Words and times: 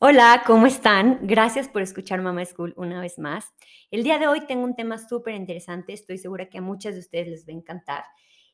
Hola, 0.00 0.42
¿cómo 0.44 0.66
están? 0.66 1.20
Gracias 1.22 1.68
por 1.68 1.80
escuchar 1.80 2.20
Mama 2.20 2.44
School 2.44 2.74
una 2.76 3.00
vez 3.00 3.18
más. 3.18 3.54
El 3.92 4.02
día 4.02 4.18
de 4.18 4.26
hoy 4.26 4.44
tengo 4.44 4.64
un 4.64 4.74
tema 4.74 4.98
súper 4.98 5.34
interesante, 5.34 5.92
estoy 5.92 6.18
segura 6.18 6.50
que 6.50 6.58
a 6.58 6.60
muchas 6.60 6.94
de 6.94 7.00
ustedes 7.00 7.28
les 7.28 7.46
va 7.46 7.52
a 7.52 7.56
encantar, 7.56 8.04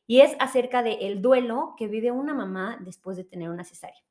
y 0.05 0.21
es 0.21 0.35
acerca 0.39 0.83
del 0.83 0.97
el 1.01 1.21
duelo 1.21 1.73
que 1.77 1.87
vive 1.87 2.11
una 2.11 2.35
mamá 2.35 2.77
después 2.81 3.17
de 3.17 3.23
tener 3.23 3.49
una 3.49 3.63
cesárea. 3.63 4.01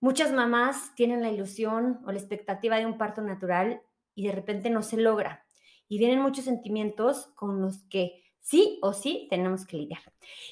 Muchas 0.00 0.32
mamás 0.32 0.94
tienen 0.94 1.20
la 1.20 1.30
ilusión 1.30 2.00
o 2.06 2.12
la 2.12 2.18
expectativa 2.18 2.78
de 2.78 2.86
un 2.86 2.96
parto 2.96 3.22
natural 3.22 3.82
y 4.14 4.26
de 4.26 4.32
repente 4.32 4.70
no 4.70 4.82
se 4.82 4.96
logra, 4.96 5.44
y 5.88 5.98
vienen 5.98 6.22
muchos 6.22 6.44
sentimientos 6.44 7.26
con 7.34 7.60
los 7.60 7.82
que 7.90 8.22
sí 8.40 8.78
o 8.82 8.92
sí 8.92 9.26
tenemos 9.28 9.66
que 9.66 9.78
lidiar. 9.78 10.00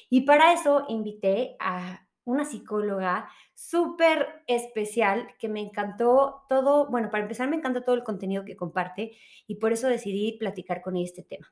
Y 0.09 0.21
para 0.21 0.51
eso 0.51 0.85
invité 0.89 1.55
a 1.57 2.05
una 2.25 2.43
psicóloga 2.43 3.29
súper 3.55 4.43
especial 4.47 5.33
que 5.39 5.47
me 5.47 5.61
encantó 5.61 6.43
todo, 6.49 6.91
bueno, 6.91 7.09
para 7.09 7.23
empezar 7.23 7.49
me 7.49 7.55
encanta 7.55 7.83
todo 7.83 7.95
el 7.95 8.03
contenido 8.03 8.43
que 8.43 8.57
comparte 8.57 9.17
y 9.47 9.55
por 9.55 9.71
eso 9.71 9.87
decidí 9.87 10.37
platicar 10.37 10.81
con 10.81 10.97
ella 10.97 11.05
este 11.05 11.23
tema. 11.23 11.51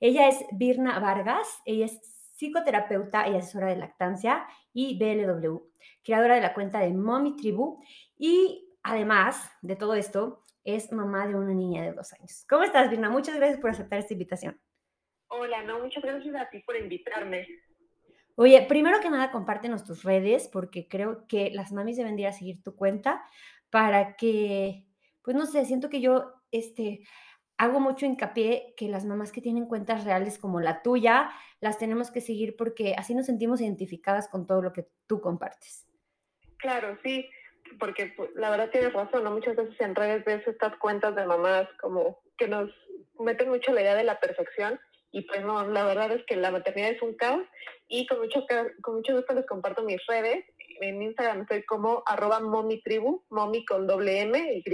Ella 0.00 0.28
es 0.28 0.44
Birna 0.52 0.98
Vargas, 1.00 1.48
ella 1.66 1.86
es 1.86 2.00
psicoterapeuta 2.36 3.28
y 3.28 3.36
asesora 3.36 3.68
de 3.68 3.76
lactancia 3.76 4.46
y 4.72 4.98
BLW, 4.98 5.70
creadora 6.02 6.36
de 6.36 6.40
la 6.40 6.54
cuenta 6.54 6.80
de 6.80 6.92
Mommy 6.92 7.36
Tribu 7.36 7.82
y 8.16 8.76
además 8.82 9.50
de 9.62 9.76
todo 9.76 9.94
esto 9.94 10.42
es 10.64 10.92
mamá 10.92 11.26
de 11.26 11.34
una 11.34 11.54
niña 11.54 11.82
de 11.82 11.92
dos 11.92 12.12
años. 12.12 12.44
¿Cómo 12.48 12.62
estás, 12.62 12.88
Birna? 12.88 13.10
Muchas 13.10 13.36
gracias 13.36 13.60
por 13.60 13.70
aceptar 13.70 13.98
esta 13.98 14.12
invitación. 14.12 14.60
Hola, 15.26 15.62
no, 15.64 15.80
muchas 15.80 16.04
gracias 16.04 16.34
a 16.36 16.48
ti 16.50 16.60
por 16.60 16.76
invitarme. 16.76 17.46
Oye, 18.36 18.62
primero 18.62 19.00
que 19.00 19.10
nada, 19.10 19.30
compártenos 19.30 19.84
tus 19.84 20.04
redes, 20.04 20.48
porque 20.48 20.88
creo 20.88 21.26
que 21.26 21.50
las 21.50 21.72
mamis 21.72 21.96
deben 21.96 22.18
ir 22.18 22.26
a 22.26 22.32
seguir 22.32 22.62
tu 22.62 22.74
cuenta 22.74 23.22
para 23.70 24.16
que, 24.16 24.86
pues 25.22 25.36
no 25.36 25.46
sé, 25.46 25.64
siento 25.64 25.90
que 25.90 26.00
yo, 26.00 26.32
este, 26.50 27.00
hago 27.58 27.78
mucho 27.78 28.06
hincapié 28.06 28.74
que 28.76 28.88
las 28.88 29.04
mamás 29.04 29.32
que 29.32 29.40
tienen 29.40 29.66
cuentas 29.66 30.04
reales 30.04 30.38
como 30.38 30.60
la 30.60 30.82
tuya, 30.82 31.30
las 31.60 31.78
tenemos 31.78 32.10
que 32.10 32.20
seguir 32.20 32.56
porque 32.56 32.94
así 32.96 33.14
nos 33.14 33.26
sentimos 33.26 33.60
identificadas 33.60 34.28
con 34.28 34.46
todo 34.46 34.62
lo 34.62 34.72
que 34.72 34.88
tú 35.06 35.20
compartes. 35.20 35.86
Claro, 36.58 36.98
sí, 37.04 37.28
porque 37.78 38.12
pues, 38.16 38.30
la 38.34 38.50
verdad 38.50 38.70
tienes 38.70 38.92
razón, 38.92 39.24
¿no? 39.24 39.30
Muchas 39.30 39.56
veces 39.56 39.80
en 39.80 39.94
redes 39.94 40.24
ves 40.24 40.46
estas 40.46 40.76
cuentas 40.78 41.14
de 41.14 41.26
mamás 41.26 41.68
como 41.80 42.22
que 42.36 42.48
nos 42.48 42.70
meten 43.18 43.48
mucho 43.48 43.72
la 43.72 43.82
idea 43.82 43.94
de 43.94 44.04
la 44.04 44.18
perfección 44.18 44.80
y 45.12 45.22
pues 45.22 45.44
no, 45.44 45.66
la 45.68 45.84
verdad 45.84 46.10
es 46.12 46.24
que 46.26 46.36
la 46.36 46.50
maternidad 46.50 46.90
es 46.90 47.02
un 47.02 47.14
caos 47.14 47.46
y 47.86 48.06
con 48.06 48.18
mucho, 48.18 48.46
con 48.82 48.96
mucho 48.96 49.14
gusto 49.14 49.34
les 49.34 49.46
comparto 49.46 49.84
mis 49.84 50.04
redes. 50.06 50.44
En 50.80 51.02
Instagram 51.02 51.42
estoy 51.42 51.62
como 51.64 52.02
arroba 52.06 52.40
momitribu, 52.40 53.22
momi 53.28 53.64
con 53.66 53.86
doble 53.86 54.22
M, 54.22 54.54
Y, 54.54 54.64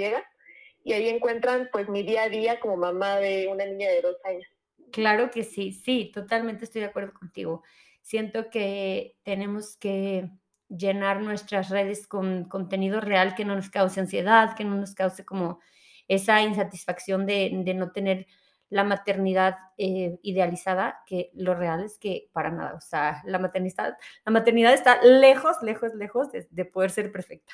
y 0.84 0.92
ahí 0.92 1.08
encuentran 1.08 1.68
pues 1.72 1.88
mi 1.88 2.04
día 2.04 2.22
a 2.22 2.28
día 2.28 2.60
como 2.60 2.76
mamá 2.76 3.16
de 3.16 3.48
una 3.48 3.66
niña 3.66 3.90
de 3.90 4.00
dos 4.00 4.16
años. 4.24 4.46
Claro 4.92 5.30
que 5.30 5.42
sí, 5.42 5.72
sí, 5.72 6.12
totalmente 6.14 6.64
estoy 6.64 6.82
de 6.82 6.86
acuerdo 6.86 7.12
contigo. 7.12 7.64
Siento 8.00 8.48
que 8.48 9.16
tenemos 9.24 9.76
que 9.76 10.30
llenar 10.68 11.20
nuestras 11.20 11.68
redes 11.68 12.06
con 12.06 12.44
contenido 12.44 13.00
real 13.00 13.34
que 13.34 13.44
no 13.44 13.56
nos 13.56 13.70
cause 13.70 14.00
ansiedad, 14.00 14.54
que 14.56 14.64
no 14.64 14.76
nos 14.76 14.94
cause 14.94 15.24
como 15.24 15.60
esa 16.06 16.40
insatisfacción 16.42 17.26
de, 17.26 17.50
de 17.52 17.74
no 17.74 17.90
tener 17.90 18.26
la 18.70 18.84
maternidad 18.84 19.56
eh, 19.78 20.18
idealizada, 20.22 21.00
que 21.06 21.30
lo 21.34 21.54
real 21.54 21.84
es 21.84 21.98
que 21.98 22.28
para 22.32 22.50
nada, 22.50 22.74
o 22.74 22.80
sea, 22.80 23.22
la 23.24 23.38
maternidad, 23.38 23.96
la 24.24 24.32
maternidad 24.32 24.74
está 24.74 25.02
lejos, 25.02 25.56
lejos, 25.62 25.94
lejos 25.94 26.28
de, 26.32 26.64
poder 26.64 26.90
ser 26.90 27.10
perfecta. 27.10 27.52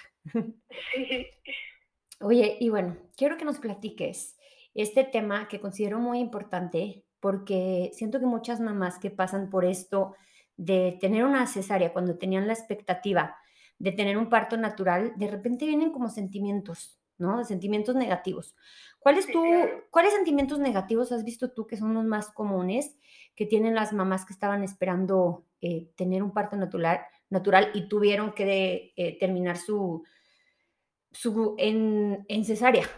Oye, 2.21 2.57
y 2.61 2.69
bueno, 2.69 2.97
quiero 3.17 3.37
que 3.37 3.45
nos 3.45 3.59
platiques 3.59 4.37
este 4.75 5.05
tema 5.05 5.49
que 5.49 5.61
considero 5.61 5.99
muy 5.99 6.19
importante 6.19 7.05
porque 7.21 7.91
siento 7.95 8.21
que 8.21 8.27
muchas 8.27 8.61
mamás 8.61 8.99
que 8.99 9.11
pasan 9.11 9.51
por 9.51 9.65
esto 9.65 10.15
de 10.57 10.99
tener 11.01 11.25
una 11.25 11.47
cesárea 11.47 11.93
cuando 11.93 12.19
tenían 12.19 12.47
la 12.47 12.53
expectativa 12.53 13.37
de 13.79 13.93
tener 13.93 14.17
un 14.17 14.29
parto 14.29 14.57
natural, 14.57 15.13
de 15.17 15.29
repente 15.29 15.67
vienen 15.67 15.91
como 15.91 16.09
sentimientos, 16.09 16.99
¿no? 17.19 17.39
De 17.39 17.45
sentimientos 17.45 17.95
negativos. 17.95 18.55
¿Cuáles, 19.05 19.27
tú, 19.27 19.45
¿Cuáles 19.91 20.15
sentimientos 20.15 20.59
negativos 20.59 21.13
has 21.13 21.25
visto 21.25 21.53
tú 21.53 21.67
que 21.67 21.77
son 21.77 21.93
los 21.93 22.07
más 22.07 22.33
comunes 22.33 22.97
que 23.37 23.45
tienen 23.45 23.75
las 23.75 23.93
mamás 23.93 24.25
que 24.25 24.33
estaban 24.33 24.65
esperando 24.65 25.45
eh, 25.61 25.91
tener 25.95 26.23
un 26.23 26.33
parto 26.33 26.57
natural, 26.57 27.01
natural 27.29 27.71
y 27.75 27.87
tuvieron 27.87 28.33
que 28.33 28.95
eh, 28.97 29.19
terminar 29.19 29.59
su, 29.59 30.05
su 31.13 31.55
en, 31.59 32.25
en 32.29 32.47
cesárea? 32.47 32.89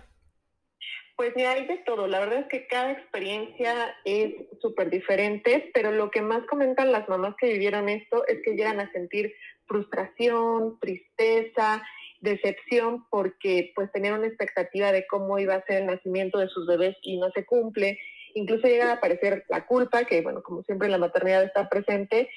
Pues 1.17 1.33
mira, 1.35 1.51
hay 1.51 1.67
de 1.67 1.79
todo. 1.79 2.07
La 2.07 2.21
verdad 2.21 2.39
es 2.39 2.47
que 2.47 2.69
cada 2.69 2.93
experiencia 2.93 3.93
es 4.05 4.33
súper 4.61 4.91
diferente, 4.91 5.73
pero 5.75 5.91
lo 5.91 6.13
que 6.13 6.23
más 6.23 6.47
comentan 6.47 6.93
las 6.93 7.09
mamás 7.09 7.35
que 7.37 7.53
vivieron 7.53 7.89
esto 7.89 8.25
es 8.29 8.39
que 8.45 8.55
llegan 8.55 8.79
a 8.79 8.93
sentir 8.93 9.35
frustración, 9.67 10.79
tristeza, 10.79 11.83
decepción 12.27 13.07
porque 13.11 13.73
pues 13.75 13.91
tenían 13.93 14.19
una 14.19 14.27
expectativa 14.27 14.93
de 14.93 15.07
cómo 15.07 15.39
iba 15.39 15.55
a 15.55 15.65
ser 15.65 15.83
el 15.83 15.87
nacimiento 15.87 16.39
de 16.39 16.49
sus 16.49 16.67
bebés 16.67 16.97
y 17.03 17.17
no 17.17 17.31
se 17.31 17.47
cumple. 17.47 17.99
Incluso 18.35 18.67
llega 18.67 18.91
a 18.91 18.95
aparecer 18.95 19.45
la 19.49 19.67
culpa, 19.67 20.05
que 20.05 20.21
bueno, 20.21 20.43
como 20.43 20.63
siempre 20.65 20.89
la 20.89 20.99
maternidad 20.99 21.43
está 21.43 21.69
presente. 21.71 22.29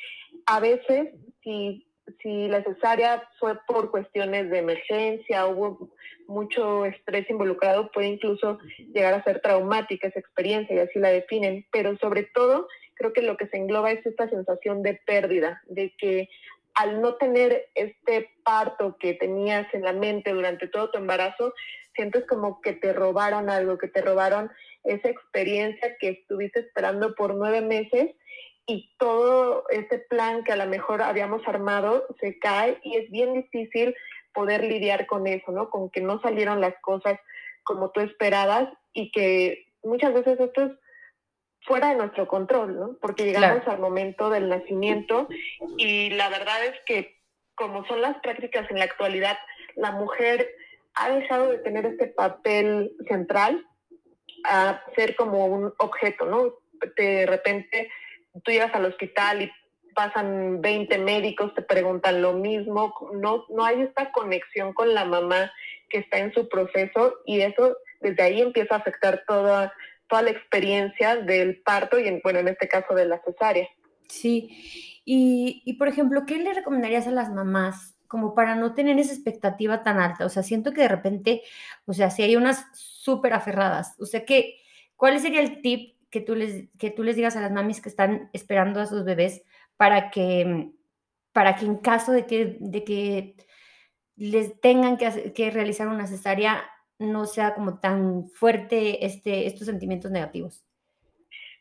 A 0.46 0.62
veces, 0.62 1.10
si, 1.44 1.86
si 2.24 2.48
la 2.48 2.64
cesárea 2.64 3.28
fue 3.40 3.58
por 3.68 3.92
cuestiones 3.92 4.50
de 4.50 4.60
emergencia, 4.60 5.46
hubo 5.48 5.90
mucho 6.28 6.86
estrés 6.86 7.30
involucrado, 7.30 7.92
puede 7.92 8.08
incluso 8.08 8.60
llegar 8.94 9.14
a 9.14 9.24
ser 9.24 9.42
traumática 9.42 10.08
esa 10.08 10.20
experiencia 10.20 10.76
y 10.76 10.80
así 10.80 11.00
la 11.00 11.10
definen. 11.10 11.66
Pero 11.72 11.98
sobre 11.98 12.24
todo, 12.24 12.68
creo 12.96 13.12
que 13.14 13.22
lo 13.22 13.36
que 13.36 13.48
se 13.48 13.58
engloba 13.58 13.92
es 13.92 14.06
esta 14.06 14.30
sensación 14.30 14.84
de 14.84 15.02
pérdida, 15.06 15.62
de 15.68 15.94
que 15.98 16.30
al 16.76 17.02
no 17.02 17.16
tener 17.16 17.68
este 17.76 18.30
parto 18.44 18.98
que 19.00 19.14
tenías 19.14 19.72
en 19.74 19.84
la 19.84 19.94
mente 19.94 20.32
durante 20.32 20.68
todo 20.68 20.92
tu 20.92 20.98
embarazo, 20.98 21.54
sientes 21.96 22.26
como 22.26 22.62
que 22.62 22.74
te 22.74 22.94
robaron 22.94 23.50
algo, 23.50 23.78
que 23.78 23.88
te 23.88 24.02
robaron 24.02 24.52
esa 24.84 25.10
experiencia 25.10 25.98
que 26.00 26.10
estuviste 26.10 26.62
esperando 26.62 27.16
por 27.16 27.36
nueve 27.36 27.62
meses 27.62 28.16
y 28.66 28.92
todo 28.98 29.66
este 29.70 30.00
plan 30.00 30.44
que 30.44 30.54
a 30.54 30.56
lo 30.56 30.68
mejor 30.68 31.02
habíamos 31.02 31.46
armado 31.48 32.06
se 32.22 32.38
cae 32.40 32.80
y 32.84 32.98
es 32.98 33.10
bien 33.10 33.34
difícil 33.34 33.96
poder 34.34 34.64
lidiar 34.64 35.08
con 35.08 35.28
eso, 35.28 35.52
¿no? 35.52 35.70
Con 35.70 35.90
que 35.90 36.02
no 36.02 36.22
salieron 36.22 36.62
las 36.62 36.76
cosas 36.82 37.20
como 37.64 37.92
tú 37.92 38.00
esperabas 38.00 38.70
y 38.94 39.12
que 39.12 39.66
muchas 39.84 40.14
veces 40.14 40.40
esto 40.40 40.64
es 40.64 40.72
fuera 41.66 41.90
de 41.90 41.96
nuestro 41.96 42.28
control, 42.28 42.80
¿no? 42.80 42.98
Porque 43.02 43.26
llegamos 43.26 43.68
al 43.68 43.80
momento 43.80 44.30
del 44.30 44.50
nacimiento 44.50 45.28
y 45.78 46.10
la 46.12 46.30
verdad 46.30 46.66
es 46.66 46.80
que 46.86 47.20
como 47.56 47.86
son 47.88 48.02
las 48.02 48.18
prácticas 48.22 48.70
en 48.72 48.80
la 48.80 48.86
actualidad, 48.86 49.38
la 49.76 49.92
mujer 49.92 50.50
ha 50.96 51.10
dejado 51.10 51.50
de 51.50 51.58
tener 51.60 51.86
este 51.86 52.08
papel 52.08 52.94
central 53.08 53.66
a 54.46 54.82
ser 54.96 55.16
como 55.16 55.46
un 55.46 55.74
objeto, 55.78 56.26
¿no? 56.26 56.54
De 56.96 57.26
repente 57.26 57.90
tú 58.44 58.52
llegas 58.52 58.74
al 58.74 58.86
hospital 58.86 59.42
y 59.42 59.52
pasan 59.94 60.62
20 60.62 60.98
médicos, 61.00 61.54
te 61.54 61.62
preguntan 61.62 62.22
lo 62.22 62.34
mismo, 62.34 62.94
no, 63.14 63.46
no 63.50 63.66
hay 63.66 63.82
esta 63.82 64.12
conexión 64.12 64.74
con 64.74 64.94
la 64.94 65.04
mamá 65.04 65.52
que 65.90 65.98
está 65.98 66.20
en 66.20 66.34
su 66.34 66.48
proceso 66.48 67.18
y 67.26 67.42
eso 67.42 67.76
desde 68.00 68.24
ahí 68.24 68.42
empieza 68.42 68.76
a 68.76 68.78
afectar 68.78 69.24
toda 69.28 69.74
toda 70.10 70.24
la 70.24 70.32
experiencia 70.32 71.16
del 71.16 71.62
parto 71.62 72.00
y, 72.00 72.08
en, 72.08 72.20
bueno, 72.24 72.40
en 72.40 72.50
este 72.50 72.68
caso 72.68 72.94
de 72.96 73.06
la 73.06 73.22
cesárea. 73.24 73.68
Sí, 74.10 74.50
y, 75.06 75.62
y 75.66 75.74
por 75.74 75.88
ejemplo, 75.88 76.26
¿qué 76.26 76.38
le 76.38 76.54
recomendarías 76.54 77.08
a 77.08 77.12
las 77.12 77.32
mamás 77.32 77.96
como 78.08 78.34
para 78.34 78.56
no 78.56 78.74
tener 78.74 78.98
esa 78.98 79.14
expectativa 79.14 79.84
tan 79.84 80.00
alta? 80.00 80.26
O 80.26 80.30
sea, 80.30 80.44
siento 80.44 80.74
que 80.74 80.82
de 80.82 80.88
repente, 80.88 81.44
o 81.86 81.94
sea, 81.94 82.10
si 82.10 82.24
hay 82.24 82.36
unas 82.36 82.66
súper 82.74 83.34
aferradas, 83.34 83.96
o 84.00 84.06
sea, 84.06 84.26
que, 84.26 84.58
¿cuál 84.96 85.20
sería 85.20 85.42
el 85.42 85.62
tip 85.62 85.96
que 86.10 86.22
tú, 86.22 86.36
les, 86.36 86.70
que 86.78 86.90
tú 86.90 87.04
les 87.04 87.16
digas 87.16 87.36
a 87.36 87.42
las 87.42 87.52
mamis 87.52 87.82
que 87.82 87.90
están 87.90 88.30
esperando 88.34 88.82
a 88.82 88.88
sus 88.88 89.06
bebés 89.06 89.44
para 89.78 90.10
que, 90.10 90.72
para 91.32 91.56
que 91.56 91.66
en 91.66 91.78
caso 91.78 92.12
de 92.12 92.26
que, 92.26 92.58
de 92.60 92.84
que 92.84 93.36
les 94.16 94.60
tengan 94.60 94.98
que, 94.98 95.32
que 95.34 95.52
realizar 95.52 95.88
una 95.88 96.08
cesárea, 96.08 96.64
no 97.00 97.26
sea 97.26 97.56
como 97.56 97.80
tan 97.80 98.30
fuerte 98.30 99.06
este, 99.06 99.48
estos 99.48 99.66
sentimientos 99.66 100.12
negativos? 100.12 100.64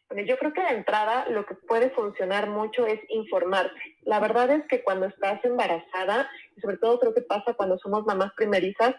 Bueno, 0.09 0.27
yo 0.27 0.39
creo 0.39 0.53
que 0.53 0.63
de 0.63 0.71
entrada 0.71 1.27
lo 1.29 1.45
que 1.45 1.55
puede 1.55 1.91
funcionar 1.91 2.49
mucho 2.49 2.87
es 2.87 2.99
informarse. 3.09 3.97
La 4.03 4.21
verdad 4.21 4.51
es 4.51 4.67
que 4.67 4.83
cuando 4.83 5.07
estás 5.07 5.45
embarazada, 5.45 6.29
y 6.57 6.61
sobre 6.61 6.79
todo 6.79 6.99
creo 6.99 7.15
que 7.15 7.21
pasa 7.21 7.55
cuando 7.55 7.79
somos 7.79 8.07
mamás 8.07 8.33
primerizas, 8.35 8.95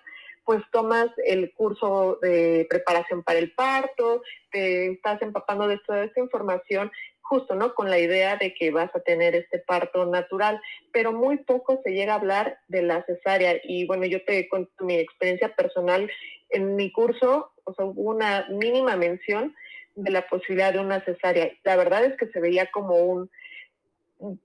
pues 0.46 0.64
tomas 0.72 1.10
el 1.26 1.52
curso 1.54 2.18
de 2.22 2.66
preparación 2.70 3.24
para 3.24 3.40
el 3.40 3.54
parto, 3.54 4.22
te 4.52 4.94
estás 4.94 5.22
empapando 5.22 5.68
de 5.68 5.80
toda 5.86 6.04
esta 6.04 6.20
información 6.20 6.92
justo, 7.30 7.54
¿no? 7.54 7.76
Con 7.76 7.92
la 7.92 8.00
idea 8.00 8.36
de 8.38 8.56
que 8.56 8.72
vas 8.72 8.94
a 8.96 9.00
tener 9.02 9.36
este 9.36 9.60
parto 9.60 10.06
natural, 10.06 10.60
pero 10.92 11.14
muy 11.14 11.38
poco 11.38 11.80
se 11.84 11.92
llega 11.92 12.14
a 12.14 12.18
hablar 12.18 12.60
de 12.68 12.82
la 12.82 13.04
cesárea. 13.06 13.56
Y 13.64 13.86
bueno, 13.86 14.06
yo 14.06 14.26
te 14.26 14.50
cuento 14.50 14.84
mi 14.84 14.96
experiencia 14.96 15.56
personal. 15.56 16.12
En 16.50 16.76
mi 16.76 16.92
curso, 16.92 17.52
o 17.64 17.74
sea, 17.76 17.86
hubo 17.86 18.10
una 18.10 18.48
mínima 18.50 18.96
mención 18.96 19.56
de 19.96 20.12
la 20.12 20.28
posibilidad 20.28 20.74
de 20.74 20.80
una 20.80 21.02
cesárea. 21.02 21.52
La 21.64 21.76
verdad 21.76 22.04
es 22.04 22.18
que 22.18 22.28
se 22.28 22.40
veía 22.40 22.72
como 22.72 22.96
un, 22.96 23.30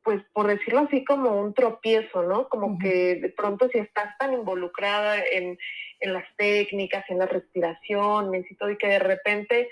pues 0.03 0.23
por 0.35 0.47
decirlo 0.47 0.81
así, 0.81 1.05
como 1.05 1.41
un 1.41 1.55
tropiezo, 1.55 2.23
¿no? 2.23 2.49
Como 2.51 2.79
que 2.79 3.17
de 3.17 3.31
pronto 3.31 3.69
si 3.71 3.79
estás 3.79 4.17
tan 4.19 4.35
involucrada 4.35 5.17
en, 5.33 5.59
en 6.01 6.13
las 6.13 6.25
técnicas, 6.37 7.05
en 7.09 7.19
la 7.19 7.27
respiración, 7.27 8.35
y 8.35 8.55
todo, 8.57 8.71
y 8.71 8.77
que 8.77 8.89
de 8.89 8.99
repente 8.99 9.71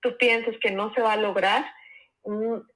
tú 0.00 0.16
pienses 0.18 0.58
que 0.58 0.72
no 0.72 0.92
se 0.94 1.00
va 1.00 1.12
a 1.12 1.16
lograr, 1.16 1.64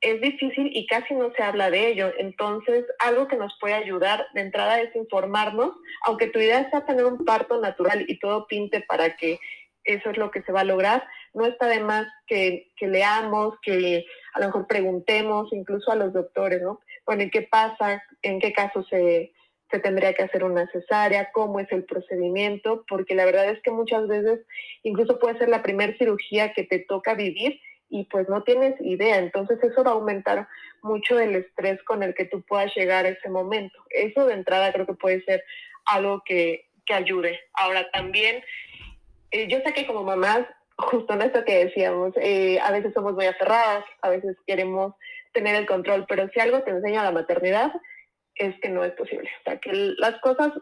es 0.01 0.21
difícil 0.21 0.71
y 0.73 0.87
casi 0.87 1.15
no 1.15 1.33
se 1.37 1.43
habla 1.43 1.71
de 1.71 1.89
ello. 1.89 2.13
Entonces, 2.19 2.85
algo 2.99 3.29
que 3.29 3.37
nos 3.37 3.57
puede 3.61 3.75
ayudar 3.75 4.27
de 4.35 4.41
entrada 4.41 4.81
es 4.81 4.95
informarnos, 4.97 5.73
aunque 6.07 6.29
tu 6.29 6.39
idea 6.39 6.69
sea 6.71 6.87
tener 6.87 7.05
un 7.05 7.25
parto 7.25 7.61
natural 7.61 8.05
y 8.09 8.19
todo 8.19 8.47
pinte 8.47 8.81
para 8.81 9.17
que 9.17 9.39
eso 9.85 10.11
es 10.11 10.17
lo 10.17 10.31
que 10.31 10.43
se 10.43 10.53
va 10.53 10.61
a 10.61 10.65
lograr, 10.65 11.05
no 11.35 11.45
está 11.45 11.67
de 11.67 11.81
más 11.81 12.07
que, 12.27 12.73
leamos, 12.81 13.55
que 13.63 14.05
a 14.35 14.41
lo 14.41 14.47
mejor 14.47 14.67
preguntemos 14.67 15.53
incluso 15.53 15.91
a 15.91 15.97
los 15.97 16.13
doctores, 16.13 16.63
¿no? 16.63 16.81
Bueno, 17.05 17.25
¿qué 17.33 17.43
pasa? 17.43 18.03
¿En 18.23 18.39
qué 18.39 18.53
caso 18.53 18.85
se, 18.85 19.33
se 19.71 19.79
tendría 19.81 20.15
que 20.15 20.23
hacer 20.23 20.45
una 20.45 20.71
cesárea, 20.71 21.33
cómo 21.33 21.59
es 21.59 21.71
el 21.73 21.85
procedimiento, 21.85 22.85
porque 22.89 23.15
la 23.15 23.25
verdad 23.25 23.51
es 23.51 23.61
que 23.63 23.71
muchas 23.73 24.07
veces 24.07 24.41
incluso 24.83 25.19
puede 25.19 25.39
ser 25.39 25.49
la 25.49 25.63
primera 25.63 25.97
cirugía 25.99 26.53
que 26.53 26.65
te 26.65 26.79
toca 26.79 27.15
vivir 27.15 27.61
y 27.93 28.05
pues 28.05 28.27
no 28.27 28.43
tienes 28.43 28.75
idea, 28.81 29.19
entonces 29.19 29.63
eso 29.63 29.85
va 29.85 29.91
a 29.91 29.95
aumentar 29.95 30.49
mucho 30.81 31.21
el 31.21 31.37
estrés 31.37 31.81
con 31.83 32.03
el 32.03 32.15
que 32.15 32.25
tú 32.25 32.41
puedas 32.41 32.75
llegar 32.75 33.05
a 33.05 33.11
ese 33.11 33.29
momento. 33.29 33.79
Eso 33.91 34.27
de 34.27 34.33
entrada 34.33 34.73
creo 34.73 34.87
que 34.87 34.95
puede 34.95 35.23
ser 35.25 35.45
algo 35.85 36.23
que, 36.25 36.71
que 36.87 36.95
ayude. 36.95 37.39
Ahora 37.53 37.91
también, 37.91 38.43
eh, 39.31 39.47
yo 39.47 39.59
sé 39.59 39.75
que 39.75 39.87
como 39.87 40.05
mamás, 40.05 40.41
justo 40.79 41.13
en 41.13 41.21
esto 41.21 41.45
que 41.45 41.67
decíamos, 41.67 42.15
eh, 42.17 42.59
a 42.61 42.73
veces 42.73 42.95
somos 42.95 43.13
muy 43.13 43.27
aferradas, 43.27 43.85
a 44.01 44.09
veces 44.09 44.39
queremos 44.47 44.95
tener 45.35 45.55
el 45.55 45.67
control, 45.67 46.07
pero 46.09 46.31
si 46.33 46.41
algo 46.41 46.63
te 46.63 46.71
enseña 46.71 47.05
la 47.05 47.13
maternidad, 47.13 47.75
es 48.37 48.59
que 48.61 48.71
no 48.71 48.85
es 48.85 48.93
posible. 48.93 49.29
O 49.41 49.45
sea, 49.45 49.59
que 49.59 49.71
las 49.99 50.19
cosas 50.21 50.53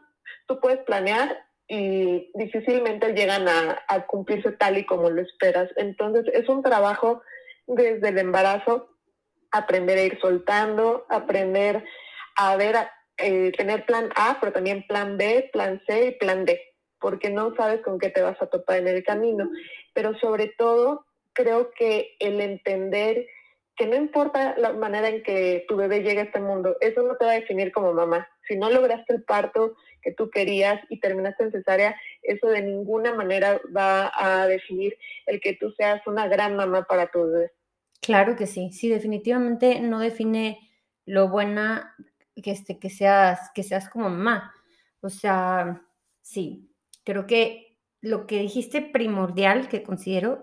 tú 0.48 0.58
puedes 0.58 0.80
planear 0.80 1.44
y 1.72 2.32
difícilmente 2.34 3.12
llegan 3.12 3.46
a, 3.48 4.06
cumplirse 4.08 4.50
tal 4.50 4.76
y 4.76 4.84
como 4.84 5.08
lo 5.08 5.22
esperas. 5.22 5.70
Entonces 5.76 6.24
es 6.34 6.48
un 6.48 6.64
trabajo 6.64 7.22
desde 7.68 8.08
el 8.08 8.18
embarazo, 8.18 8.90
aprender 9.52 9.96
a 9.96 10.02
ir 10.02 10.18
soltando, 10.20 11.06
aprender 11.08 11.84
a 12.36 12.56
ver, 12.56 12.74
eh, 13.18 13.52
tener 13.56 13.86
plan 13.86 14.10
A, 14.16 14.38
pero 14.40 14.52
también 14.52 14.84
plan 14.88 15.16
B, 15.16 15.48
plan 15.52 15.80
C 15.86 16.08
y 16.08 16.10
plan 16.18 16.44
D, 16.44 16.60
porque 16.98 17.30
no 17.30 17.54
sabes 17.54 17.82
con 17.82 18.00
qué 18.00 18.10
te 18.10 18.22
vas 18.22 18.40
a 18.42 18.48
topar 18.48 18.78
en 18.78 18.88
el 18.88 19.04
camino. 19.04 19.48
Pero 19.94 20.18
sobre 20.18 20.48
todo, 20.58 21.06
creo 21.32 21.70
que 21.70 22.16
el 22.18 22.40
entender 22.40 23.28
que 23.76 23.86
no 23.86 23.94
importa 23.94 24.56
la 24.58 24.72
manera 24.72 25.08
en 25.08 25.22
que 25.22 25.64
tu 25.68 25.76
bebé 25.76 26.02
llegue 26.02 26.22
a 26.22 26.24
este 26.24 26.40
mundo, 26.40 26.76
eso 26.80 27.02
no 27.02 27.16
te 27.16 27.26
va 27.26 27.30
a 27.30 27.40
definir 27.40 27.70
como 27.70 27.92
mamá. 27.92 28.28
Si 28.48 28.56
no 28.56 28.68
lograste 28.70 29.14
el 29.14 29.22
parto 29.22 29.76
que 30.02 30.12
tú 30.12 30.30
querías 30.30 30.80
y 30.88 31.00
terminaste 31.00 31.44
en 31.44 31.52
cesárea, 31.52 31.96
eso 32.22 32.48
de 32.48 32.62
ninguna 32.62 33.14
manera 33.14 33.60
va 33.74 34.10
a 34.14 34.46
definir 34.46 34.96
el 35.26 35.40
que 35.40 35.54
tú 35.54 35.70
seas 35.72 36.00
una 36.06 36.28
gran 36.28 36.56
mamá 36.56 36.84
para 36.84 37.10
tu. 37.10 37.26
Claro 38.00 38.36
que 38.36 38.46
sí, 38.46 38.70
sí, 38.72 38.88
definitivamente 38.88 39.80
no 39.80 40.00
define 40.00 40.58
lo 41.04 41.28
buena 41.28 41.94
que, 42.42 42.50
este, 42.50 42.78
que, 42.78 42.90
seas, 42.90 43.50
que 43.54 43.62
seas 43.62 43.88
como 43.88 44.08
mamá. 44.08 44.54
O 45.00 45.10
sea, 45.10 45.82
sí, 46.20 46.70
creo 47.04 47.26
que 47.26 47.78
lo 48.00 48.26
que 48.26 48.38
dijiste 48.38 48.80
primordial 48.80 49.68
que 49.68 49.82
considero 49.82 50.42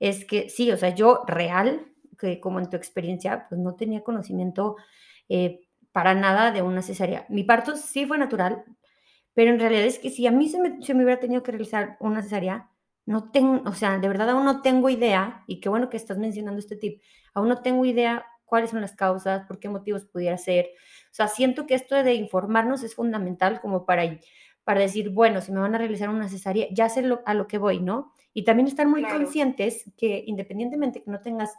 es 0.00 0.24
que 0.24 0.50
sí, 0.50 0.70
o 0.70 0.76
sea, 0.76 0.94
yo 0.94 1.22
real, 1.26 1.92
que 2.18 2.40
como 2.40 2.58
en 2.58 2.70
tu 2.70 2.76
experiencia, 2.76 3.46
pues 3.48 3.60
no 3.60 3.76
tenía 3.76 4.02
conocimiento 4.02 4.76
eh, 5.28 5.60
para 5.92 6.14
nada 6.14 6.52
de 6.52 6.62
una 6.62 6.82
cesárea. 6.82 7.26
Mi 7.28 7.44
parto 7.44 7.76
sí 7.76 8.06
fue 8.06 8.18
natural, 8.18 8.64
pero 9.36 9.50
en 9.50 9.60
realidad 9.60 9.84
es 9.84 9.98
que 9.98 10.08
si 10.08 10.26
a 10.26 10.30
mí 10.30 10.48
se 10.48 10.58
me, 10.58 10.82
se 10.82 10.94
me 10.94 11.04
hubiera 11.04 11.20
tenido 11.20 11.42
que 11.42 11.52
realizar 11.52 11.98
una 12.00 12.22
cesárea, 12.22 12.70
no 13.04 13.30
tengo, 13.30 13.60
o 13.68 13.74
sea, 13.74 13.98
de 13.98 14.08
verdad 14.08 14.30
aún 14.30 14.46
no 14.46 14.62
tengo 14.62 14.88
idea, 14.88 15.44
y 15.46 15.60
qué 15.60 15.68
bueno 15.68 15.90
que 15.90 15.98
estás 15.98 16.16
mencionando 16.16 16.58
este 16.58 16.74
tip, 16.74 17.02
aún 17.34 17.48
no 17.48 17.60
tengo 17.60 17.84
idea 17.84 18.24
cuáles 18.46 18.70
son 18.70 18.80
las 18.80 18.96
causas, 18.96 19.46
por 19.46 19.58
qué 19.58 19.68
motivos 19.68 20.06
pudiera 20.06 20.38
ser. 20.38 20.70
O 21.10 21.14
sea, 21.14 21.28
siento 21.28 21.66
que 21.66 21.74
esto 21.74 22.02
de 22.02 22.14
informarnos 22.14 22.82
es 22.82 22.94
fundamental 22.94 23.60
como 23.60 23.84
para, 23.84 24.04
para 24.64 24.80
decir, 24.80 25.10
bueno, 25.10 25.42
si 25.42 25.52
me 25.52 25.60
van 25.60 25.74
a 25.74 25.78
realizar 25.78 26.08
una 26.08 26.30
cesárea, 26.30 26.68
ya 26.70 26.88
sé 26.88 27.04
a 27.26 27.34
lo 27.34 27.46
que 27.46 27.58
voy, 27.58 27.80
¿no? 27.80 28.14
Y 28.32 28.44
también 28.44 28.68
estar 28.68 28.86
muy 28.86 29.02
conscientes 29.02 29.84
que 29.98 30.24
independientemente 30.26 31.02
que 31.02 31.10
no 31.10 31.20
tengas 31.20 31.52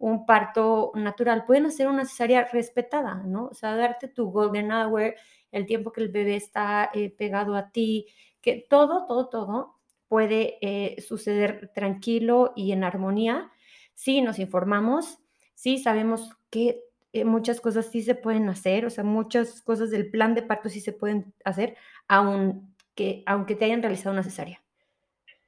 un 0.00 0.24
parto 0.24 0.92
natural, 0.94 1.44
pueden 1.44 1.66
hacer 1.66 1.86
una 1.86 2.06
cesárea 2.06 2.48
respetada, 2.50 3.16
¿no? 3.26 3.48
O 3.48 3.54
sea, 3.54 3.76
darte 3.76 4.08
tu 4.08 4.30
golden 4.30 4.72
hour, 4.72 5.14
el 5.52 5.66
tiempo 5.66 5.92
que 5.92 6.02
el 6.02 6.08
bebé 6.08 6.36
está 6.36 6.90
eh, 6.94 7.10
pegado 7.10 7.54
a 7.54 7.70
ti, 7.70 8.06
que 8.40 8.66
todo, 8.68 9.06
todo, 9.06 9.28
todo 9.28 9.80
puede 10.08 10.58
eh, 10.60 11.00
suceder 11.00 11.70
tranquilo 11.74 12.52
y 12.56 12.72
en 12.72 12.84
armonía 12.84 13.50
si 13.94 14.22
nos 14.22 14.38
informamos, 14.38 15.18
si 15.54 15.78
sabemos 15.78 16.34
que 16.48 16.80
eh, 17.12 17.24
muchas 17.24 17.60
cosas 17.60 17.90
sí 17.90 18.00
se 18.02 18.14
pueden 18.14 18.48
hacer, 18.48 18.86
o 18.86 18.90
sea, 18.90 19.04
muchas 19.04 19.60
cosas 19.60 19.90
del 19.90 20.10
plan 20.10 20.34
de 20.34 20.42
parto 20.42 20.70
sí 20.70 20.80
se 20.80 20.92
pueden 20.92 21.34
hacer, 21.44 21.76
aunque, 22.08 23.22
aunque 23.26 23.56
te 23.56 23.66
hayan 23.66 23.82
realizado 23.82 24.12
una 24.12 24.22
cesárea. 24.22 24.62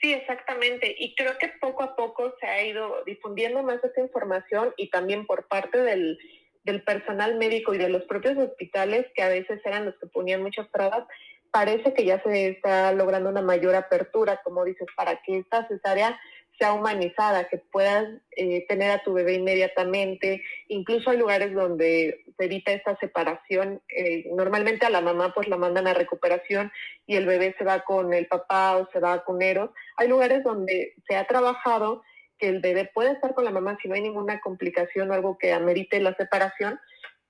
Sí, 0.03 0.13
exactamente. 0.13 0.95
Y 0.99 1.15
creo 1.15 1.39
que 1.39 1.49
poco 1.61 1.83
a 1.83 1.97
poco 1.97 2.35
se 2.41 2.47
ha 2.47 2.63
ido 2.63 3.03
difundiendo 3.07 3.63
más 3.63 3.83
esta 3.83 4.01
información 4.01 4.75
y 4.77 4.91
también 4.91 5.25
por 5.27 5.49
parte 5.49 5.81
del, 5.81 6.19
del 6.65 6.83
personal 6.83 7.37
médico 7.37 7.75
y 7.75 7.79
de 7.79 7.89
los 7.89 8.03
propios 8.05 8.37
hospitales, 8.39 9.07
que 9.15 9.23
a 9.23 9.29
veces 9.29 9.61
eran 9.65 9.85
los 9.85 9.97
que 9.97 10.07
ponían 10.07 10.43
muchas 10.43 10.71
trabas, 10.71 11.05
parece 11.51 11.93
que 11.93 12.05
ya 12.05 12.23
se 12.23 12.49
está 12.49 12.93
logrando 12.93 13.29
una 13.29 13.43
mayor 13.43 13.75
apertura, 13.75 14.41
como 14.43 14.65
dices, 14.65 14.89
para 14.97 15.21
que 15.23 15.39
esta 15.39 15.67
cesárea 15.69 16.19
sea 16.59 16.73
humanizada, 16.75 17.49
que 17.49 17.59
puedas 17.59 18.07
eh, 18.37 18.65
tener 18.69 18.91
a 18.91 19.03
tu 19.03 19.13
bebé 19.13 19.35
inmediatamente. 19.35 20.43
Incluso 20.69 21.11
hay 21.11 21.19
lugares 21.19 21.53
donde 21.55 22.25
se 22.39 22.45
evita 22.45 22.73
esta 22.73 22.97
separación. 22.99 23.83
Eh, 23.89 24.31
normalmente 24.33 24.87
a 24.87 24.91
la 24.91 25.01
mamá 25.01 25.33
pues 25.35 25.49
la 25.49 25.57
mandan 25.57 25.87
a 25.87 25.95
recuperación 25.95 26.71
y 27.07 27.17
el 27.17 27.27
bebé 27.27 27.55
se 27.59 27.65
va 27.65 27.81
con 27.81 28.13
el 28.13 28.27
papá 28.27 28.77
o 28.77 28.89
se 28.93 29.01
va 29.01 29.25
con 29.25 29.43
Eros. 29.43 29.71
Hay 29.97 30.09
lugares 30.09 30.45
donde 30.45 30.95
se 31.09 31.17
ha 31.17 31.27
trabajado 31.27 32.03
que 32.43 32.49
el 32.49 32.59
bebé 32.59 32.91
puede 32.93 33.13
estar 33.13 33.35
con 33.35 33.45
la 33.45 33.53
mamá 33.53 33.79
si 33.81 33.87
no 33.87 33.95
hay 33.95 34.03
ninguna 34.03 34.41
complicación 34.41 35.09
o 35.09 35.15
algo 35.15 35.39
que 35.39 35.53
amerite 35.53 36.01
la 36.01 36.13
separación, 36.17 36.81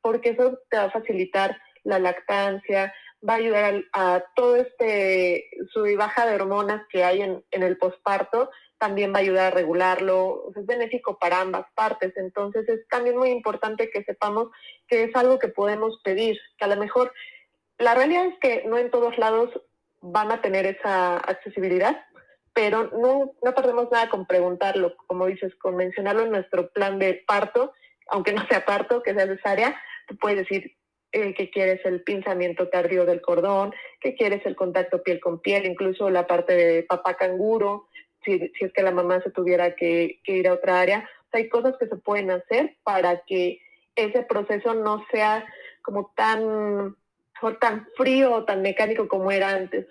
porque 0.00 0.30
eso 0.30 0.58
te 0.70 0.78
va 0.78 0.84
a 0.84 0.90
facilitar 0.90 1.60
la 1.84 1.98
lactancia, 1.98 2.94
va 3.28 3.34
a 3.34 3.36
ayudar 3.36 3.84
a, 3.92 4.24
todo 4.34 4.56
este 4.56 5.50
sub 5.70 5.84
y 5.84 5.96
baja 5.96 6.24
de 6.24 6.36
hormonas 6.36 6.86
que 6.88 7.04
hay 7.04 7.20
en, 7.20 7.44
en 7.50 7.62
el 7.62 7.76
posparto 7.76 8.48
también 8.78 9.12
va 9.12 9.18
a 9.18 9.20
ayudar 9.20 9.52
a 9.52 9.54
regularlo, 9.54 10.50
es 10.56 10.66
benéfico 10.66 11.16
para 11.16 11.40
ambas 11.40 11.66
partes. 11.76 12.16
Entonces 12.16 12.68
es 12.68 12.88
también 12.88 13.16
muy 13.16 13.28
importante 13.28 13.90
que 13.90 14.02
sepamos 14.02 14.48
que 14.88 15.04
es 15.04 15.14
algo 15.14 15.38
que 15.38 15.46
podemos 15.46 16.00
pedir, 16.02 16.36
que 16.58 16.64
a 16.64 16.68
lo 16.68 16.76
mejor 16.76 17.12
la 17.78 17.94
realidad 17.94 18.26
es 18.26 18.38
que 18.40 18.64
no 18.66 18.78
en 18.78 18.90
todos 18.90 19.16
lados 19.18 19.50
van 20.00 20.32
a 20.32 20.40
tener 20.40 20.66
esa 20.66 21.18
accesibilidad, 21.18 22.04
pero 22.54 22.90
no, 22.90 23.32
no 23.42 23.54
perdemos 23.54 23.88
nada 23.90 24.08
con 24.08 24.26
preguntarlo, 24.26 24.94
como 25.06 25.26
dices, 25.26 25.54
con 25.56 25.76
mencionarlo 25.76 26.22
en 26.22 26.32
nuestro 26.32 26.70
plan 26.70 26.98
de 26.98 27.22
parto, 27.26 27.72
aunque 28.08 28.32
no 28.32 28.46
sea 28.46 28.64
parto, 28.64 29.02
que 29.02 29.14
sea 29.14 29.26
cesárea, 29.26 29.80
tú 30.06 30.16
puedes 30.16 30.38
decir 30.38 30.76
eh, 31.12 31.34
que 31.34 31.50
quieres 31.50 31.84
el 31.84 32.02
pinzamiento 32.02 32.68
tardío 32.68 33.04
del 33.04 33.20
cordón, 33.20 33.74
que 34.00 34.14
quieres 34.14 34.44
el 34.46 34.56
contacto 34.56 35.02
piel 35.02 35.20
con 35.20 35.40
piel, 35.40 35.66
incluso 35.66 36.08
la 36.08 36.26
parte 36.26 36.54
de 36.54 36.82
papá 36.84 37.14
canguro, 37.14 37.88
si, 38.24 38.50
es 38.60 38.72
que 38.72 38.82
la 38.82 38.92
mamá 38.92 39.20
se 39.22 39.30
tuviera 39.30 39.74
que, 39.74 40.20
ir 40.24 40.48
a 40.48 40.54
otra 40.54 40.80
área. 40.80 41.08
hay 41.32 41.48
cosas 41.48 41.74
que 41.78 41.86
se 41.86 41.96
pueden 41.96 42.30
hacer 42.30 42.76
para 42.82 43.22
que 43.26 43.60
ese 43.94 44.22
proceso 44.22 44.74
no 44.74 45.04
sea 45.10 45.46
como 45.82 46.12
tan, 46.16 46.96
tan 47.60 47.86
frío 47.96 48.32
o 48.32 48.44
tan 48.44 48.62
mecánico 48.62 49.08
como 49.08 49.30
era 49.30 49.50
antes. 49.50 49.86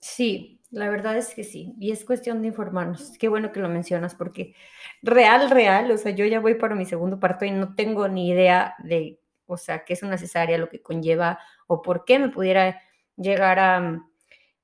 Sí, 0.00 0.60
la 0.70 0.88
verdad 0.88 1.16
es 1.16 1.34
que 1.34 1.44
sí, 1.44 1.74
y 1.78 1.90
es 1.90 2.04
cuestión 2.04 2.42
de 2.42 2.48
informarnos. 2.48 3.18
Qué 3.18 3.28
bueno 3.28 3.52
que 3.52 3.60
lo 3.60 3.68
mencionas, 3.68 4.14
porque 4.14 4.54
real, 5.02 5.50
real, 5.50 5.90
o 5.90 5.98
sea, 5.98 6.12
yo 6.12 6.24
ya 6.26 6.40
voy 6.40 6.54
para 6.54 6.74
mi 6.74 6.86
segundo 6.86 7.18
parto 7.20 7.44
y 7.44 7.50
no 7.50 7.74
tengo 7.74 8.08
ni 8.08 8.30
idea 8.30 8.74
de, 8.78 9.20
o 9.46 9.56
sea, 9.56 9.84
qué 9.84 9.92
es 9.94 10.02
una 10.02 10.16
cesárea, 10.16 10.58
lo 10.58 10.68
que 10.68 10.82
conlleva, 10.82 11.38
o 11.66 11.82
por 11.82 12.04
qué 12.04 12.18
me 12.18 12.28
pudiera 12.30 12.80
llegar 13.16 13.58
a, 13.58 14.06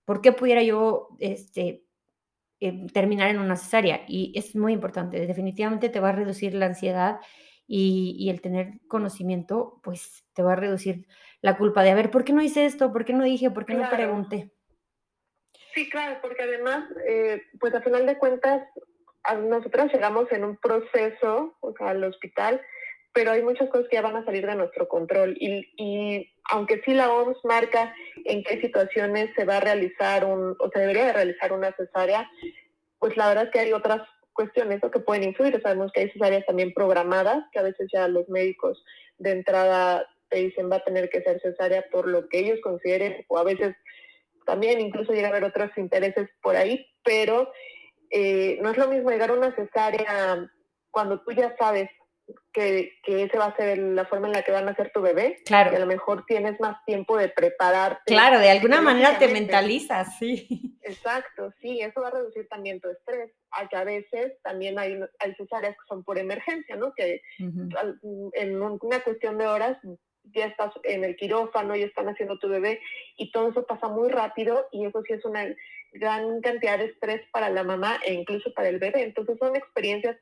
por 0.05 0.21
qué 0.21 0.33
pudiera 0.33 0.62
yo, 0.62 1.09
este, 1.19 1.85
eh, 2.61 2.87
terminar 2.93 3.28
en 3.28 3.38
una 3.38 3.57
cesárea 3.57 4.02
y 4.09 4.33
es 4.35 4.57
muy 4.57 4.73
importante, 4.73 5.26
definitivamente 5.26 5.90
te 5.90 6.00
va 6.00 6.09
a 6.11 6.12
reducir 6.12 6.55
la 6.55 6.66
ansiedad 6.66 7.21
y, 7.66 8.31
el 8.31 8.40
tener 8.40 8.81
conocimiento, 8.88 9.81
pues 9.83 10.25
te 10.33 10.43
va 10.43 10.52
a 10.52 10.57
reducir 10.57 11.07
la 11.43 11.59
culpa 11.59 11.83
de, 11.83 11.90
a 11.90 11.95
ver, 11.95 12.11
¿por 12.11 12.25
qué 12.25 12.33
no 12.33 12.40
hice 12.40 12.64
esto? 12.64 12.93
¿Por 12.93 13.05
qué 13.05 13.12
no 13.12 13.25
dije? 13.25 13.50
¿Por 13.50 13.66
qué 13.66 13.75
no 13.75 13.90
pregunté? 13.90 14.55
Sí, 15.76 15.90
claro, 15.90 16.18
porque 16.23 16.42
además, 16.42 16.88
eh, 17.06 17.42
pues 17.61 17.75
a 17.75 17.83
final 17.83 18.06
de 18.06 18.16
cuentas, 18.16 18.66
nosotros 19.42 19.92
llegamos 19.92 20.33
en 20.33 20.42
un 20.42 20.56
proceso, 20.56 21.54
o 21.61 21.75
sea, 21.76 21.90
al 21.90 22.02
hospital, 22.02 22.62
pero 23.12 23.33
hay 23.33 23.42
muchas 23.42 23.68
cosas 23.68 23.87
que 23.90 23.97
ya 23.97 24.02
van 24.02 24.16
a 24.16 24.25
salir 24.25 24.47
de 24.47 24.54
nuestro 24.54 24.88
control. 24.88 25.37
Y, 25.38 25.68
y 25.76 26.33
aunque 26.50 26.80
sí 26.83 26.95
la 26.95 27.12
OMS 27.12 27.45
marca 27.45 27.95
en 28.25 28.42
qué 28.42 28.59
situaciones 28.62 29.28
se 29.37 29.45
va 29.45 29.59
a 29.59 29.61
realizar 29.61 30.25
un, 30.25 30.56
o 30.59 30.71
se 30.73 30.78
debería 30.78 31.06
de 31.06 31.12
realizar 31.12 31.52
una 31.52 31.71
cesárea, 31.73 32.30
pues 32.99 33.14
la 33.18 33.28
verdad 33.28 33.45
es 33.45 33.50
que 33.50 33.61
hay 33.61 33.73
otras 33.75 34.00
cuestiones 34.33 34.80
que 34.80 35.00
pueden 35.00 35.25
influir. 35.25 35.61
Sabemos 35.61 35.92
que 35.92 36.00
hay 36.00 36.11
cesáreas 36.11 36.47
también 36.47 36.73
programadas, 36.73 37.45
que 37.52 37.59
a 37.59 37.62
veces 37.62 37.87
ya 37.92 38.09
los 38.09 38.26
médicos 38.30 38.83
de 39.18 39.33
entrada 39.33 40.09
te 40.30 40.38
dicen 40.38 40.71
va 40.71 40.76
a 40.76 40.85
tener 40.85 41.11
que 41.11 41.21
ser 41.21 41.38
cesárea 41.42 41.85
por 41.92 42.09
lo 42.09 42.30
que 42.30 42.38
ellos 42.38 42.61
consideren, 42.62 43.26
o 43.28 43.37
a 43.37 43.45
veces 43.45 43.76
también 44.46 44.80
incluso 44.80 45.12
llega 45.12 45.28
a 45.28 45.30
haber 45.30 45.44
otros 45.44 45.70
intereses 45.76 46.30
por 46.40 46.56
ahí, 46.56 46.86
pero 47.04 47.52
eh, 48.10 48.58
no 48.62 48.70
es 48.70 48.78
lo 48.78 48.88
mismo 48.88 49.10
llegar 49.10 49.30
a 49.30 49.34
una 49.34 49.54
cesárea 49.54 50.48
cuando 50.90 51.20
tú 51.20 51.32
ya 51.32 51.54
sabes 51.58 51.90
que, 52.52 52.92
que 53.04 53.24
esa 53.24 53.38
va 53.38 53.46
a 53.46 53.56
ser 53.56 53.78
la 53.78 54.06
forma 54.06 54.28
en 54.28 54.32
la 54.32 54.42
que 54.42 54.52
van 54.52 54.68
a 54.68 54.74
ser 54.74 54.90
tu 54.92 55.00
bebé. 55.00 55.42
Claro. 55.44 55.72
Y 55.72 55.76
a 55.76 55.78
lo 55.78 55.86
mejor 55.86 56.24
tienes 56.26 56.58
más 56.60 56.82
tiempo 56.84 57.16
de 57.16 57.28
prepararte. 57.28 58.02
Claro, 58.06 58.38
de 58.38 58.50
alguna 58.50 58.80
manera 58.80 59.18
te 59.18 59.28
mentalizas, 59.28 60.18
sí. 60.18 60.78
Exacto, 60.82 61.52
sí, 61.60 61.80
eso 61.80 62.00
va 62.00 62.08
a 62.08 62.12
reducir 62.12 62.48
también 62.48 62.80
tu 62.80 62.88
estrés. 62.88 63.32
que 63.70 63.76
a 63.76 63.84
veces 63.84 64.40
también 64.42 64.78
hay, 64.78 64.98
hay 65.18 65.34
cesáreas 65.34 65.74
que 65.74 65.86
son 65.88 66.02
por 66.02 66.18
emergencia, 66.18 66.76
¿no? 66.76 66.92
Que 66.94 67.20
en 67.38 68.62
una 68.62 69.00
cuestión 69.00 69.38
de 69.38 69.46
horas 69.46 69.78
ya 70.35 70.47
estás 70.47 70.73
en 70.85 71.04
el 71.04 71.16
quirófano 71.16 71.76
y 71.76 71.83
están 71.83 72.09
haciendo 72.09 72.38
tu 72.38 72.49
bebé 72.49 72.80
y 73.16 73.30
todo 73.30 73.50
eso 73.50 73.66
pasa 73.66 73.88
muy 73.88 74.09
rápido 74.09 74.68
y 74.73 74.85
eso 74.85 75.02
sí 75.02 75.14
es 75.14 75.25
una 75.25 75.47
gran 75.92 76.40
cantidad 76.40 76.78
de 76.78 76.87
estrés 76.87 77.23
para 77.33 77.50
la 77.50 77.64
mamá 77.64 77.99
e 78.04 78.14
incluso 78.14 78.52
para 78.54 78.68
el 78.68 78.78
bebé. 78.78 79.02
Entonces 79.02 79.38
son 79.38 79.56
experiencias 79.56 80.16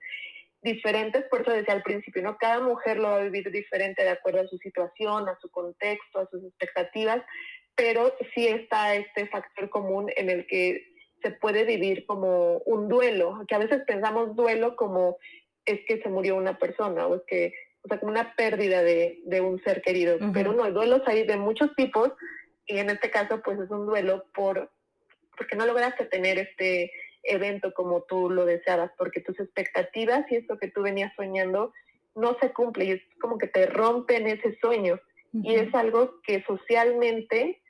diferentes, 0.63 1.25
por 1.25 1.43
eso 1.43 1.51
decía 1.51 1.75
al 1.75 1.83
principio, 1.83 2.23
¿no? 2.23 2.39
Cada 2.39 2.61
mujer 2.61 2.97
lo 2.97 3.11
va 3.11 3.17
a 3.19 3.23
vivir 3.25 3.51
diferente 3.51 4.03
de 4.03 4.11
acuerdo 4.11 4.41
a 4.41 4.49
su 4.49 4.57
situación, 4.59 5.29
a 5.29 5.39
su 5.41 5.51
contexto, 5.51 6.21
a 6.21 6.29
sus 6.31 6.43
expectativas, 6.45 7.23
pero 7.75 8.15
sí 8.35 8.47
está 8.47 8.95
este 8.95 9.27
factor 9.27 9.69
común 9.69 10.11
en 10.17 10.31
el 10.31 10.47
que 10.47 10.87
se 11.23 11.33
puede 11.33 11.65
vivir 11.65 12.07
como 12.07 12.59
un 12.67 12.89
duelo, 12.89 13.45
que 13.49 13.55
a 13.55 13.59
veces 13.59 13.83
pensamos 13.87 14.37
duelo 14.37 14.77
como 14.77 15.19
es 15.65 15.81
que 15.87 16.01
se 16.03 16.09
murió 16.09 16.37
una 16.37 16.59
persona 16.59 17.07
o 17.07 17.17
es 17.17 17.23
que, 17.27 17.55
o 17.85 17.89
sea, 17.89 18.01
como 18.01 18.11
una 18.11 18.35
pérdida 18.35 18.83
de, 18.83 19.21
de 19.25 19.41
un 19.41 19.63
ser 19.63 19.83
querido, 19.83 20.19
pero 20.33 20.55
no, 20.55 20.71
duelos 20.71 21.03
hay 21.07 21.27
de 21.27 21.37
muchos 21.37 21.75
tipos 21.77 22.11
y 22.67 22.79
en 22.79 22.89
este 22.91 23.11
caso 23.11 23.43
pues 23.43 23.61
es 23.61 23.71
un 23.71 23.87
duelo 23.87 24.25
por 24.35 24.71
porque 25.37 25.57
no 25.57 25.67
lograste 25.67 26.07
tener 26.07 26.39
este 26.39 26.93
evento 27.25 27.73
como 27.75 28.03
tú 28.03 28.31
lo 28.31 28.45
deseabas, 28.45 28.91
porque 28.97 29.21
tus 29.21 29.39
expectativas 29.41 30.25
y 30.31 30.37
esto 30.37 30.59
que 30.59 30.71
tú 30.71 30.83
venías 30.83 31.13
soñando 31.17 31.73
no 32.15 32.37
se 32.41 32.53
cumple 32.53 32.85
y 32.85 32.91
es 32.93 33.03
como 33.21 33.39
que 33.39 33.49
te 33.49 33.67
rompen 33.67 34.27
ese 34.27 34.57
sueño. 34.61 35.01
Y 35.33 35.57
es 35.57 35.75
algo 35.75 36.21
que 36.23 36.45
socialmente 36.45 37.61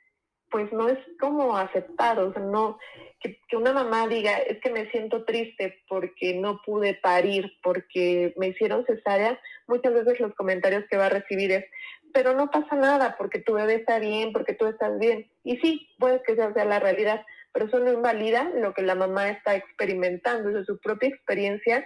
pues 0.51 0.71
no 0.71 0.87
es 0.87 0.99
como 1.19 1.57
aceptado, 1.57 2.29
o 2.29 2.33
sea, 2.33 2.41
no, 2.41 2.77
que, 3.19 3.39
que, 3.49 3.57
una 3.57 3.73
mamá 3.73 4.07
diga, 4.07 4.37
es 4.37 4.59
que 4.61 4.69
me 4.69 4.89
siento 4.91 5.25
triste 5.25 5.79
porque 5.89 6.35
no 6.35 6.61
pude 6.63 6.93
parir, 6.93 7.51
porque 7.63 8.33
me 8.37 8.49
hicieron 8.49 8.85
cesárea, 8.85 9.39
muchas 9.67 9.93
veces 9.93 10.19
los 10.19 10.33
comentarios 10.35 10.83
que 10.89 10.97
va 10.97 11.07
a 11.07 11.09
recibir 11.09 11.51
es, 11.51 11.65
pero 12.13 12.33
no 12.33 12.49
pasa 12.49 12.75
nada 12.75 13.15
porque 13.17 13.39
tu 13.39 13.53
bebé 13.53 13.75
está 13.75 13.99
bien, 13.99 14.31
porque 14.31 14.53
tú 14.53 14.65
estás 14.65 14.97
bien. 14.99 15.29
Y 15.43 15.57
sí, 15.57 15.89
puede 15.99 16.21
que 16.23 16.35
sea 16.35 16.51
la 16.65 16.79
realidad, 16.79 17.25
pero 17.53 17.65
eso 17.65 17.79
no 17.79 17.91
invalida 17.91 18.51
lo 18.55 18.73
que 18.73 18.83
la 18.83 18.95
mamá 18.95 19.29
está 19.29 19.55
experimentando, 19.55 20.57
o 20.57 20.63
su 20.63 20.79
propia 20.79 21.09
experiencia 21.09 21.85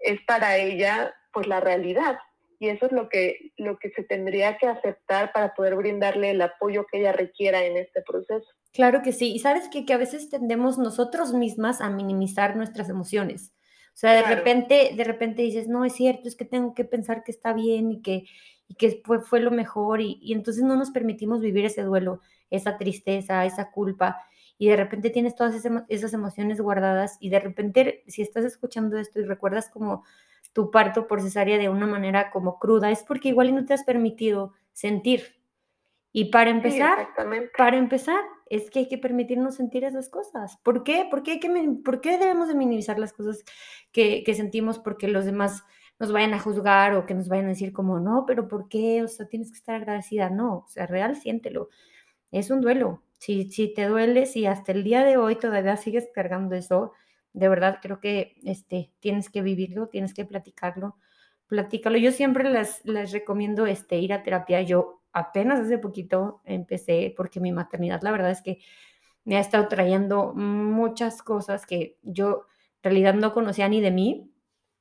es 0.00 0.20
para 0.26 0.56
ella 0.58 1.14
pues 1.32 1.46
la 1.46 1.60
realidad 1.60 2.18
y 2.58 2.68
eso 2.68 2.86
es 2.86 2.92
lo 2.92 3.08
que, 3.08 3.52
lo 3.56 3.78
que 3.78 3.90
se 3.90 4.02
tendría 4.02 4.56
que 4.58 4.66
aceptar 4.66 5.32
para 5.32 5.54
poder 5.54 5.76
brindarle 5.76 6.30
el 6.30 6.40
apoyo 6.40 6.86
que 6.90 7.00
ella 7.00 7.12
requiera 7.12 7.64
en 7.64 7.76
este 7.76 8.02
proceso. 8.02 8.46
Claro 8.72 9.02
que 9.02 9.12
sí, 9.12 9.32
y 9.34 9.38
sabes 9.38 9.68
que, 9.68 9.84
que 9.84 9.92
a 9.92 9.98
veces 9.98 10.30
tendemos 10.30 10.78
nosotros 10.78 11.32
mismas 11.32 11.80
a 11.80 11.90
minimizar 11.90 12.56
nuestras 12.56 12.88
emociones. 12.88 13.52
O 13.96 13.98
sea, 13.98 14.12
de 14.12 14.22
repente, 14.22 14.92
de 14.94 15.04
repente 15.04 15.40
dices, 15.40 15.68
no, 15.68 15.84
es 15.86 15.94
cierto, 15.94 16.28
es 16.28 16.36
que 16.36 16.44
tengo 16.44 16.74
que 16.74 16.84
pensar 16.84 17.24
que 17.24 17.32
está 17.32 17.54
bien 17.54 17.90
y 17.90 18.02
que, 18.02 18.26
y 18.68 18.74
que 18.74 19.00
fue, 19.02 19.20
fue 19.22 19.40
lo 19.40 19.50
mejor, 19.50 20.02
y, 20.02 20.18
y 20.20 20.34
entonces 20.34 20.62
no 20.62 20.76
nos 20.76 20.90
permitimos 20.90 21.40
vivir 21.40 21.64
ese 21.64 21.82
duelo, 21.82 22.20
esa 22.50 22.76
tristeza, 22.76 23.46
esa 23.46 23.70
culpa 23.70 24.18
y 24.58 24.68
de 24.68 24.76
repente 24.76 25.10
tienes 25.10 25.34
todas 25.34 25.54
esas 25.88 26.12
emociones 26.14 26.60
guardadas 26.60 27.18
y 27.20 27.28
de 27.28 27.40
repente 27.40 28.04
si 28.06 28.22
estás 28.22 28.44
escuchando 28.44 28.96
esto 28.96 29.20
y 29.20 29.24
recuerdas 29.24 29.68
como 29.68 30.04
tu 30.52 30.70
parto 30.70 31.06
por 31.06 31.20
cesárea 31.20 31.58
de 31.58 31.68
una 31.68 31.86
manera 31.86 32.30
como 32.30 32.58
cruda, 32.58 32.90
es 32.90 33.02
porque 33.02 33.28
igual 33.28 33.54
no 33.54 33.66
te 33.66 33.74
has 33.74 33.84
permitido 33.84 34.54
sentir. 34.72 35.36
Y 36.12 36.26
para 36.26 36.48
empezar, 36.48 37.08
para 37.58 37.76
empezar, 37.76 38.20
es 38.46 38.70
que 38.70 38.80
hay 38.80 38.88
que 38.88 38.98
permitirnos 38.98 39.56
sentir 39.56 39.84
esas 39.84 40.08
cosas. 40.08 40.58
¿Por 40.62 40.84
qué? 40.84 41.06
¿Por 41.10 41.22
qué, 41.22 41.32
hay 41.32 41.40
que, 41.40 41.50
por 41.84 42.00
qué 42.00 42.18
debemos 42.18 42.48
de 42.48 42.54
minimizar 42.54 42.98
las 42.98 43.12
cosas 43.12 43.44
que, 43.92 44.22
que 44.24 44.34
sentimos 44.34 44.78
porque 44.78 45.08
los 45.08 45.24
demás 45.24 45.64
nos 45.98 46.12
vayan 46.12 46.34
a 46.34 46.38
juzgar 46.38 46.94
o 46.94 47.06
que 47.06 47.14
nos 47.14 47.28
vayan 47.28 47.46
a 47.46 47.50
decir 47.50 47.72
como, 47.72 48.00
no, 48.00 48.24
pero 48.26 48.48
¿por 48.48 48.68
qué? 48.68 49.02
O 49.02 49.08
sea, 49.08 49.26
tienes 49.28 49.50
que 49.50 49.58
estar 49.58 49.74
agradecida. 49.74 50.30
No, 50.30 50.58
o 50.58 50.68
sea, 50.68 50.86
real, 50.86 51.16
siéntelo. 51.16 51.68
Es 52.30 52.50
un 52.50 52.60
duelo. 52.60 53.02
Si, 53.18 53.50
si 53.50 53.72
te 53.72 53.86
duele, 53.86 54.26
si 54.26 54.46
hasta 54.46 54.72
el 54.72 54.84
día 54.84 55.04
de 55.04 55.16
hoy 55.16 55.36
todavía 55.36 55.76
sigues 55.76 56.08
cargando 56.14 56.54
eso, 56.54 56.92
de 57.32 57.48
verdad 57.48 57.78
creo 57.82 58.00
que 58.00 58.36
este, 58.44 58.92
tienes 59.00 59.30
que 59.30 59.42
vivirlo, 59.42 59.88
tienes 59.88 60.14
que 60.14 60.24
platicarlo, 60.24 60.96
platícalo. 61.46 61.98
Yo 61.98 62.12
siempre 62.12 62.50
les, 62.50 62.84
les 62.84 63.12
recomiendo 63.12 63.66
este, 63.66 63.98
ir 63.98 64.12
a 64.12 64.22
terapia. 64.22 64.62
Yo 64.62 65.02
apenas 65.16 65.60
hace 65.60 65.78
poquito 65.78 66.40
empecé 66.44 67.12
porque 67.16 67.40
mi 67.40 67.52
maternidad, 67.52 68.02
la 68.02 68.12
verdad 68.12 68.30
es 68.30 68.42
que 68.42 68.58
me 69.24 69.36
ha 69.36 69.40
estado 69.40 69.66
trayendo 69.68 70.32
muchas 70.34 71.22
cosas 71.22 71.66
que 71.66 71.96
yo 72.02 72.46
en 72.76 72.90
realidad 72.90 73.14
no 73.14 73.32
conocía 73.32 73.68
ni 73.68 73.80
de 73.80 73.90
mí. 73.90 74.30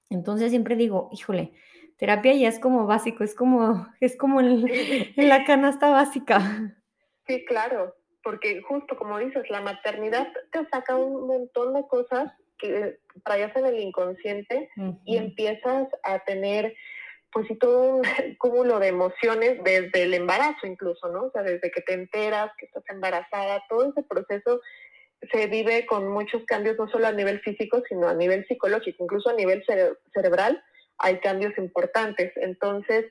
Entonces 0.10 0.52
siempre 0.52 0.76
digo, 0.76 1.10
híjole, 1.12 1.54
terapia 1.98 2.34
ya 2.34 2.50
es 2.50 2.60
como 2.60 2.86
básico, 2.86 3.24
es 3.24 3.34
como, 3.34 3.88
es 4.00 4.16
como 4.16 4.42
en 4.42 5.12
la 5.16 5.46
canasta 5.46 5.90
básica. 5.90 6.76
Sí, 7.26 7.44
claro 7.46 7.96
porque 8.26 8.60
justo 8.64 8.98
como 8.98 9.20
dices, 9.20 9.48
la 9.52 9.62
maternidad 9.62 10.28
te 10.52 10.66
saca 10.70 10.96
un 10.96 11.28
montón 11.28 11.76
de 11.76 11.88
cosas 11.88 12.34
que 12.58 12.98
traías 13.24 13.56
en 13.56 13.68
el 13.68 13.80
inconsciente 13.80 14.68
y 15.06 15.18
empiezas 15.18 15.88
a 16.02 16.20
tener 16.24 16.76
pues 17.36 17.52
y 17.52 17.56
todo 17.56 17.98
un 17.98 18.02
cúmulo 18.40 18.80
de 18.80 18.88
emociones 18.88 19.62
desde 19.62 20.04
el 20.04 20.14
embarazo 20.14 20.66
incluso, 20.66 21.10
¿no? 21.10 21.26
O 21.26 21.32
sea, 21.32 21.44
desde 21.44 21.70
que 21.70 21.82
te 21.82 21.94
enteras 21.94 22.50
que 22.58 22.66
estás 22.66 22.84
embarazada, 22.88 23.62
todo 23.68 23.90
ese 23.90 24.04
proceso 24.04 24.62
se 25.30 25.48
vive 25.48 25.86
con 25.86 26.08
muchos 26.08 26.46
cambios, 26.46 26.78
no 26.78 26.88
solo 26.88 27.08
a 27.08 27.12
nivel 27.12 27.42
físico, 27.42 27.84
sino 27.90 28.08
a 28.08 28.14
nivel 28.14 28.48
psicológico, 28.48 29.04
incluso 29.04 29.30
a 29.30 29.34
nivel 29.34 29.66
cerebral 30.14 30.64
hay 30.98 31.20
cambios 31.20 31.58
importantes. 31.58 32.32
Entonces, 32.38 33.06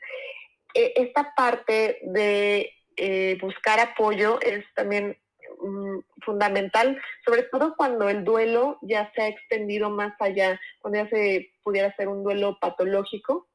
e, 0.72 0.94
esta 0.96 1.34
parte 1.36 1.98
de 2.04 2.72
eh, 2.96 3.36
buscar 3.42 3.78
apoyo 3.78 4.40
es 4.40 4.64
también 4.74 5.18
mm, 5.60 5.98
fundamental, 6.24 6.98
sobre 7.26 7.42
todo 7.42 7.74
cuando 7.76 8.08
el 8.08 8.24
duelo 8.24 8.78
ya 8.80 9.12
se 9.14 9.20
ha 9.20 9.28
extendido 9.28 9.90
más 9.90 10.14
allá, 10.18 10.58
cuando 10.80 11.04
ya 11.04 11.10
se 11.10 11.50
pudiera 11.62 11.94
ser 11.96 12.08
un 12.08 12.24
duelo 12.24 12.56
patológico. 12.58 13.48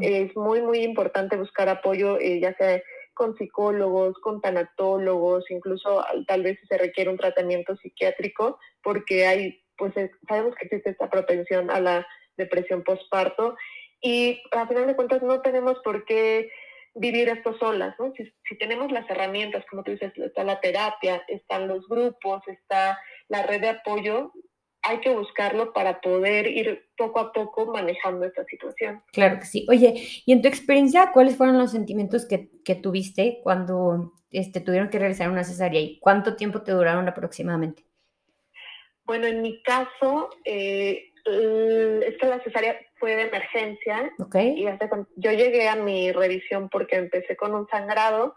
Es 0.00 0.36
muy, 0.36 0.62
muy 0.62 0.80
importante 0.80 1.36
buscar 1.36 1.68
apoyo, 1.68 2.18
eh, 2.18 2.40
ya 2.40 2.54
sea 2.56 2.82
con 3.14 3.36
psicólogos, 3.36 4.18
con 4.20 4.40
tanatólogos, 4.40 5.50
incluso 5.50 6.04
tal 6.26 6.42
vez 6.42 6.58
se 6.68 6.78
requiere 6.78 7.10
un 7.10 7.18
tratamiento 7.18 7.76
psiquiátrico, 7.76 8.58
porque 8.82 9.26
hay, 9.26 9.62
pues 9.76 9.92
sabemos 10.26 10.54
que 10.54 10.66
existe 10.66 10.90
esta 10.90 11.10
propensión 11.10 11.70
a 11.70 11.80
la 11.80 12.06
depresión 12.36 12.82
postparto 12.82 13.56
y 14.00 14.42
a 14.52 14.66
final 14.66 14.86
de 14.86 14.96
cuentas 14.96 15.22
no 15.22 15.42
tenemos 15.42 15.78
por 15.84 16.04
qué 16.04 16.50
vivir 16.94 17.28
esto 17.28 17.56
solas, 17.58 17.94
¿no? 17.98 18.12
Si, 18.16 18.58
tenemos 18.58 18.90
las 18.90 19.08
herramientas, 19.08 19.64
como 19.70 19.82
tú 19.82 19.92
dices, 19.92 20.12
está 20.16 20.42
la 20.44 20.60
terapia, 20.60 21.22
están 21.28 21.68
los 21.68 21.86
grupos, 21.88 22.42
está 22.48 22.98
la 23.28 23.42
red 23.44 23.60
de 23.60 23.68
apoyo, 23.68 24.32
hay 24.82 25.00
que 25.00 25.14
buscarlo 25.14 25.72
para 25.72 26.00
poder 26.00 26.46
ir 26.46 26.88
poco 26.96 27.20
a 27.20 27.32
poco 27.32 27.66
manejando 27.66 28.24
esta 28.24 28.44
situación. 28.44 29.02
Claro 29.12 29.38
que 29.38 29.46
sí. 29.46 29.66
Oye, 29.68 29.94
y 30.24 30.32
en 30.32 30.42
tu 30.42 30.48
experiencia, 30.48 31.12
¿cuáles 31.12 31.36
fueron 31.36 31.58
los 31.58 31.72
sentimientos 31.72 32.26
que, 32.26 32.50
que 32.64 32.74
tuviste 32.74 33.40
cuando 33.42 34.14
este, 34.30 34.60
tuvieron 34.60 34.88
que 34.88 34.98
realizar 34.98 35.30
una 35.30 35.44
cesárea 35.44 35.80
y 35.80 35.98
cuánto 35.98 36.36
tiempo 36.36 36.62
te 36.62 36.72
duraron 36.72 37.08
aproximadamente? 37.08 37.84
Bueno, 39.04 39.26
en 39.26 39.42
mi 39.42 39.62
caso, 39.62 40.30
eh, 40.44 41.10
es 41.26 42.16
que 42.18 42.26
la 42.26 42.40
cesárea 42.42 42.78
fue 42.96 43.16
de 43.16 43.22
emergencia. 43.22 44.10
Okay. 44.18 44.54
Y 44.56 44.66
yo 45.16 45.32
llegué 45.32 45.68
a 45.68 45.76
mi 45.76 46.12
revisión 46.12 46.68
porque 46.68 46.96
empecé 46.96 47.36
con 47.36 47.54
un 47.54 47.66
sangrado 47.68 48.34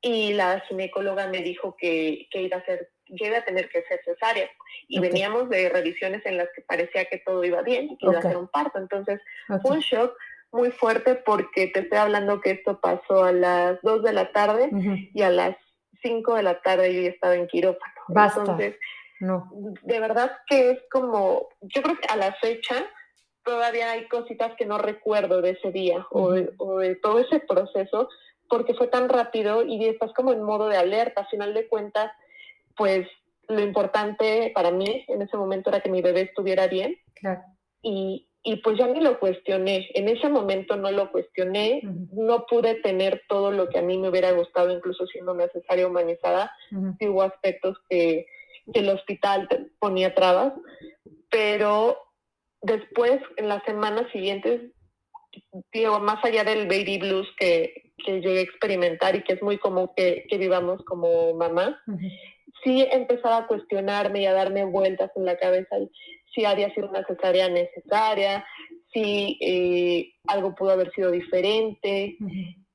y 0.00 0.34
la 0.34 0.60
ginecóloga 0.68 1.28
me 1.28 1.42
dijo 1.42 1.76
que, 1.78 2.28
que 2.30 2.42
iba 2.42 2.58
a 2.58 2.64
ser 2.64 2.90
iba 3.06 3.38
a 3.38 3.44
tener 3.44 3.68
que 3.68 3.82
ser 3.82 4.00
cesárea. 4.04 4.48
Y 4.88 5.00
veníamos 5.00 5.48
de 5.48 5.68
revisiones 5.68 6.24
en 6.26 6.36
las 6.36 6.48
que 6.54 6.62
parecía 6.62 7.04
que 7.06 7.18
todo 7.18 7.44
iba 7.44 7.62
bien, 7.62 7.96
que 7.98 8.06
iba 8.06 8.18
a 8.18 8.22
ser 8.22 8.36
un 8.36 8.48
parto. 8.48 8.78
Entonces 8.78 9.20
fue 9.62 9.76
un 9.76 9.80
shock 9.80 10.16
muy 10.52 10.70
fuerte 10.70 11.16
porque 11.16 11.66
te 11.66 11.80
estoy 11.80 11.98
hablando 11.98 12.40
que 12.40 12.52
esto 12.52 12.80
pasó 12.80 13.24
a 13.24 13.32
las 13.32 13.82
2 13.82 14.02
de 14.04 14.12
la 14.12 14.32
tarde 14.32 14.70
y 15.12 15.22
a 15.22 15.30
las 15.30 15.56
5 16.02 16.34
de 16.34 16.42
la 16.42 16.60
tarde 16.62 16.94
yo 16.94 17.02
ya 17.02 17.10
estaba 17.10 17.34
en 17.34 17.48
quirófano. 17.48 17.94
Basta. 18.08 18.40
Entonces, 18.40 18.76
no. 19.20 19.50
de 19.52 20.00
verdad 20.00 20.32
que 20.46 20.70
es 20.70 20.78
como, 20.90 21.48
yo 21.62 21.82
creo 21.82 21.96
que 21.96 22.06
a 22.08 22.16
la 22.16 22.32
fecha 22.34 22.86
todavía 23.44 23.90
hay 23.92 24.08
cositas 24.08 24.52
que 24.56 24.66
no 24.66 24.78
recuerdo 24.78 25.42
de 25.42 25.50
ese 25.50 25.70
día 25.70 26.06
o, 26.10 26.32
de, 26.32 26.96
todo 27.02 27.18
ese 27.18 27.40
proceso 27.40 28.08
porque 28.48 28.74
fue 28.74 28.88
tan 28.88 29.08
rápido 29.08 29.64
y 29.64 29.84
estás 29.86 30.12
como 30.14 30.32
en 30.32 30.42
modo 30.42 30.68
de 30.68 30.76
alerta. 30.76 31.22
A 31.22 31.28
final 31.28 31.54
de 31.54 31.66
cuentas, 31.68 32.12
pues 32.76 33.06
lo 33.48 33.60
importante 33.60 34.52
para 34.54 34.70
mí 34.70 35.04
en 35.08 35.22
ese 35.22 35.36
momento 35.36 35.70
era 35.70 35.80
que 35.80 35.90
mi 35.90 36.02
bebé 36.02 36.22
estuviera 36.22 36.66
bien. 36.66 36.96
Claro. 37.14 37.42
Y, 37.82 38.28
y 38.46 38.56
pues 38.56 38.78
ya 38.78 38.86
ni 38.86 39.00
lo 39.00 39.18
cuestioné. 39.18 39.88
En 39.94 40.06
ese 40.08 40.28
momento 40.28 40.76
no 40.76 40.90
lo 40.90 41.10
cuestioné, 41.10 41.80
no 42.12 42.44
pude 42.44 42.74
tener 42.76 43.22
todo 43.26 43.50
lo 43.50 43.70
que 43.70 43.78
a 43.78 43.82
mí 43.82 43.96
me 43.96 44.10
hubiera 44.10 44.32
gustado, 44.32 44.70
incluso 44.70 45.06
siendo 45.06 45.34
necesaria 45.34 45.86
humanizada. 45.86 46.52
hubo 46.70 47.22
aspectos 47.22 47.78
que, 47.88 48.26
que, 48.72 48.80
el 48.80 48.90
hospital 48.90 49.48
ponía 49.78 50.14
trabas, 50.14 50.52
pero 51.30 51.96
después, 52.60 53.18
en 53.38 53.48
las 53.48 53.64
semanas 53.64 54.12
siguientes, 54.12 54.72
digo, 55.72 55.98
más 56.00 56.22
allá 56.22 56.44
del 56.44 56.66
baby 56.68 56.98
blues 56.98 57.28
que, 57.38 57.92
que 58.04 58.20
llegué 58.20 58.40
a 58.40 58.42
experimentar 58.42 59.16
y 59.16 59.22
que 59.22 59.32
es 59.32 59.42
muy 59.42 59.56
común 59.56 59.90
que, 59.96 60.26
que 60.28 60.36
vivamos 60.36 60.84
como 60.84 61.32
mamá, 61.34 61.80
sí 62.64 62.86
empezaba 62.90 63.38
a 63.38 63.46
cuestionarme 63.46 64.22
y 64.22 64.26
a 64.26 64.32
darme 64.32 64.64
vueltas 64.64 65.10
en 65.16 65.24
la 65.24 65.36
cabeza 65.36 65.76
si 66.34 66.44
había 66.44 66.72
sido 66.74 66.88
una 66.88 67.04
cesárea 67.06 67.48
necesaria, 67.48 68.44
si 68.92 69.38
eh, 69.40 70.14
algo 70.26 70.54
pudo 70.54 70.70
haber 70.72 70.90
sido 70.92 71.10
diferente, 71.10 72.16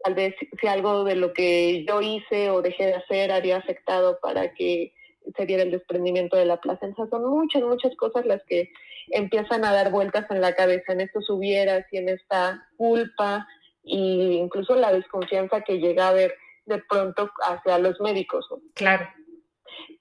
tal 0.03 0.15
vez 0.15 0.36
si 0.60 0.67
algo 0.67 1.03
de 1.03 1.15
lo 1.15 1.34
que 1.34 1.86
yo 1.86 2.01
hice 2.01 2.50
o 2.50 2.62
dejé 2.62 2.88
de 2.88 2.96
hacer 2.96 3.31
había 3.31 3.58
afectado 3.58 4.19
para 4.22 4.53
que 4.53 4.93
se 5.36 5.46
diera 5.46 5.63
el 5.63 5.72
desprendimiento 5.72 6.38
de 6.38 6.46
la 6.46 6.60
placenta. 6.62 7.08
Son 7.10 7.29
muchas, 7.29 7.62
muchas 7.63 7.96
cosas 7.98 8.25
las 8.25 8.41
que 8.46 8.69
empiezan 9.10 9.65
a 9.65 9.74
dar 9.74 9.91
vueltas 9.91 10.25
en 10.31 10.41
la 10.41 10.53
cabeza, 10.53 10.93
en 10.93 11.01
estos 11.01 11.29
hubieras 11.29 11.86
y 11.91 11.98
en 11.98 12.10
esta 12.10 12.65
culpa 12.77 13.48
e 13.84 13.96
incluso 13.96 14.75
la 14.75 14.91
desconfianza 14.91 15.62
que 15.62 15.79
llega 15.79 16.05
a 16.05 16.10
haber 16.10 16.36
de 16.65 16.79
pronto 16.89 17.29
hacia 17.43 17.79
los 17.79 18.00
médicos. 18.00 18.46
Claro. 18.75 19.08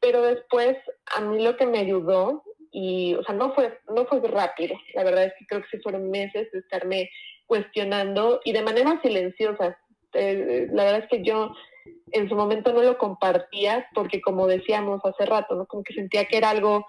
Pero 0.00 0.22
después 0.22 0.76
a 1.16 1.20
mí 1.20 1.42
lo 1.42 1.56
que 1.56 1.66
me 1.66 1.78
ayudó 1.78 2.42
y, 2.70 3.14
o 3.14 3.22
sea, 3.22 3.34
no 3.34 3.54
fue, 3.54 3.78
no 3.94 4.06
fue 4.06 4.20
rápido. 4.20 4.76
La 4.94 5.04
verdad 5.04 5.24
es 5.24 5.32
que 5.38 5.46
creo 5.46 5.62
que 5.62 5.68
sí 5.70 5.82
fueron 5.82 6.10
meses 6.10 6.50
de 6.52 6.58
estarme 6.58 7.10
cuestionando 7.46 8.40
y 8.44 8.52
de 8.52 8.62
manera 8.62 9.00
silenciosa. 9.02 9.78
Eh, 10.14 10.68
la 10.72 10.84
verdad 10.84 11.00
es 11.04 11.08
que 11.08 11.22
yo 11.22 11.52
en 12.12 12.28
su 12.28 12.34
momento 12.34 12.72
no 12.72 12.82
lo 12.82 12.98
compartía 12.98 13.88
porque, 13.94 14.20
como 14.20 14.46
decíamos 14.46 15.00
hace 15.04 15.26
rato, 15.26 15.54
¿no? 15.54 15.66
Como 15.66 15.82
que 15.82 15.94
sentía 15.94 16.26
que 16.26 16.36
era 16.36 16.50
algo 16.50 16.86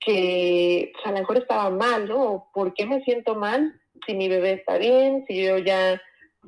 que 0.00 0.92
pues, 0.92 1.06
a 1.06 1.10
lo 1.10 1.18
mejor 1.18 1.38
estaba 1.38 1.70
mal, 1.70 2.08
¿no? 2.08 2.50
¿Por 2.52 2.74
qué 2.74 2.86
me 2.86 3.02
siento 3.02 3.34
mal 3.34 3.80
si 4.06 4.14
mi 4.14 4.28
bebé 4.28 4.52
está 4.52 4.78
bien, 4.78 5.24
si 5.26 5.44
yo 5.44 5.58
ya 5.58 6.00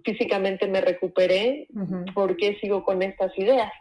físicamente 0.05 0.67
me 0.69 0.81
recuperé, 0.81 1.69
¿por 2.15 2.37
qué 2.37 2.57
sigo 2.61 2.85
con 2.85 3.03
estas 3.03 3.37
ideas? 3.39 3.73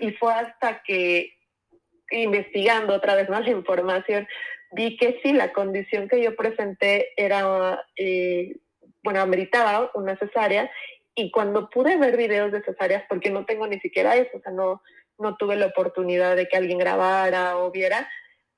Y 0.00 0.12
fue 0.12 0.32
hasta 0.32 0.82
que 0.82 1.34
investigando 2.10 2.94
otra 2.94 3.14
vez 3.14 3.28
más 3.28 3.44
la 3.44 3.50
información, 3.50 4.26
vi 4.72 4.96
que 4.96 5.20
sí, 5.22 5.32
la 5.32 5.52
condición 5.52 6.08
que 6.08 6.22
yo 6.22 6.34
presenté 6.36 7.08
era, 7.16 7.84
eh, 7.96 8.56
bueno, 9.02 9.20
ameritaba 9.20 9.90
una 9.94 10.16
cesárea. 10.16 10.70
Y 11.14 11.30
cuando 11.30 11.70
pude 11.70 11.96
ver 11.96 12.16
videos 12.16 12.50
de 12.52 12.62
cesáreas, 12.62 13.04
porque 13.08 13.30
no 13.30 13.44
tengo 13.44 13.66
ni 13.66 13.78
siquiera 13.80 14.16
eso, 14.16 14.36
o 14.36 14.40
sea, 14.40 14.52
no, 14.52 14.82
no 15.18 15.36
tuve 15.36 15.56
la 15.56 15.66
oportunidad 15.66 16.36
de 16.36 16.48
que 16.48 16.56
alguien 16.56 16.78
grabara 16.78 17.56
o 17.58 17.70
viera, 17.70 18.08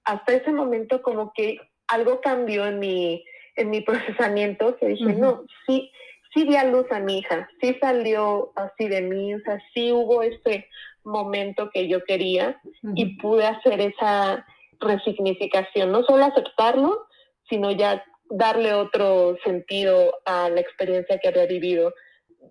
hasta 0.04 0.34
ese 0.34 0.52
momento 0.52 1.02
como 1.02 1.32
que 1.34 1.58
algo 1.88 2.20
cambió 2.20 2.66
en 2.66 2.78
mi, 2.78 3.24
en 3.56 3.70
mi 3.70 3.80
procesamiento, 3.82 4.76
que 4.76 4.88
dije, 4.88 5.12
no, 5.12 5.44
sí, 5.66 5.90
sí 6.34 6.44
di 6.44 6.56
a 6.56 6.64
luz 6.64 6.86
a 6.90 7.00
mi 7.00 7.18
hija, 7.18 7.48
sí 7.60 7.76
salió 7.80 8.52
así 8.56 8.88
de 8.88 9.02
mí, 9.02 9.34
o 9.34 9.40
sea, 9.40 9.60
sí 9.72 9.92
hubo 9.92 10.22
este 10.22 10.68
momento 11.04 11.70
que 11.72 11.88
yo 11.88 12.04
quería 12.04 12.60
y 12.94 13.16
pude 13.18 13.46
hacer 13.46 13.80
esa 13.80 14.44
resignificación, 14.80 15.92
no 15.92 16.02
solo 16.04 16.24
aceptarlo, 16.24 17.06
sino 17.48 17.70
ya 17.70 18.04
darle 18.28 18.74
otro 18.74 19.36
sentido 19.44 20.14
a 20.24 20.48
la 20.48 20.60
experiencia 20.60 21.18
que 21.18 21.28
había 21.28 21.46
vivido. 21.46 21.94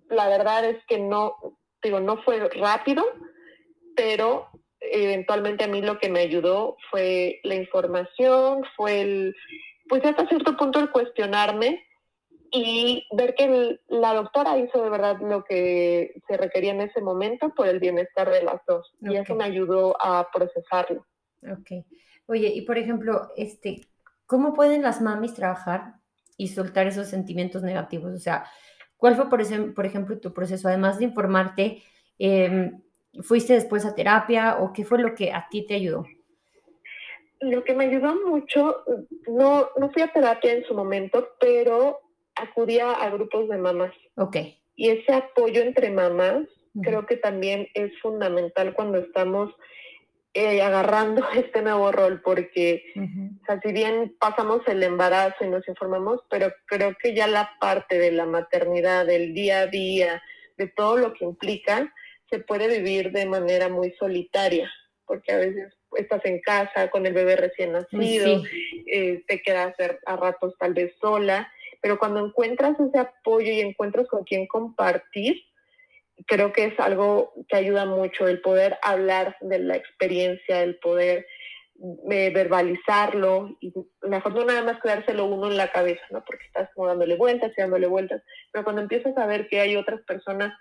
La 0.08 0.28
verdad 0.28 0.64
es 0.64 0.78
que 0.88 0.98
no, 0.98 1.36
digo, 1.82 2.00
no 2.00 2.22
fue 2.22 2.48
rápido, 2.48 3.04
pero 3.94 4.48
eventualmente 4.80 5.64
a 5.64 5.68
mí 5.68 5.82
lo 5.82 5.98
que 5.98 6.08
me 6.08 6.20
ayudó 6.20 6.76
fue 6.90 7.40
la 7.44 7.54
información, 7.54 8.64
fue 8.76 9.00
el, 9.00 9.36
pues 9.88 10.04
hasta 10.04 10.26
cierto 10.28 10.56
punto 10.56 10.80
el 10.80 10.90
cuestionarme 10.90 11.85
y 12.58 13.06
ver 13.12 13.34
que 13.34 13.80
la 13.88 14.14
doctora 14.14 14.56
hizo 14.56 14.82
de 14.82 14.88
verdad 14.88 15.18
lo 15.20 15.44
que 15.44 16.14
se 16.26 16.38
requería 16.38 16.72
en 16.72 16.80
ese 16.80 17.02
momento 17.02 17.50
por 17.50 17.68
el 17.68 17.80
bienestar 17.80 18.30
de 18.30 18.42
las 18.42 18.64
dos. 18.66 18.94
Y 19.02 19.14
eso 19.14 19.34
me 19.34 19.44
ayudó 19.44 19.94
a 20.00 20.30
procesarlo. 20.32 21.06
Ok. 21.42 21.84
Oye, 22.26 22.48
y 22.48 22.62
por 22.62 22.78
ejemplo, 22.78 23.30
este, 23.36 23.82
¿cómo 24.24 24.54
pueden 24.54 24.82
las 24.82 25.02
mamis 25.02 25.34
trabajar 25.34 25.96
y 26.38 26.48
soltar 26.48 26.86
esos 26.86 27.08
sentimientos 27.08 27.62
negativos? 27.62 28.14
O 28.14 28.18
sea, 28.18 28.46
¿cuál 28.96 29.16
fue, 29.16 29.28
por, 29.28 29.42
ese, 29.42 29.58
por 29.58 29.84
ejemplo, 29.84 30.18
tu 30.18 30.32
proceso? 30.32 30.68
Además 30.68 30.98
de 30.98 31.04
informarte, 31.04 31.82
em, 32.18 32.80
¿fuiste 33.20 33.52
después 33.52 33.84
a 33.84 33.94
terapia 33.94 34.56
o 34.60 34.72
qué 34.72 34.84
fue 34.84 34.98
lo 34.98 35.14
que 35.14 35.30
a 35.30 35.46
ti 35.50 35.66
te 35.66 35.74
ayudó? 35.74 36.06
Lo 37.40 37.64
que 37.64 37.74
me 37.74 37.84
ayudó 37.84 38.14
mucho, 38.26 38.82
no, 39.28 39.68
no 39.76 39.90
fui 39.90 40.00
a 40.00 40.10
terapia 40.10 40.54
en 40.54 40.64
su 40.64 40.72
momento, 40.72 41.28
pero 41.38 42.00
acudía 42.36 42.92
a 42.92 43.10
grupos 43.10 43.48
de 43.48 43.58
mamás. 43.58 43.92
Ok. 44.16 44.36
Y 44.76 44.90
ese 44.90 45.12
apoyo 45.14 45.62
entre 45.62 45.90
mamás 45.90 46.46
creo 46.82 47.06
que 47.06 47.16
también 47.16 47.68
es 47.74 47.90
fundamental 48.00 48.74
cuando 48.74 48.98
estamos 48.98 49.50
eh, 50.34 50.60
agarrando 50.60 51.26
este 51.34 51.62
nuevo 51.62 51.90
rol, 51.92 52.20
porque 52.22 52.84
si 53.62 53.72
bien 53.72 54.14
pasamos 54.20 54.60
el 54.66 54.82
embarazo 54.82 55.44
y 55.44 55.48
nos 55.48 55.66
informamos, 55.66 56.20
pero 56.28 56.52
creo 56.66 56.94
que 57.02 57.14
ya 57.14 57.26
la 57.26 57.52
parte 57.60 57.98
de 57.98 58.12
la 58.12 58.26
maternidad, 58.26 59.06
del 59.06 59.32
día 59.32 59.60
a 59.60 59.66
día, 59.66 60.22
de 60.58 60.68
todo 60.68 60.98
lo 60.98 61.14
que 61.14 61.24
implica, 61.24 61.92
se 62.28 62.40
puede 62.40 62.68
vivir 62.68 63.12
de 63.12 63.26
manera 63.26 63.68
muy 63.68 63.92
solitaria, 63.92 64.70
porque 65.06 65.32
a 65.32 65.38
veces 65.38 65.72
estás 65.96 66.22
en 66.24 66.40
casa 66.40 66.90
con 66.90 67.06
el 67.06 67.14
bebé 67.14 67.36
recién 67.36 67.72
nacido, 67.72 68.42
eh, 68.86 69.22
te 69.26 69.40
quedas 69.40 69.74
a 70.04 70.16
ratos 70.16 70.54
tal 70.58 70.74
vez 70.74 70.92
sola 71.00 71.50
pero 71.80 71.98
cuando 71.98 72.24
encuentras 72.24 72.78
ese 72.80 72.98
apoyo 72.98 73.52
y 73.52 73.60
encuentras 73.60 74.06
con 74.08 74.24
quién 74.24 74.46
compartir, 74.46 75.42
creo 76.26 76.52
que 76.52 76.64
es 76.64 76.80
algo 76.80 77.32
que 77.48 77.56
ayuda 77.56 77.84
mucho 77.84 78.26
el 78.28 78.40
poder 78.40 78.78
hablar 78.82 79.36
de 79.40 79.58
la 79.58 79.76
experiencia, 79.76 80.62
el 80.62 80.76
poder 80.78 81.26
eh, 82.10 82.30
verbalizarlo 82.30 83.56
y 83.60 83.72
mejor 84.02 84.34
no 84.34 84.44
nada 84.44 84.62
más 84.62 84.80
quedárselo 84.80 85.26
uno 85.26 85.50
en 85.50 85.58
la 85.58 85.70
cabeza, 85.70 86.02
¿no? 86.10 86.24
Porque 86.24 86.46
estás 86.46 86.70
como 86.74 86.88
dándole 86.88 87.16
vueltas 87.16 87.52
y 87.56 87.60
dándole 87.60 87.86
vueltas, 87.86 88.22
pero 88.50 88.64
cuando 88.64 88.82
empiezas 88.82 89.16
a 89.18 89.26
ver 89.26 89.46
que 89.48 89.60
hay 89.60 89.76
otras 89.76 90.00
personas 90.02 90.56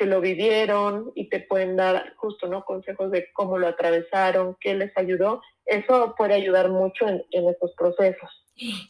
que 0.00 0.06
lo 0.06 0.22
vivieron 0.22 1.12
y 1.14 1.28
te 1.28 1.40
pueden 1.40 1.76
dar 1.76 2.14
justo, 2.16 2.46
¿no? 2.48 2.64
Consejos 2.64 3.10
de 3.10 3.26
cómo 3.34 3.58
lo 3.58 3.68
atravesaron, 3.68 4.56
qué 4.58 4.74
les 4.74 4.96
ayudó, 4.96 5.42
eso 5.66 6.14
puede 6.16 6.32
ayudar 6.32 6.70
mucho 6.70 7.06
en, 7.06 7.22
en 7.32 7.50
estos 7.50 7.72
procesos. 7.76 8.30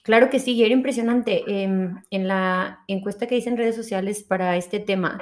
Claro 0.04 0.30
que 0.30 0.38
sí, 0.38 0.52
y 0.52 0.62
era 0.62 0.72
impresionante. 0.72 1.42
Em, 1.48 2.00
en 2.12 2.28
la 2.28 2.84
encuesta 2.86 3.26
que 3.26 3.36
hice 3.36 3.48
en 3.48 3.56
redes 3.56 3.74
sociales 3.74 4.22
para 4.22 4.56
este 4.56 4.78
tema, 4.78 5.18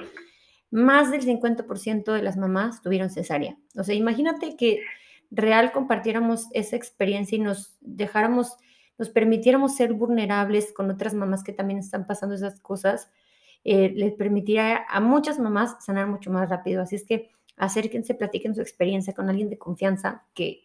más 0.70 1.10
del 1.10 1.22
50% 1.22 2.12
de 2.12 2.22
las 2.22 2.36
mamás 2.36 2.82
tuvieron 2.82 3.08
cesárea. 3.08 3.56
O 3.74 3.82
sea, 3.82 3.94
imagínate 3.94 4.58
que 4.58 4.82
real 5.30 5.72
compartiéramos 5.72 6.48
esa 6.52 6.76
experiencia 6.76 7.36
y 7.36 7.40
nos 7.40 7.78
dejáramos, 7.80 8.58
nos 8.98 9.08
permitiéramos 9.08 9.74
ser 9.74 9.94
vulnerables 9.94 10.70
con 10.74 10.90
otras 10.90 11.14
mamás 11.14 11.42
que 11.42 11.54
también 11.54 11.78
están 11.78 12.06
pasando 12.06 12.34
esas 12.34 12.60
cosas, 12.60 13.10
eh, 13.70 13.92
les 13.94 14.14
permitiría 14.14 14.84
a 14.88 15.00
muchas 15.00 15.38
mamás 15.38 15.76
sanar 15.84 16.06
mucho 16.06 16.30
más 16.30 16.48
rápido. 16.48 16.82
Así 16.82 16.96
es 16.96 17.04
que 17.04 17.30
acérquense, 17.56 18.14
platiquen 18.14 18.54
su 18.54 18.60
experiencia 18.60 19.14
con 19.14 19.28
alguien 19.28 19.50
de 19.50 19.58
confianza 19.58 20.24
que 20.34 20.62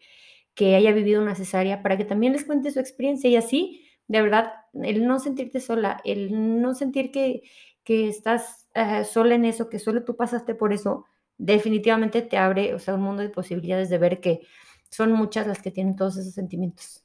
que 0.56 0.76
haya 0.76 0.92
vivido 0.92 1.22
una 1.22 1.36
cesárea 1.36 1.82
para 1.82 1.98
que 1.98 2.06
también 2.06 2.34
les 2.34 2.46
cuente 2.46 2.72
su 2.72 2.80
experiencia 2.80 3.30
y 3.30 3.36
así, 3.36 3.86
de 4.08 4.22
verdad, 4.22 4.54
el 4.74 5.06
no 5.06 5.20
sentirte 5.20 5.60
sola, 5.60 6.00
el 6.04 6.62
no 6.62 6.76
sentir 6.76 7.12
que, 7.12 7.44
que 7.84 8.08
estás 8.08 8.68
uh, 8.76 9.04
sola 9.04 9.36
en 9.36 9.46
eso, 9.46 9.70
que 9.70 9.80
solo 9.80 10.04
tú 10.04 10.16
pasaste 10.16 10.56
por 10.56 10.74
eso, 10.74 11.06
definitivamente 11.38 12.22
te 12.22 12.38
abre, 12.38 12.74
o 12.76 12.80
sea, 12.80 12.96
un 12.96 13.02
mundo 13.02 13.24
de 13.24 13.30
posibilidades 13.30 13.90
de 13.90 13.98
ver 13.98 14.20
que 14.22 14.42
son 14.90 15.12
muchas 15.14 15.48
las 15.48 15.62
que 15.62 15.72
tienen 15.72 15.96
todos 15.96 16.18
esos 16.18 16.34
sentimientos. 16.34 17.03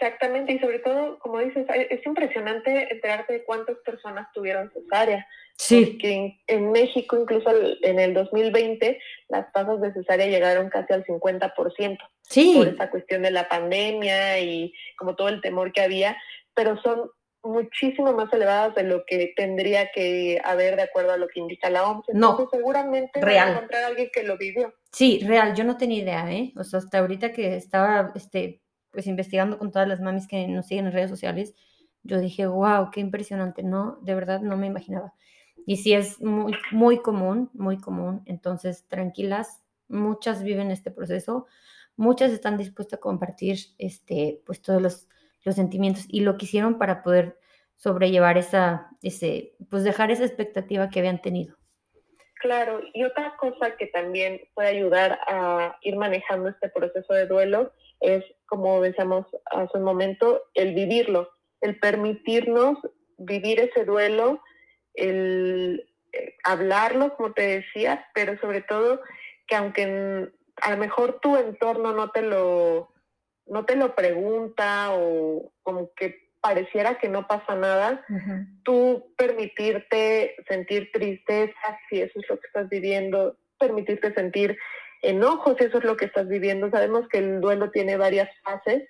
Exactamente, 0.00 0.54
y 0.54 0.58
sobre 0.58 0.78
todo, 0.78 1.18
como 1.18 1.40
dices, 1.40 1.66
es 1.68 2.06
impresionante 2.06 2.90
enterarte 2.90 3.34
de 3.34 3.44
cuántas 3.44 3.76
personas 3.84 4.28
tuvieron 4.32 4.70
cesárea. 4.72 5.26
Sí. 5.58 5.84
Porque 5.84 6.40
en, 6.46 6.72
México, 6.72 7.18
incluso 7.20 7.50
en 7.82 7.98
el 7.98 8.14
2020, 8.14 8.98
las 9.28 9.52
tasas 9.52 9.78
de 9.82 9.92
cesárea 9.92 10.26
llegaron 10.26 10.70
casi 10.70 10.94
al 10.94 11.04
50%. 11.04 11.98
Sí. 12.22 12.54
Por 12.56 12.68
esa 12.68 12.90
cuestión 12.90 13.20
de 13.22 13.30
la 13.30 13.46
pandemia 13.50 14.40
y 14.40 14.72
como 14.96 15.16
todo 15.16 15.28
el 15.28 15.42
temor 15.42 15.70
que 15.72 15.82
había, 15.82 16.16
pero 16.54 16.80
son 16.80 17.10
muchísimo 17.42 18.14
más 18.14 18.32
elevadas 18.32 18.74
de 18.74 18.84
lo 18.84 19.04
que 19.04 19.34
tendría 19.36 19.90
que 19.92 20.40
haber 20.44 20.76
de 20.76 20.82
acuerdo 20.82 21.12
a 21.12 21.18
lo 21.18 21.28
que 21.28 21.40
indica 21.40 21.68
la 21.68 21.84
OMS. 21.84 22.08
Entonces, 22.08 22.46
no, 22.46 22.48
seguramente 22.50 23.20
real. 23.20 23.48
a 23.48 23.52
encontrar 23.52 23.84
a 23.84 23.86
alguien 23.88 24.08
que 24.10 24.22
lo 24.22 24.38
vivió. 24.38 24.72
Sí, 24.92 25.20
real, 25.26 25.54
yo 25.54 25.64
no 25.64 25.76
tenía 25.76 26.02
idea, 26.02 26.32
¿eh? 26.32 26.52
O 26.56 26.64
sea, 26.64 26.78
hasta 26.78 27.00
ahorita 27.00 27.32
que 27.32 27.56
estaba 27.56 28.12
este, 28.14 28.62
pues 28.92 29.06
investigando 29.06 29.58
con 29.58 29.70
todas 29.70 29.88
las 29.88 30.00
mamis 30.00 30.26
que 30.26 30.46
nos 30.48 30.66
siguen 30.66 30.86
en 30.86 30.92
redes 30.92 31.10
sociales, 31.10 31.54
yo 32.02 32.18
dije, 32.18 32.46
wow, 32.46 32.90
qué 32.90 33.00
impresionante, 33.00 33.62
¿no? 33.62 33.98
De 34.02 34.14
verdad 34.14 34.40
no 34.40 34.56
me 34.56 34.66
imaginaba. 34.66 35.14
Y 35.66 35.76
sí 35.76 35.92
es 35.92 36.20
muy, 36.20 36.54
muy 36.72 36.98
común, 36.98 37.50
muy 37.52 37.78
común. 37.78 38.22
Entonces, 38.26 38.86
tranquilas, 38.88 39.62
muchas 39.88 40.42
viven 40.42 40.70
este 40.70 40.90
proceso, 40.90 41.46
muchas 41.96 42.32
están 42.32 42.56
dispuestas 42.56 42.98
a 42.98 43.00
compartir 43.00 43.58
este, 43.78 44.42
pues 44.46 44.62
todos 44.62 44.80
los, 44.80 45.08
los 45.44 45.54
sentimientos 45.54 46.06
y 46.08 46.20
lo 46.20 46.36
que 46.36 46.46
hicieron 46.46 46.78
para 46.78 47.02
poder 47.02 47.38
sobrellevar 47.76 48.38
esa, 48.38 48.90
ese, 49.02 49.54
pues 49.70 49.84
dejar 49.84 50.10
esa 50.10 50.24
expectativa 50.24 50.90
que 50.90 51.00
habían 51.00 51.20
tenido. 51.20 51.56
Claro, 52.40 52.80
y 52.94 53.04
otra 53.04 53.36
cosa 53.36 53.76
que 53.76 53.86
también 53.86 54.40
puede 54.54 54.68
ayudar 54.68 55.18
a 55.28 55.76
ir 55.82 55.96
manejando 55.96 56.48
este 56.48 56.70
proceso 56.70 57.12
de 57.12 57.26
duelo 57.26 57.72
es, 58.00 58.24
como 58.46 58.80
decíamos 58.80 59.26
hace 59.50 59.78
un 59.78 59.84
momento, 59.84 60.42
el 60.54 60.74
vivirlo, 60.74 61.30
el 61.60 61.78
permitirnos 61.78 62.78
vivir 63.18 63.60
ese 63.60 63.84
duelo, 63.84 64.40
el 64.94 65.86
eh, 66.12 66.34
hablarlo, 66.44 67.16
como 67.16 67.32
te 67.32 67.42
decía, 67.42 68.06
pero 68.14 68.38
sobre 68.40 68.62
todo 68.62 69.00
que 69.46 69.56
aunque 69.56 70.30
a 70.62 70.70
lo 70.70 70.76
mejor 70.76 71.20
tu 71.20 71.36
entorno 71.36 71.92
no 71.92 72.10
te 72.10 72.22
lo, 72.22 72.92
no 73.46 73.64
te 73.64 73.76
lo 73.76 73.94
pregunta 73.94 74.90
o 74.92 75.52
como 75.62 75.92
que 75.94 76.30
pareciera 76.40 76.98
que 76.98 77.08
no 77.08 77.26
pasa 77.26 77.54
nada, 77.54 78.04
tú 78.64 79.12
permitirte 79.16 80.36
sentir 80.48 80.90
tristeza 80.90 81.78
si 81.88 82.00
eso 82.00 82.18
es 82.18 82.30
lo 82.30 82.40
que 82.40 82.46
estás 82.46 82.68
viviendo, 82.70 83.36
permitirte 83.58 84.14
sentir 84.14 84.56
enojo 85.02 85.56
si 85.56 85.64
eso 85.64 85.78
es 85.78 85.84
lo 85.84 85.96
que 85.96 86.06
estás 86.06 86.28
viviendo. 86.28 86.70
Sabemos 86.70 87.08
que 87.08 87.18
el 87.18 87.40
duelo 87.40 87.70
tiene 87.70 87.96
varias 87.96 88.28
fases, 88.42 88.88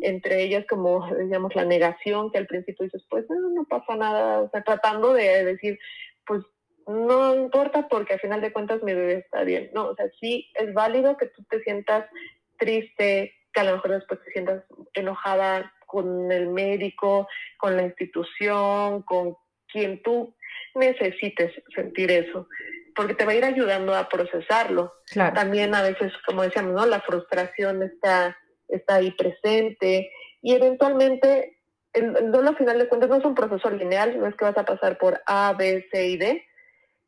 entre 0.00 0.42
ellas 0.42 0.64
como 0.68 1.08
decíamos 1.14 1.54
la 1.54 1.64
negación, 1.64 2.30
que 2.30 2.38
al 2.38 2.46
principio 2.46 2.84
dices, 2.84 3.04
pues 3.08 3.24
no, 3.28 3.50
no 3.50 3.64
pasa 3.64 3.96
nada, 3.96 4.40
o 4.40 4.50
sea, 4.50 4.62
tratando 4.62 5.12
de 5.12 5.44
decir, 5.44 5.78
pues 6.26 6.42
no 6.86 7.34
importa 7.36 7.88
porque 7.88 8.14
al 8.14 8.20
final 8.20 8.40
de 8.40 8.52
cuentas 8.52 8.82
mi 8.82 8.92
bebé 8.92 9.14
está 9.14 9.44
bien. 9.44 9.70
No, 9.72 9.88
o 9.88 9.94
sea, 9.94 10.06
sí 10.20 10.50
es 10.54 10.72
válido 10.74 11.16
que 11.16 11.26
tú 11.26 11.44
te 11.48 11.62
sientas 11.62 12.06
triste, 12.58 13.34
que 13.52 13.60
a 13.60 13.64
lo 13.64 13.72
mejor 13.72 13.92
después 13.92 14.20
te 14.24 14.32
sientas 14.32 14.64
enojada 14.94 15.72
con 15.86 16.32
el 16.32 16.48
médico, 16.48 17.28
con 17.58 17.76
la 17.76 17.82
institución, 17.82 19.02
con 19.02 19.36
quien 19.70 20.02
tú 20.02 20.34
necesites 20.74 21.52
sentir 21.74 22.10
eso, 22.10 22.48
porque 22.94 23.14
te 23.14 23.24
va 23.24 23.32
a 23.32 23.36
ir 23.36 23.44
ayudando 23.44 23.94
a 23.94 24.08
procesarlo. 24.08 24.94
También 25.34 25.74
a 25.74 25.82
veces, 25.82 26.12
como 26.26 26.42
decíamos, 26.42 26.72
¿no? 26.72 26.86
la 26.86 27.00
frustración 27.00 27.82
está, 27.82 28.36
está 28.68 28.96
ahí 28.96 29.10
presente 29.12 30.10
y 30.40 30.54
eventualmente 30.54 31.58
el, 31.92 32.16
el 32.16 32.32
duelo 32.32 32.50
al 32.50 32.56
final 32.56 32.78
de 32.78 32.88
cuentas 32.88 33.10
no 33.10 33.16
es 33.16 33.24
un 33.24 33.34
proceso 33.34 33.70
lineal, 33.70 34.18
no 34.18 34.26
es 34.26 34.34
que 34.34 34.44
vas 34.44 34.56
a 34.56 34.64
pasar 34.64 34.98
por 34.98 35.20
A, 35.26 35.52
B, 35.52 35.86
C 35.92 36.08
y 36.08 36.16
D, 36.16 36.44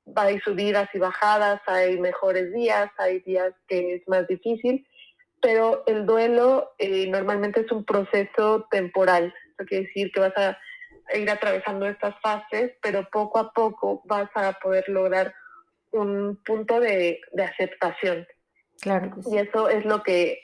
va 0.07 0.23
a 0.23 0.33
ir 0.33 0.43
subidas 0.43 0.89
y 0.93 0.99
bajadas, 0.99 1.61
hay 1.67 1.99
mejores 1.99 2.53
días, 2.53 2.91
hay 2.99 3.21
días 3.21 3.53
que 3.67 3.95
es 3.95 4.09
más 4.09 4.27
difícil, 4.29 4.87
pero 5.41 5.85
el 5.87 6.07
duelo 6.07 6.73
eh, 6.79 7.07
normalmente 7.09 7.61
es 7.61 7.73
un 7.73 7.85
proceso 7.85 8.67
temporal. 8.71 9.35
Eso 9.53 9.67
quiere 9.67 9.87
decir 9.87 10.11
que 10.13 10.21
vas 10.21 10.37
a 10.37 10.59
ir 11.15 11.31
atravesando 11.31 11.87
estas 11.87 12.15
fases, 12.21 12.73
pero 12.83 13.09
poco 13.11 13.39
a 13.39 13.53
poco 13.53 14.03
vas 14.05 14.31
a 14.35 14.53
poder 14.55 14.89
lograr 14.89 15.35
un 15.95 16.41
punto 16.45 16.81
de, 16.81 17.21
aceptación. 17.39 18.27
Claro. 18.81 19.17
Y 19.31 19.39
eso 19.39 19.69
es 19.69 19.85
lo 19.85 20.03
que 20.03 20.41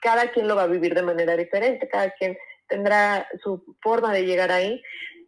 cada 0.00 0.30
quien 0.32 0.48
lo 0.48 0.56
va 0.56 0.62
a 0.62 0.68
vivir 0.68 0.94
de 0.94 1.02
manera 1.02 1.36
diferente, 1.36 1.88
cada 1.88 2.10
quien 2.12 2.36
tendrá 2.68 3.28
su 3.42 3.76
forma 3.82 4.12
de 4.12 4.24
llegar 4.24 4.50
ahí, 4.50 4.82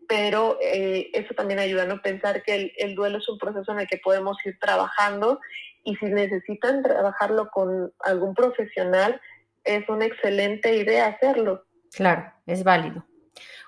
pero 0.09 0.59
eh, 0.62 1.11
eso 1.12 1.35
también 1.35 1.59
ayuda 1.59 1.83
a 1.83 1.87
no 1.87 2.00
pensar 2.00 2.42
que 2.42 2.55
el, 2.55 2.72
el, 2.79 2.94
duelo 2.94 3.18
es 3.18 3.29
un 3.29 3.38
proceso 3.38 3.72
en 3.72 3.81
el 3.81 3.88
que 3.88 3.98
podemos 3.98 4.38
ir 4.44 4.57
trabajando 4.61 5.40
y 5.85 5.96
si 5.96 6.07
necesitan 6.07 6.83
trabajarlo 6.83 7.50
con 7.50 7.92
algún 8.00 8.35
profesional, 8.35 9.20
es 9.64 9.88
una 9.88 10.07
excelente 10.07 10.76
idea 10.76 11.07
hacerlo. 11.07 11.64
Claro, 11.92 12.33
es 12.46 12.64
válido. 12.64 13.05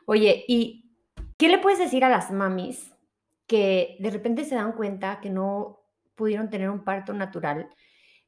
Oye, 0.06 0.44
¿y 0.48 0.84
qué 1.36 1.48
le 1.48 1.58
puedes 1.58 1.78
decir 1.78 2.04
a 2.04 2.08
las 2.08 2.30
mamis 2.30 2.94
que 3.46 3.96
de 3.98 4.10
repente 4.10 4.44
se 4.44 4.54
dan 4.54 4.72
cuenta 4.72 5.20
que 5.20 5.30
no 5.30 5.80
pudieron 6.18 6.50
tener 6.50 6.68
un 6.68 6.84
parto 6.84 7.14
natural, 7.14 7.70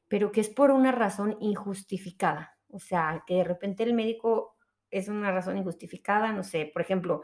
pero 0.07 0.31
que 0.31 0.41
es 0.41 0.49
por 0.49 0.71
una 0.71 0.91
razón 0.91 1.37
injustificada? 1.41 2.57
O 2.69 2.79
sea, 2.79 3.23
que 3.27 3.35
de 3.35 3.43
repente 3.43 3.83
el 3.83 3.93
médico 3.93 4.57
es 4.89 5.09
una 5.09 5.31
razón 5.31 5.57
injustificada, 5.57 6.31
no 6.31 6.43
sé, 6.43 6.71
por 6.73 6.81
ejemplo, 6.81 7.21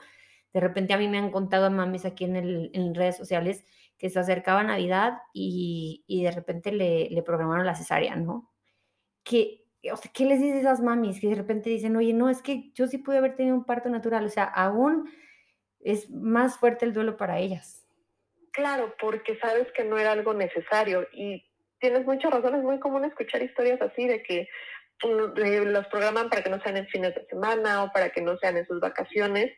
de 0.53 0.59
repente 0.59 0.93
a 0.93 0.97
mí 0.97 1.07
me 1.07 1.17
han 1.17 1.31
contado 1.31 1.65
a 1.65 1.69
mamis 1.69 2.05
aquí 2.05 2.25
en, 2.25 2.35
el, 2.35 2.71
en 2.73 2.93
redes 2.93 3.17
sociales 3.17 3.63
que 3.97 4.09
se 4.09 4.19
acercaba 4.19 4.63
Navidad 4.63 5.19
y, 5.33 6.03
y 6.07 6.23
de 6.23 6.31
repente 6.31 6.71
le, 6.71 7.21
programaron 7.23 7.65
la 7.65 7.75
cesárea, 7.75 8.15
¿no? 8.15 8.51
¿Qué, 9.23 9.65
o 9.91 9.99
¿Qué 10.13 10.25
les 10.25 10.39
dices 10.39 10.57
a 10.57 10.59
esas 10.59 10.81
mamis 10.81 11.19
que 11.19 11.29
de 11.29 11.35
repente 11.35 11.69
dicen, 11.69 11.95
oye, 11.95 12.13
no, 12.13 12.29
es 12.29 12.41
que 12.41 12.71
yo 12.73 12.87
sí 12.87 12.99
pude 12.99 13.17
haber 13.17 13.35
tenido 13.35 13.55
un 13.55 13.65
parto 13.65 13.89
natural? 13.89 14.25
O 14.25 14.29
sea, 14.29 14.43
aún 14.43 15.09
es 15.79 16.09
más 16.09 16.57
fuerte 16.57 16.85
el 16.85 16.93
duelo 16.93 17.17
para 17.17 17.39
ellas. 17.39 17.86
Claro, 18.57 18.95
porque 18.99 19.37
sabes 19.37 19.71
que 19.73 19.83
no 19.83 19.99
era 19.99 20.13
algo 20.13 20.33
necesario 20.33 21.07
y 21.13 21.45
tienes 21.79 22.07
mucha 22.07 22.31
razón, 22.31 22.55
es 22.55 22.63
muy 22.63 22.79
común 22.79 23.05
escuchar 23.05 23.43
historias 23.43 23.79
así 23.83 24.07
de 24.07 24.23
que 24.23 24.49
mm, 25.03 25.39
los 25.67 25.85
programan 25.89 26.27
para 26.27 26.41
que 26.41 26.49
no 26.49 26.59
sean 26.61 26.75
en 26.75 26.87
fines 26.87 27.13
de 27.13 27.27
semana 27.27 27.83
o 27.83 27.91
para 27.91 28.09
que 28.09 28.19
no 28.19 28.35
sean 28.39 28.57
en 28.57 28.65
sus 28.65 28.79
vacaciones 28.79 29.51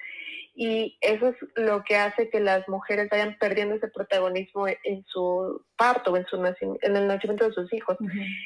y 0.54 0.98
eso 1.00 1.30
es 1.30 1.36
lo 1.56 1.82
que 1.86 1.96
hace 1.96 2.30
que 2.30 2.42
las 2.42 2.68
mujeres 2.68 3.08
vayan 3.10 3.38
perdiendo 3.40 3.76
ese 3.76 3.88
protagonismo 3.88 4.68
en 4.68 5.06
su 5.06 5.64
parto, 5.78 6.18
en, 6.18 6.26
su 6.26 6.36
en 6.36 6.98
el 6.98 7.08
nacimiento 7.08 7.48
de 7.48 7.54
sus 7.54 7.72
hijos. 7.72 7.96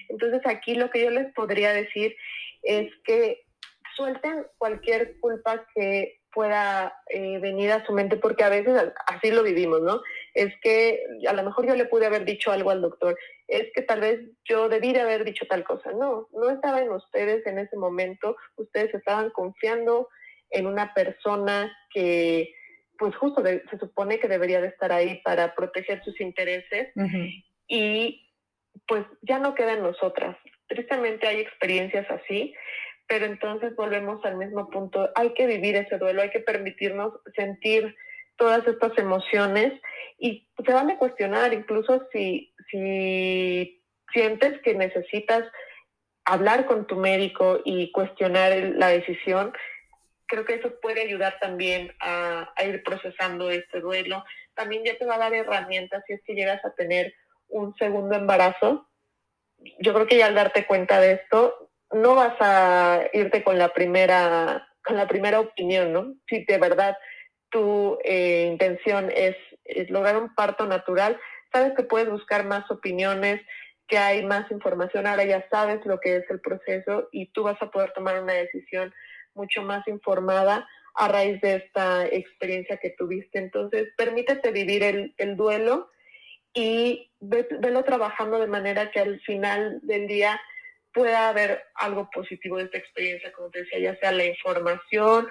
Entonces 0.07 0.41
aquí 0.45 0.75
lo 0.75 0.91
que 0.91 1.03
yo 1.03 1.09
les 1.09 1.33
podría 1.33 1.73
decir 1.73 2.15
es 2.61 2.91
que 3.05 3.43
suelten 3.95 4.45
cualquier 4.59 5.19
culpa 5.19 5.65
que 5.73 6.19
pueda 6.31 6.93
eh, 7.09 7.39
venir 7.39 7.71
a 7.71 7.85
su 7.85 7.93
mente, 7.93 8.17
porque 8.17 8.43
a 8.43 8.49
veces 8.49 8.91
así 9.07 9.31
lo 9.31 9.43
vivimos, 9.43 9.81
¿no? 9.81 10.01
Es 10.33 10.53
que 10.61 11.03
a 11.27 11.33
lo 11.33 11.43
mejor 11.43 11.67
yo 11.67 11.75
le 11.75 11.85
pude 11.85 12.05
haber 12.05 12.25
dicho 12.25 12.51
algo 12.51 12.71
al 12.71 12.81
doctor, 12.81 13.17
es 13.47 13.71
que 13.73 13.81
tal 13.81 14.01
vez 14.01 14.19
yo 14.45 14.67
debí 14.69 14.93
de 14.93 15.01
haber 15.01 15.23
dicho 15.23 15.45
tal 15.47 15.63
cosa. 15.63 15.91
No, 15.91 16.27
no 16.31 16.49
estaba 16.49 16.81
en 16.81 16.91
ustedes 16.91 17.45
en 17.45 17.59
ese 17.59 17.77
momento, 17.77 18.35
ustedes 18.55 18.93
estaban 18.93 19.29
confiando 19.29 20.09
en 20.49 20.67
una 20.67 20.93
persona 20.93 21.75
que 21.91 22.53
pues 22.97 23.15
justo 23.15 23.43
se 23.43 23.77
supone 23.79 24.19
que 24.19 24.27
debería 24.27 24.61
de 24.61 24.67
estar 24.67 24.91
ahí 24.91 25.19
para 25.23 25.55
proteger 25.55 26.03
sus 26.03 26.19
intereses 26.21 26.89
y 27.67 28.29
pues 28.87 29.05
ya 29.21 29.39
no 29.39 29.55
queda 29.55 29.73
en 29.73 29.83
nosotras. 29.83 30.37
Tristemente 30.67 31.27
hay 31.27 31.39
experiencias 31.39 32.09
así, 32.09 32.53
pero 33.07 33.25
entonces 33.25 33.75
volvemos 33.75 34.23
al 34.23 34.37
mismo 34.37 34.69
punto, 34.69 35.09
hay 35.15 35.33
que 35.33 35.47
vivir 35.47 35.75
ese 35.75 35.97
duelo, 35.97 36.21
hay 36.21 36.29
que 36.29 36.39
permitirnos 36.39 37.13
sentir 37.35 37.95
todas 38.37 38.65
estas 38.67 38.97
emociones 38.97 39.79
y 40.17 40.47
se 40.65 40.73
van 40.73 40.89
a 40.91 40.97
cuestionar 40.97 41.53
incluso 41.53 42.07
si, 42.11 42.53
si 42.69 43.83
sientes 44.11 44.61
que 44.61 44.73
necesitas 44.73 45.43
hablar 46.25 46.65
con 46.65 46.87
tu 46.87 46.95
médico 46.95 47.59
y 47.65 47.91
cuestionar 47.91 48.53
la 48.75 48.87
decisión, 48.87 49.53
creo 50.27 50.45
que 50.45 50.55
eso 50.55 50.79
puede 50.81 51.01
ayudar 51.01 51.37
también 51.39 51.93
a, 51.99 52.53
ir 52.65 52.81
procesando 52.83 53.51
este 53.51 53.81
duelo. 53.81 54.23
También 54.55 54.83
ya 54.83 54.97
te 54.97 55.05
va 55.05 55.15
a 55.15 55.19
dar 55.19 55.33
herramientas 55.33 56.03
si 56.07 56.13
es 56.13 56.21
que 56.25 56.33
llegas 56.33 56.63
a 56.65 56.73
tener 56.73 57.13
un 57.49 57.75
segundo 57.75 58.15
embarazo. 58.15 58.89
Yo 59.79 59.93
creo 59.93 60.07
que 60.07 60.17
ya 60.17 60.27
al 60.27 60.35
darte 60.35 60.65
cuenta 60.65 60.99
de 60.99 61.13
esto, 61.13 61.69
no 61.91 62.15
vas 62.15 62.35
a 62.39 63.03
irte 63.13 63.43
con 63.43 63.57
la 63.57 63.73
primera, 63.73 64.67
con 64.83 64.97
la 64.97 65.07
primera 65.07 65.39
opinión, 65.39 65.93
¿no? 65.93 66.15
Si 66.27 66.43
de 66.45 66.57
verdad 66.57 66.97
tu 67.53 67.99
eh, 68.03 68.49
intención 68.51 69.11
es, 69.15 69.37
lograr 69.89 70.17
un 70.17 70.33
parto 70.35 70.65
natural, 70.65 71.17
sabes 71.53 71.73
que 71.77 71.83
puedes 71.83 72.09
buscar 72.09 72.45
más 72.45 72.69
opiniones, 72.69 73.39
que 73.87 73.97
hay 73.97 74.25
más 74.25 74.49
información, 74.51 75.05
ahora 75.05 75.23
ya 75.23 75.47
sabes 75.49 75.85
lo 75.85 75.99
que 75.99 76.17
es 76.17 76.29
el 76.29 76.41
proceso 76.41 77.09
y 77.11 77.27
tú 77.27 77.43
vas 77.43 77.61
a 77.61 77.69
poder 77.69 77.93
tomar 77.93 78.21
una 78.21 78.33
decisión 78.33 78.93
mucho 79.35 79.61
más 79.61 79.87
informada 79.87 80.67
a 80.95 81.07
raíz 81.07 81.39
de 81.41 81.55
esta 81.55 82.05
experiencia 82.07 82.77
que 82.77 82.89
tuviste. 82.91 83.39
Entonces, 83.39 83.89
permítete 83.97 84.51
vivir 84.51 84.83
el, 84.83 85.13
el 85.17 85.37
duelo 85.37 85.89
y 86.53 87.11
velo 87.19 87.83
trabajando 87.83 88.39
de 88.39 88.47
manera 88.47 88.91
que 88.91 88.99
al 88.99 89.19
final 89.21 89.79
del 89.83 90.07
día 90.07 90.41
pueda 90.91 91.29
haber 91.29 91.63
algo 91.75 92.09
positivo 92.11 92.57
de 92.57 92.65
esta 92.65 92.77
experiencia, 92.77 93.31
como 93.33 93.49
te 93.49 93.59
decía, 93.59 93.79
ya 93.79 93.95
sea 93.97 94.11
la 94.11 94.25
información, 94.25 95.27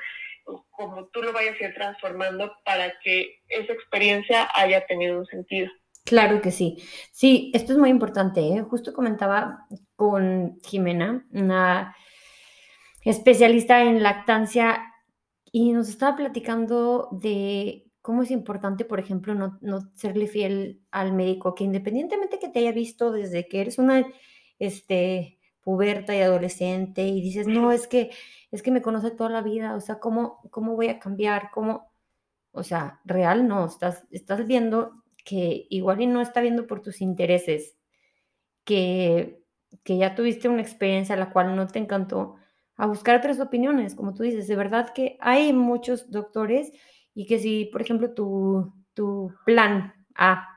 como 0.70 1.06
tú 1.08 1.22
lo 1.22 1.32
vayas 1.32 1.60
a 1.60 1.64
ir 1.64 1.74
transformando 1.74 2.52
para 2.64 2.92
que 3.02 3.40
esa 3.48 3.72
experiencia 3.72 4.48
haya 4.54 4.86
tenido 4.86 5.18
un 5.18 5.26
sentido. 5.26 5.70
Claro 6.04 6.40
que 6.40 6.50
sí. 6.50 6.82
Sí, 7.12 7.50
esto 7.54 7.72
es 7.72 7.78
muy 7.78 7.90
importante. 7.90 8.40
¿eh? 8.40 8.62
Justo 8.62 8.92
comentaba 8.92 9.66
con 9.94 10.58
Jimena, 10.64 11.26
una 11.30 11.94
especialista 13.04 13.82
en 13.82 14.02
lactancia, 14.02 14.82
y 15.52 15.72
nos 15.72 15.90
estaba 15.90 16.16
platicando 16.16 17.08
de 17.12 17.84
cómo 18.00 18.22
es 18.22 18.30
importante, 18.30 18.86
por 18.86 18.98
ejemplo, 18.98 19.34
no, 19.34 19.80
serle 19.94 20.26
fiel 20.26 20.80
al 20.90 21.12
médico, 21.12 21.54
que 21.54 21.64
independientemente 21.64 22.38
que 22.38 22.48
te 22.48 22.60
haya 22.60 22.72
visto 22.72 23.12
desde 23.12 23.46
que 23.46 23.60
eres 23.60 23.78
una 23.78 24.04
este, 24.58 25.38
puberta 25.62 26.14
y 26.14 26.20
adolescente 26.20 27.06
y 27.06 27.20
dices, 27.20 27.46
no, 27.46 27.72
es 27.72 27.86
que, 27.88 28.10
es 28.50 28.62
que 28.62 28.70
me 28.70 28.82
conoce 28.82 29.10
toda 29.10 29.30
la 29.30 29.42
vida, 29.42 29.74
o 29.76 29.80
sea, 29.80 29.98
¿cómo, 30.00 30.40
cómo 30.50 30.74
voy 30.76 30.88
a 30.88 30.98
cambiar? 30.98 31.50
¿Cómo? 31.52 31.92
O 32.52 32.62
sea, 32.62 33.00
real 33.04 33.48
no, 33.48 33.66
estás, 33.66 34.04
estás 34.10 34.46
viendo 34.46 35.02
que 35.24 35.66
igual 35.70 36.00
y 36.00 36.06
no 36.06 36.20
está 36.20 36.40
viendo 36.40 36.66
por 36.66 36.82
tus 36.82 37.00
intereses, 37.00 37.76
que, 38.64 39.42
que 39.84 39.96
ya 39.98 40.14
tuviste 40.14 40.48
una 40.48 40.62
experiencia 40.62 41.14
a 41.14 41.18
la 41.18 41.32
cual 41.32 41.56
no 41.56 41.66
te 41.66 41.78
encantó, 41.78 42.36
a 42.76 42.86
buscar 42.86 43.16
otras 43.18 43.40
opiniones, 43.40 43.94
como 43.94 44.14
tú 44.14 44.22
dices, 44.22 44.48
de 44.48 44.56
verdad 44.56 44.92
que 44.92 45.16
hay 45.20 45.52
muchos 45.52 46.10
doctores 46.10 46.72
y 47.14 47.26
que 47.26 47.38
si, 47.38 47.66
por 47.66 47.82
ejemplo, 47.82 48.12
tu, 48.14 48.72
tu 48.94 49.32
plan 49.44 49.94
A 50.14 50.48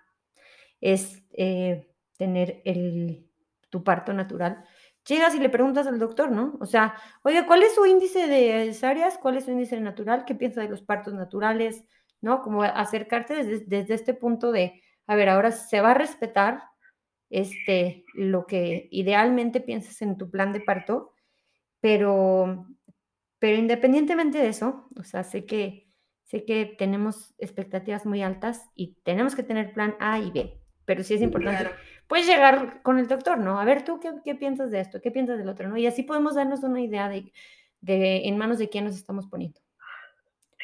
es 0.81 1.23
eh, 1.33 1.87
tener 2.17 2.61
el, 2.65 3.29
tu 3.69 3.83
parto 3.83 4.13
natural, 4.13 4.65
llegas 5.07 5.35
y 5.35 5.39
le 5.39 5.49
preguntas 5.49 5.87
al 5.87 5.99
doctor, 5.99 6.31
¿no? 6.31 6.57
O 6.59 6.65
sea, 6.65 6.95
oye, 7.23 7.45
¿cuál 7.45 7.63
es 7.63 7.75
su 7.75 7.85
índice 7.85 8.27
de 8.27 8.65
cesáreas? 8.73 9.17
¿Cuál 9.17 9.37
es 9.37 9.45
su 9.45 9.51
índice 9.51 9.79
natural? 9.79 10.25
¿Qué 10.25 10.35
piensa 10.35 10.61
de 10.61 10.69
los 10.69 10.81
partos 10.81 11.13
naturales? 11.13 11.83
¿No? 12.21 12.41
Como 12.41 12.63
acercarte 12.63 13.35
desde, 13.35 13.65
desde 13.65 13.93
este 13.93 14.13
punto 14.13 14.51
de, 14.51 14.81
a 15.07 15.15
ver, 15.15 15.29
ahora 15.29 15.51
se 15.51 15.81
va 15.81 15.91
a 15.91 15.95
respetar 15.95 16.63
este, 17.29 18.05
lo 18.13 18.45
que 18.45 18.87
idealmente 18.91 19.59
piensas 19.59 20.01
en 20.01 20.17
tu 20.17 20.29
plan 20.29 20.53
de 20.53 20.61
parto, 20.61 21.13
pero, 21.81 22.67
pero 23.39 23.57
independientemente 23.57 24.37
de 24.37 24.47
eso, 24.47 24.87
o 24.97 25.03
sea, 25.03 25.23
sé 25.23 25.45
que, 25.45 25.87
sé 26.23 26.45
que 26.45 26.65
tenemos 26.65 27.35
expectativas 27.37 28.05
muy 28.05 28.23
altas 28.23 28.69
y 28.75 28.95
tenemos 29.03 29.35
que 29.35 29.43
tener 29.43 29.73
plan 29.73 29.95
A 29.99 30.19
y 30.19 30.31
B, 30.31 30.59
pero 30.85 31.03
sí 31.03 31.15
es 31.15 31.21
importante. 31.21 31.69
Puedes 32.07 32.27
llegar 32.27 32.81
con 32.83 32.99
el 32.99 33.07
doctor, 33.07 33.37
¿no? 33.37 33.59
A 33.59 33.65
ver, 33.65 33.83
tú 33.83 33.99
qué, 33.99 34.11
qué, 34.23 34.35
piensas 34.35 34.71
de 34.71 34.79
esto, 34.79 35.01
qué 35.01 35.11
piensas 35.11 35.37
del 35.37 35.49
otro, 35.49 35.67
¿no? 35.67 35.77
Y 35.77 35.87
así 35.87 36.03
podemos 36.03 36.35
darnos 36.35 36.63
una 36.63 36.81
idea 36.81 37.09
de, 37.09 37.31
de 37.81 38.27
en 38.27 38.37
manos 38.37 38.59
de 38.59 38.69
quién 38.69 38.85
nos 38.85 38.95
estamos 38.95 39.27
poniendo. 39.27 39.59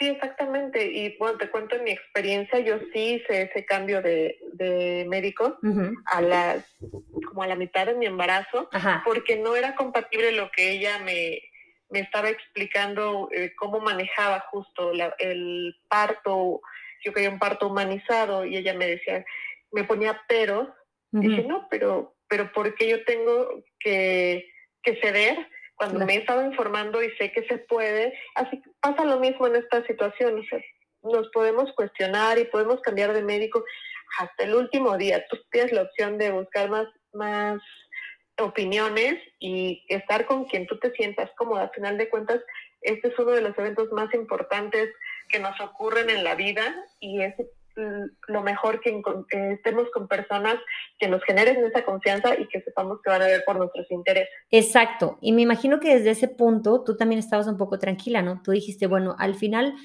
Sí, 0.02 0.08
exactamente. 0.08 0.84
Y 0.84 1.16
bueno, 1.18 1.38
te 1.38 1.52
cuento 1.52 1.76
en 1.76 1.84
mi 1.84 1.92
experiencia, 1.92 2.58
yo 2.58 2.80
sí 2.92 3.16
hice 3.16 3.44
ese 3.44 3.66
cambio 3.66 4.02
de, 4.02 4.40
de 4.54 5.06
médico 5.08 5.60
a 6.06 6.22
las, 6.22 6.66
como 7.28 7.44
a 7.44 7.48
la 7.48 7.56
mitad 7.56 7.86
de 7.86 7.94
mi 7.94 8.08
embarazo, 8.08 8.68
porque 9.06 9.38
no 9.38 9.56
era 9.56 9.76
compatible 9.76 10.32
lo 10.32 10.50
que 10.50 10.72
ella 10.72 10.98
me, 11.06 11.40
me 11.92 12.00
estaba 12.00 12.30
explicando, 12.30 13.30
eh, 13.32 13.54
cómo 13.56 13.80
manejaba 13.80 14.40
justo 14.50 14.92
el 15.20 15.76
parto. 15.88 16.62
Yo 17.04 17.14
quería 17.14 17.30
un 17.30 17.38
parto 17.38 17.68
humanizado 17.68 18.44
y 18.44 18.58
ella 18.58 18.74
me 18.74 18.88
decía, 18.88 19.24
me 19.72 19.84
ponía 19.84 20.20
peros. 20.28 20.68
Dije, 21.12 21.44
no, 21.44 21.68
pero, 21.70 22.16
pero 22.30 22.52
¿por 22.54 22.74
qué 22.76 22.88
yo 22.90 23.04
tengo 23.04 23.64
que, 23.80 24.50
que 24.82 24.96
ceder? 25.02 25.38
cuando 25.82 26.06
me 26.06 26.14
he 26.14 26.18
estado 26.20 26.46
informando 26.46 27.02
y 27.02 27.10
sé 27.16 27.32
que 27.32 27.44
se 27.48 27.58
puede, 27.58 28.14
así 28.36 28.62
pasa 28.82 29.04
lo 29.04 29.20
mismo 29.20 29.48
en 29.48 29.56
esta 29.56 29.84
situación, 29.88 30.46
nos 31.02 31.28
podemos 31.30 31.74
cuestionar 31.74 32.38
y 32.38 32.46
podemos 32.46 32.80
cambiar 32.82 33.14
de 33.14 33.24
médico 33.24 33.66
hasta 34.20 34.44
el 34.44 34.54
último 34.54 34.96
día. 34.96 35.26
Tú 35.28 35.38
tienes 35.50 35.72
la 35.72 35.82
opción 35.82 36.20
de 36.20 36.30
buscar 36.30 36.70
más, 36.70 36.88
más 37.14 37.60
opiniones 38.38 39.16
y 39.40 39.84
estar 39.90 40.28
con 40.28 40.46
quien 40.46 40.68
tú 40.68 40.78
te 40.78 40.92
sientas 40.92 41.32
cómoda. 41.36 41.64
Al 41.64 41.72
final 41.72 41.98
de 41.98 42.10
cuentas, 42.10 42.42
este 42.82 43.08
es 43.08 43.18
uno 43.18 43.32
de 43.32 43.42
los 43.42 43.58
eventos 43.58 43.92
más 43.92 44.14
importantes 44.14 44.90
que 45.30 45.40
nos 45.40 45.60
ocurren 45.62 46.12
en 46.12 46.24
la 46.24 46.36
vida 46.36 46.76
y 47.00 47.24
es 47.24 47.34
lo 47.76 48.42
mejor 48.42 48.80
que, 48.82 49.02
estemos 49.54 49.90
con 49.92 50.08
personas 50.08 50.56
que 51.00 51.08
nos 51.08 51.24
generen 51.24 51.64
esa 51.66 51.84
confianza 51.84 52.40
y 52.40 52.48
que 52.48 52.62
sepamos 52.62 53.00
que 53.04 53.10
van 53.10 53.22
a 53.22 53.28
ver 53.28 53.44
por 53.46 53.58
nuestros 53.58 53.90
intereses. 53.92 54.30
Exacto. 54.50 55.18
Y 55.22 55.32
me 55.32 55.42
imagino 55.42 55.80
que 55.80 55.96
desde 55.96 56.12
ese 56.12 56.28
punto 56.28 56.84
tú 56.84 56.98
también 56.98 57.20
estabas 57.20 57.48
un 57.48 57.58
poco 57.58 57.80
tranquila, 57.80 58.22
¿no? 58.22 58.42
Tú 58.44 58.52
dijiste, 58.52 58.88
bueno, 58.88 59.16
al 59.18 59.36
final 59.36 59.76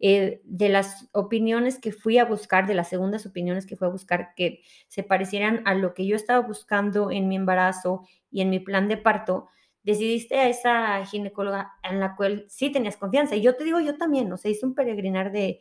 eh, 0.00 0.40
de 0.44 0.68
las 0.68 1.08
opiniones 1.12 1.78
que 1.78 1.92
fui 1.92 2.18
a 2.18 2.24
buscar, 2.24 2.66
de 2.66 2.74
las 2.74 2.88
segundas 2.88 3.26
opiniones 3.26 3.64
que 3.64 3.76
fui 3.76 3.86
a 3.86 3.92
buscar 3.92 4.34
que 4.34 4.62
se 4.88 5.02
parecieran 5.02 5.62
a 5.66 5.74
lo 5.74 5.94
que 5.94 6.06
yo 6.06 6.16
estaba 6.16 6.40
buscando 6.40 7.10
en 7.10 7.28
mi 7.28 7.36
embarazo 7.36 8.02
y 8.30 8.40
en 8.42 8.50
mi 8.50 8.58
plan 8.58 8.88
de 8.88 8.96
parto, 8.96 9.48
decidiste 9.84 10.36
a 10.36 10.48
esa 10.48 11.04
ginecóloga 11.06 11.74
en 11.82 12.00
la 12.00 12.16
cual 12.16 12.44
sí 12.48 12.70
tenías 12.70 12.96
confianza. 12.96 13.36
Y 13.36 13.42
yo 13.42 13.54
te 13.54 13.64
digo, 13.64 13.80
yo 13.80 13.96
también, 13.96 14.32
o 14.32 14.36
sea, 14.36 14.50
hice 14.50 14.66
un 14.66 14.74
peregrinar 14.74 15.30
de 15.30 15.60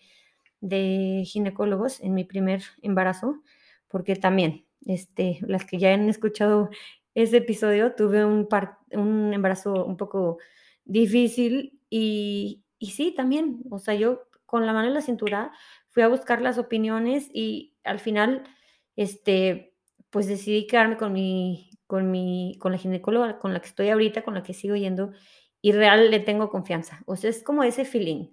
de 0.63 1.23
ginecólogos 1.25 1.99
en 1.99 2.13
mi 2.13 2.23
primer 2.23 2.63
embarazo, 2.81 3.41
porque 3.89 4.15
también, 4.15 4.65
este, 4.85 5.39
las 5.41 5.65
que 5.65 5.77
ya 5.77 5.93
han 5.93 6.07
escuchado 6.09 6.69
ese 7.15 7.37
episodio, 7.37 7.93
tuve 7.95 8.23
un, 8.25 8.47
un 8.91 9.33
embarazo 9.33 9.85
un 9.85 9.97
poco 9.97 10.37
difícil 10.85 11.79
y, 11.89 12.63
y 12.79 12.91
sí, 12.91 13.13
también, 13.13 13.59
o 13.69 13.77
sea, 13.77 13.93
yo 13.93 14.23
con 14.45 14.65
la 14.65 14.71
mano 14.73 14.87
en 14.87 14.93
la 14.93 15.01
cintura 15.01 15.51
fui 15.89 16.01
a 16.01 16.07
buscar 16.07 16.41
las 16.41 16.57
opiniones 16.57 17.29
y 17.33 17.75
al 17.83 17.99
final, 17.99 18.43
este, 18.95 19.75
pues 20.09 20.27
decidí 20.27 20.65
quedarme 20.65 20.95
con 20.95 21.11
mi, 21.11 21.71
con 21.87 22.09
mi, 22.09 22.55
con 22.59 22.71
la 22.71 22.77
ginecóloga 22.77 23.37
con 23.37 23.53
la 23.53 23.59
que 23.59 23.67
estoy 23.67 23.89
ahorita, 23.89 24.23
con 24.23 24.33
la 24.33 24.43
que 24.43 24.53
sigo 24.53 24.75
yendo 24.75 25.11
y 25.61 25.73
real 25.73 26.09
le 26.09 26.21
tengo 26.21 26.49
confianza. 26.49 27.01
O 27.05 27.17
sea, 27.17 27.29
es 27.29 27.43
como 27.43 27.63
ese 27.63 27.83
feeling 27.83 28.27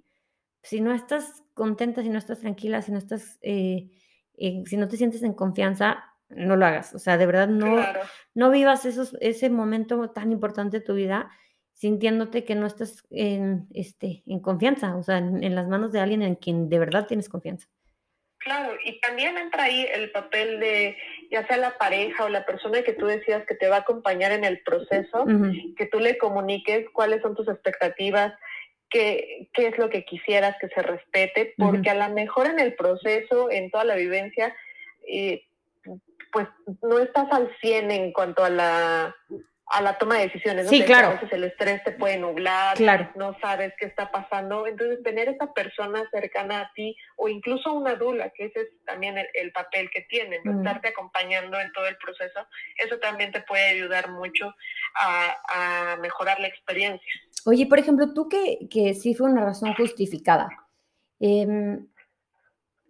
si 0.62 0.80
no 0.80 0.92
estás 0.92 1.42
contenta, 1.61 2.03
si 2.03 2.09
no 2.09 2.16
estás 2.16 2.40
tranquila, 2.40 2.81
si 2.81 2.90
no 2.90 2.96
estás, 2.96 3.38
eh, 3.42 3.90
si 4.64 4.79
no 4.79 4.88
te 4.88 4.96
sientes 4.96 5.23
en 5.23 5.35
confianza, 5.35 6.03
no 6.31 6.57
lo 6.57 6.64
hagas. 6.64 6.94
O 6.94 6.99
sea, 6.99 7.18
de 7.18 7.27
verdad 7.27 7.49
no, 7.49 7.77
no 8.33 8.51
vivas 8.51 8.87
esos, 8.87 9.14
ese 9.20 9.51
momento 9.51 10.09
tan 10.09 10.33
importante 10.33 10.79
de 10.79 10.87
tu 10.87 10.94
vida 10.94 11.29
sintiéndote 11.75 12.44
que 12.44 12.55
no 12.55 12.66
estás 12.66 13.05
en, 13.11 13.66
este, 13.75 14.23
en 14.27 14.40
confianza, 14.40 14.96
o 14.96 15.03
sea, 15.03 15.18
en, 15.18 15.55
las 15.55 15.68
manos 15.68 15.92
de 15.92 16.01
alguien 16.01 16.23
en 16.23 16.37
quien 16.37 16.70
de 16.70 16.79
verdad 16.79 17.07
tienes 17.07 17.29
confianza. 17.29 17.68
Claro, 18.38 18.73
y 18.83 18.99
también 19.01 19.37
entra 19.37 19.64
ahí 19.64 19.87
el 19.92 20.11
papel 20.12 20.61
de, 20.61 20.96
ya 21.31 21.46
sea 21.46 21.59
la 21.59 21.77
pareja 21.77 22.25
o 22.25 22.31
la 22.31 22.46
persona 22.46 22.83
que 22.83 22.94
tú 22.94 23.05
decías 23.05 23.44
que 23.46 23.55
te 23.55 23.68
va 23.68 23.77
a 23.77 23.81
acompañar 23.81 24.33
en 24.33 24.44
el 24.44 24.62
proceso, 24.62 25.27
que 25.77 25.87
tú 25.92 26.01
le 26.01 26.16
comuniques 26.16 26.88
cuáles 26.94 27.20
son 27.20 27.35
tus 27.35 27.49
expectativas, 27.49 28.33
qué, 28.90 29.48
qué 29.53 29.68
es 29.68 29.79
lo 29.79 29.88
que 29.88 30.05
quisieras 30.05 30.57
que 30.61 30.68
se 30.68 30.83
respete, 30.83 31.55
porque 31.57 31.90
a 31.90 31.94
lo 31.94 32.14
mejor 32.14 32.46
en 32.46 32.59
el 32.59 32.74
proceso, 32.74 33.50
en 33.50 33.70
toda 33.70 33.85
la 33.85 33.94
vivencia, 33.94 34.55
eh, 35.07 35.44
pues 36.33 36.48
no 36.83 36.98
estás 36.98 37.31
al 37.33 37.50
100 37.61 37.90
en 37.90 38.12
cuanto 38.12 38.44
a 38.44 38.50
la 38.50 39.16
a 39.70 39.81
la 39.83 39.96
toma 39.98 40.16
de 40.16 40.26
decisiones. 40.26 40.68
Sí, 40.68 40.83
claro. 40.83 41.09
A 41.09 41.12
veces 41.12 41.33
el 41.33 41.44
estrés 41.44 41.83
te 41.85 41.92
puede 41.92 42.18
nublar, 42.18 42.76
claro. 42.76 43.09
no 43.14 43.38
sabes 43.40 43.72
qué 43.79 43.87
está 43.87 44.11
pasando. 44.11 44.66
Entonces, 44.66 45.00
tener 45.05 45.29
esa 45.29 45.53
persona 45.55 46.03
cercana 46.11 46.62
a 46.62 46.72
ti 46.74 46.96
o 47.16 47.29
incluso 47.29 47.72
una 47.72 47.94
dula, 47.94 48.31
que 48.31 48.46
ese 48.46 48.62
es 48.62 48.68
también 48.85 49.16
el, 49.16 49.53
papel 49.53 49.88
que 49.90 50.03
tiene, 50.03 50.37
estarte 50.37 50.88
acompañando 50.88 51.59
en 51.61 51.70
todo 51.72 51.87
el 51.87 51.96
proceso, 51.98 52.46
eso 52.76 52.98
también 52.98 53.31
te 53.31 53.42
puede 53.42 53.64
ayudar 53.70 54.11
mucho 54.11 54.53
a, 54.94 55.37
a 55.48 55.96
mejorar 55.98 56.40
la 56.40 56.48
experiencia. 56.48 57.12
Oye, 57.46 57.66
por 57.66 57.79
ejemplo, 57.79 58.12
tú 58.12 58.29
que, 58.29 58.68
que 58.70 58.94
sí 58.94 59.14
fue 59.14 59.31
una 59.31 59.44
razón 59.44 59.74
justificada, 59.74 60.48
em, 61.18 61.87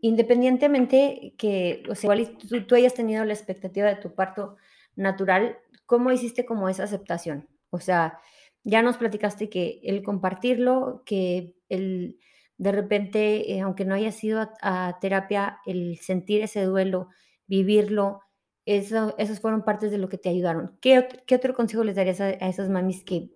independientemente 0.01 1.35
que, 1.39 1.83
o 1.89 1.95
sea, 1.95 2.15
igual 2.15 2.37
tú, 2.67 2.75
hayas 2.75 2.95
tenido 2.95 3.25
la 3.25 3.33
expectativa 3.35 3.89
de 3.89 3.97
tu 3.97 4.15
parto 4.15 4.57
natural, 4.97 5.59
¿cómo 5.87 6.13
hiciste 6.13 6.47
como 6.47 6.69
esa 6.69 6.85
aceptación? 6.85 7.49
O 7.71 7.81
sea, 7.81 8.19
ya 8.65 8.83
nos 8.83 8.97
platicaste 8.97 9.49
que 9.49 9.81
el 9.85 10.03
compartirlo, 10.03 11.03
que 11.07 11.55
el 11.69 12.19
de 12.59 12.73
repente, 12.73 13.53
eh, 13.53 13.61
aunque 13.61 13.87
no 13.87 13.95
haya 13.95 14.13
sido 14.13 14.51
a, 14.61 14.99
terapia, 15.01 15.61
el 15.65 15.99
sentir 15.99 16.43
ese 16.43 16.65
duelo, 16.65 17.09
vivirlo, 17.47 18.21
eso, 18.67 19.15
esos 19.19 19.41
fueron 19.41 19.65
partes 19.65 19.91
de 19.91 19.99
lo 19.99 20.09
que 20.11 20.19
te 20.19 20.29
ayudaron. 20.29 20.77
¿Qué, 20.83 21.09
qué 21.27 21.37
otro 21.37 21.55
consejo 21.55 21.85
les 21.85 21.97
darías 21.97 22.21
a, 22.21 22.27
a 22.27 22.49
esas 22.49 22.69
mamis 22.69 23.03
que, 23.03 23.31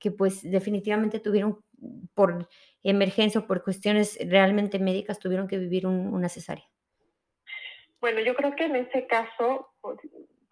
que 0.00 0.10
pues 0.10 0.42
definitivamente 0.42 1.20
tuvieron 1.20 1.60
por 2.14 2.48
emergencia 2.82 3.40
o 3.40 3.46
por 3.46 3.62
cuestiones 3.62 4.18
realmente 4.28 4.78
médicas, 4.78 5.18
tuvieron 5.18 5.46
que 5.46 5.58
vivir 5.58 5.86
una 5.86 6.28
cesárea? 6.28 6.64
Bueno, 8.00 8.20
yo 8.20 8.34
creo 8.34 8.56
que 8.56 8.64
en 8.64 8.76
ese 8.76 9.06
caso 9.06 9.68
pues, 9.82 9.98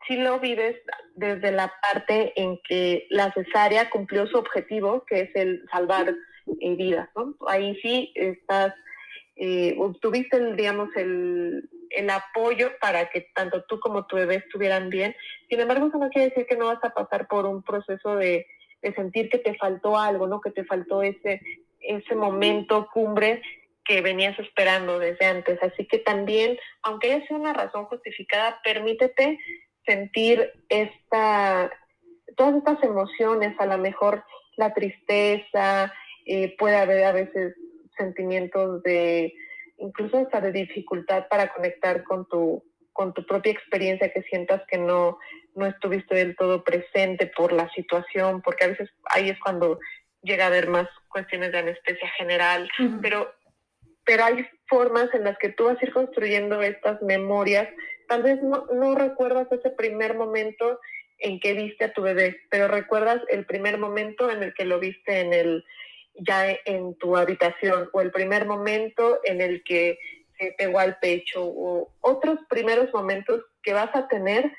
sí 0.06 0.16
lo 0.16 0.38
vives 0.38 0.76
desde 1.14 1.50
la 1.50 1.72
parte 1.82 2.32
en 2.40 2.60
que 2.68 3.06
la 3.10 3.32
cesárea 3.32 3.88
cumplió 3.90 4.26
su 4.26 4.36
objetivo, 4.36 5.04
que 5.06 5.20
es 5.20 5.30
el 5.34 5.64
salvar 5.72 6.14
eh, 6.60 6.76
vidas, 6.76 7.08
¿no? 7.16 7.34
Ahí 7.46 7.78
sí 7.82 8.12
estás, 8.14 8.74
eh, 9.36 9.74
obtuviste, 9.78 10.36
el, 10.36 10.56
digamos, 10.56 10.90
el, 10.96 11.68
el 11.90 12.10
apoyo 12.10 12.70
para 12.80 13.08
que 13.08 13.30
tanto 13.34 13.64
tú 13.64 13.80
como 13.80 14.06
tu 14.06 14.16
bebé 14.16 14.36
estuvieran 14.36 14.90
bien. 14.90 15.16
Sin 15.48 15.60
embargo, 15.60 15.86
eso 15.86 15.98
no 15.98 16.10
quiere 16.10 16.28
decir 16.28 16.46
que 16.46 16.56
no 16.56 16.66
vas 16.66 16.82
a 16.84 16.90
pasar 16.90 17.28
por 17.28 17.46
un 17.46 17.62
proceso 17.62 18.16
de, 18.16 18.46
de 18.82 18.94
sentir 18.94 19.28
que 19.28 19.38
te 19.38 19.54
faltó 19.56 19.98
algo, 19.98 20.26
¿no? 20.26 20.40
Que 20.40 20.50
te 20.50 20.64
faltó 20.64 21.02
ese, 21.02 21.40
ese 21.80 22.14
momento 22.14 22.88
cumbre 22.92 23.42
que 23.84 24.00
venías 24.02 24.38
esperando 24.38 24.98
desde 24.98 25.26
antes. 25.26 25.62
Así 25.62 25.86
que 25.86 25.98
también, 25.98 26.58
aunque 26.82 27.12
haya 27.12 27.26
sido 27.26 27.40
una 27.40 27.54
razón 27.54 27.86
justificada, 27.86 28.60
permítete 28.62 29.38
sentir 29.86 30.52
esta, 30.68 31.72
todas 32.36 32.56
estas 32.56 32.82
emociones, 32.82 33.58
a 33.58 33.66
lo 33.66 33.78
mejor 33.78 34.24
la 34.56 34.74
tristeza, 34.74 35.92
eh, 36.26 36.54
puede 36.58 36.76
haber 36.76 37.04
a 37.04 37.12
veces 37.12 37.54
sentimientos 37.96 38.82
de, 38.82 39.34
incluso 39.78 40.18
hasta 40.18 40.40
de 40.40 40.52
dificultad 40.52 41.26
para 41.28 41.52
conectar 41.54 42.04
con 42.04 42.28
tu, 42.28 42.62
con 42.98 43.14
tu 43.14 43.24
propia 43.24 43.52
experiencia, 43.52 44.12
que 44.12 44.22
sientas 44.22 44.60
que 44.68 44.76
no, 44.76 45.20
no 45.54 45.66
estuviste 45.66 46.16
del 46.16 46.34
todo 46.34 46.64
presente 46.64 47.28
por 47.28 47.52
la 47.52 47.70
situación, 47.70 48.42
porque 48.42 48.64
a 48.64 48.68
veces 48.70 48.90
ahí 49.04 49.30
es 49.30 49.38
cuando 49.38 49.78
llega 50.20 50.42
a 50.42 50.46
haber 50.48 50.66
más 50.66 50.88
cuestiones 51.06 51.52
de 51.52 51.58
anestesia 51.58 52.08
general, 52.18 52.68
pero, 53.00 53.32
pero 54.04 54.24
hay 54.24 54.44
formas 54.66 55.14
en 55.14 55.22
las 55.22 55.38
que 55.38 55.50
tú 55.50 55.66
vas 55.66 55.80
a 55.80 55.86
ir 55.86 55.92
construyendo 55.92 56.60
estas 56.60 57.00
memorias. 57.00 57.68
Tal 58.08 58.24
vez 58.24 58.42
no, 58.42 58.66
no 58.74 58.96
recuerdas 58.96 59.46
ese 59.52 59.70
primer 59.70 60.16
momento 60.16 60.80
en 61.20 61.38
que 61.38 61.52
viste 61.52 61.84
a 61.84 61.92
tu 61.92 62.02
bebé, 62.02 62.40
pero 62.50 62.66
recuerdas 62.66 63.22
el 63.28 63.46
primer 63.46 63.78
momento 63.78 64.28
en 64.28 64.42
el 64.42 64.54
que 64.54 64.64
lo 64.64 64.80
viste 64.80 65.20
en 65.20 65.32
el 65.32 65.64
ya 66.14 66.50
en 66.64 66.96
tu 66.96 67.16
habitación 67.16 67.90
o 67.92 68.00
el 68.00 68.10
primer 68.10 68.44
momento 68.44 69.20
en 69.22 69.40
el 69.40 69.62
que 69.62 70.00
se 70.38 70.54
pegó 70.56 70.78
al 70.78 70.98
pecho 70.98 71.44
o 71.44 71.92
otros 72.00 72.38
primeros 72.48 72.92
momentos 72.92 73.42
que 73.62 73.72
vas 73.72 73.94
a 73.94 74.08
tener 74.08 74.52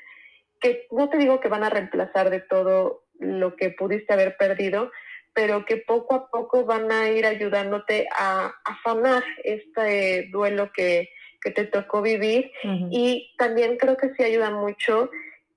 que 0.60 0.86
no 0.90 1.08
te 1.08 1.16
digo 1.16 1.40
que 1.40 1.48
van 1.48 1.64
a 1.64 1.70
reemplazar 1.70 2.30
de 2.30 2.40
todo 2.40 3.04
lo 3.18 3.56
que 3.56 3.70
pudiste 3.70 4.12
haber 4.12 4.36
perdido, 4.36 4.90
pero 5.32 5.64
que 5.64 5.78
poco 5.78 6.14
a 6.14 6.30
poco 6.30 6.64
van 6.64 6.92
a 6.92 7.08
ir 7.08 7.26
ayudándote 7.26 8.06
a, 8.16 8.46
a 8.46 8.82
sanar 8.84 9.24
este 9.42 10.28
duelo 10.30 10.70
que, 10.72 11.10
que 11.40 11.50
te 11.50 11.64
tocó 11.64 12.02
vivir. 12.02 12.50
Y 12.90 13.34
también 13.38 13.76
creo 13.76 13.96
que 13.96 14.14
sí 14.14 14.22
ayuda 14.22 14.50
mucho 14.50 15.10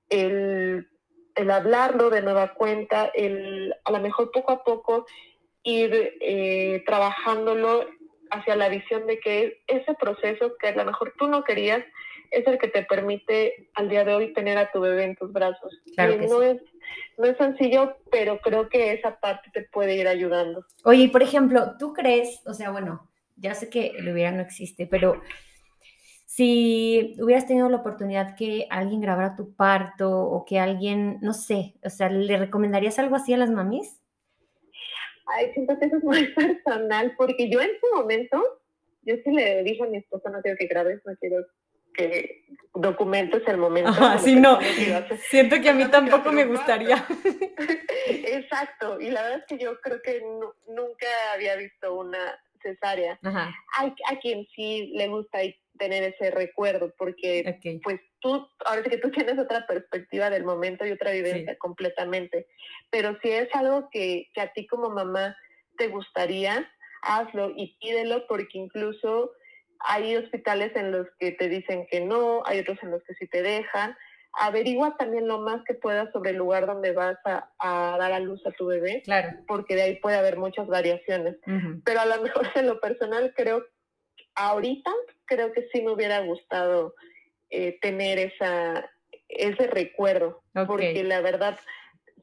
el, 0.08 0.88
el 1.34 1.50
hablarlo 1.50 2.10
de 2.10 2.22
nueva 2.22 2.54
cuenta, 2.54 3.10
el 3.14 3.74
a 3.84 3.92
lo 3.92 4.00
mejor 4.00 4.30
poco 4.30 4.52
a 4.52 4.64
poco 4.64 5.06
ir 5.62 6.14
eh, 6.20 6.82
trabajándolo 6.86 7.86
hacia 8.34 8.56
la 8.56 8.68
visión 8.68 9.06
de 9.06 9.18
que 9.20 9.62
ese 9.66 9.94
proceso 9.94 10.54
que 10.60 10.68
a 10.68 10.76
lo 10.76 10.84
mejor 10.84 11.14
tú 11.18 11.26
no 11.26 11.44
querías 11.44 11.84
es 12.30 12.46
el 12.46 12.58
que 12.58 12.68
te 12.68 12.82
permite 12.82 13.68
al 13.74 13.88
día 13.88 14.04
de 14.04 14.14
hoy 14.14 14.32
tener 14.32 14.58
a 14.58 14.70
tu 14.72 14.80
bebé 14.80 15.04
en 15.04 15.16
tus 15.16 15.32
brazos. 15.32 15.72
no, 15.96 16.42
es, 16.42 16.60
no 17.18 17.24
es 17.24 17.36
sencillo, 17.36 17.96
pero 18.10 18.40
creo 18.40 18.68
que 18.68 18.92
esa 18.92 19.20
parte 19.20 19.50
te 19.52 19.62
puede 19.62 19.96
ir 19.96 20.08
ayudando. 20.08 20.64
Oye, 20.84 21.08
por 21.08 21.22
ejemplo, 21.22 21.76
¿tú 21.78 21.92
crees, 21.92 22.42
o 22.46 22.54
sea, 22.54 22.70
bueno, 22.70 23.08
ya 23.36 23.54
sé 23.54 23.68
que 23.68 23.92
el 23.98 24.08
hubiera 24.08 24.32
no 24.32 24.42
existe, 24.42 24.86
pero 24.86 25.20
si 26.26 27.14
hubieras 27.20 27.46
tenido 27.46 27.68
la 27.68 27.76
oportunidad 27.76 28.34
que 28.34 28.66
alguien 28.70 29.00
grabara 29.00 29.36
tu 29.36 29.54
parto 29.54 30.10
o 30.10 30.44
que 30.44 30.58
alguien, 30.58 31.18
no 31.20 31.32
sé, 31.32 31.74
o 31.84 31.90
sea, 31.90 32.08
¿le 32.08 32.36
recomendarías 32.36 32.98
algo 32.98 33.16
así 33.16 33.32
a 33.32 33.36
las 33.36 33.50
mamis? 33.50 34.00
Ay, 35.26 35.52
siento 35.54 35.78
que 35.78 35.86
eso 35.86 35.96
es 35.96 36.04
muy 36.04 36.26
personal, 36.34 37.14
porque 37.16 37.48
yo 37.48 37.60
en 37.60 37.70
su 37.80 37.96
momento, 37.96 38.42
yo 39.02 39.16
sí 39.24 39.30
le 39.30 39.62
dije 39.62 39.82
a 39.82 39.86
mi 39.86 39.98
esposa, 39.98 40.30
no 40.30 40.42
quiero 40.42 40.58
que 40.58 40.66
grabes, 40.66 41.00
no 41.04 41.14
quiero 41.16 41.44
que 41.94 42.44
documentes 42.74 43.42
el 43.46 43.56
momento. 43.56 43.92
Sí, 44.18 44.34
no. 44.34 44.58
Siento 45.28 45.60
que 45.60 45.70
a 45.70 45.74
mí 45.74 45.84
tampoco 45.86 46.32
me 46.32 46.44
gustaría. 46.44 47.06
Exacto, 48.08 49.00
y 49.00 49.10
la 49.10 49.22
verdad 49.22 49.38
es 49.38 49.44
que 49.46 49.62
yo 49.62 49.80
creo 49.80 50.02
que 50.02 50.20
nunca 50.66 51.06
había 51.32 51.56
visto 51.56 51.94
una 51.94 52.38
cesárea. 52.64 53.20
Hay 53.78 53.94
a 54.10 54.18
quien 54.18 54.46
sí 54.56 54.92
le 54.94 55.06
gusta 55.08 55.38
tener 55.78 56.02
ese 56.02 56.30
recuerdo, 56.30 56.92
porque 56.98 57.58
pues 57.82 58.00
tú, 58.20 58.48
ahora 58.64 58.82
sí 58.82 58.90
que 58.90 58.98
tú 58.98 59.10
tienes 59.10 59.38
otra 59.38 59.66
perspectiva 59.66 60.30
del 60.30 60.44
momento 60.44 60.86
y 60.86 60.90
otra 60.90 61.12
vivencia 61.12 61.56
completamente, 61.58 62.46
pero 62.90 63.16
si 63.22 63.30
es 63.30 63.48
algo 63.54 63.88
que, 63.90 64.28
que 64.34 64.40
a 64.40 64.52
ti 64.52 64.66
como 64.66 64.90
mamá 64.90 65.36
te 65.76 65.88
gustaría, 65.88 66.68
hazlo 67.02 67.52
y 67.56 67.76
pídelo 67.80 68.26
porque 68.26 68.58
incluso 68.58 69.32
hay 69.80 70.16
hospitales 70.16 70.72
en 70.76 70.92
los 70.92 71.06
que 71.18 71.32
te 71.32 71.48
dicen 71.48 71.86
que 71.90 72.00
no, 72.00 72.42
hay 72.46 72.60
otros 72.60 72.78
en 72.82 72.90
los 72.90 73.02
que 73.04 73.14
sí 73.14 73.26
te 73.26 73.42
dejan. 73.42 73.96
Averigua 74.38 74.96
también 74.96 75.28
lo 75.28 75.40
más 75.40 75.62
que 75.64 75.74
puedas 75.74 76.10
sobre 76.12 76.30
el 76.30 76.36
lugar 76.36 76.66
donde 76.66 76.92
vas 76.92 77.16
a, 77.24 77.96
dar 77.98 78.12
a 78.12 78.20
luz 78.20 78.44
a 78.46 78.50
tu 78.52 78.66
bebé, 78.66 79.02
claro. 79.04 79.38
porque 79.46 79.74
de 79.74 79.82
ahí 79.82 79.96
puede 79.96 80.16
haber 80.16 80.36
muchas 80.38 80.66
variaciones. 80.66 81.36
Pero 81.84 82.00
a 82.00 82.06
lo 82.06 82.22
mejor 82.22 82.46
en 82.54 82.66
lo 82.66 82.80
personal 82.80 83.32
creo, 83.36 83.64
ahorita 84.34 84.90
creo 85.26 85.52
que 85.52 85.68
sí 85.72 85.82
me 85.82 85.92
hubiera 85.92 86.20
gustado 86.20 86.94
eh, 87.50 87.78
tener 87.80 88.18
esa, 88.18 88.90
ese 89.28 89.66
recuerdo, 89.66 90.42
porque 90.66 91.04
la 91.04 91.20
verdad 91.20 91.58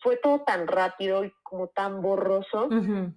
fue 0.01 0.17
todo 0.17 0.41
tan 0.41 0.67
rápido 0.67 1.23
y 1.23 1.31
como 1.43 1.67
tan 1.67 2.01
borroso 2.01 2.69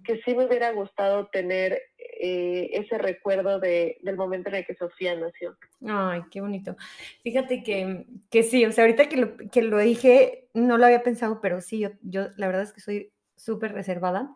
que 0.03 0.21
sí 0.23 0.35
me 0.35 0.45
hubiera 0.45 0.71
gustado 0.71 1.27
tener 1.27 1.81
eh, 2.27 2.69
ese 2.73 2.97
recuerdo 2.97 3.59
de, 3.59 3.99
del 4.01 4.17
momento 4.17 4.49
en 4.49 4.55
el 4.55 4.65
que 4.65 4.73
Sofía 4.73 5.15
nació. 5.15 5.55
Ay, 5.87 6.21
qué 6.31 6.41
bonito. 6.41 6.75
Fíjate 7.21 7.61
que, 7.61 8.07
que 8.31 8.41
sí, 8.41 8.65
o 8.65 8.71
sea, 8.71 8.83
ahorita 8.83 9.07
que 9.07 9.17
lo, 9.17 9.37
que 9.37 9.61
lo 9.61 9.77
dije, 9.77 10.49
no 10.55 10.79
lo 10.79 10.87
había 10.87 11.03
pensado, 11.03 11.39
pero 11.39 11.61
sí, 11.61 11.77
yo, 11.77 11.89
yo 12.01 12.29
la 12.37 12.47
verdad 12.47 12.63
es 12.63 12.73
que 12.73 12.81
soy 12.81 13.13
súper 13.35 13.73
reservada 13.73 14.35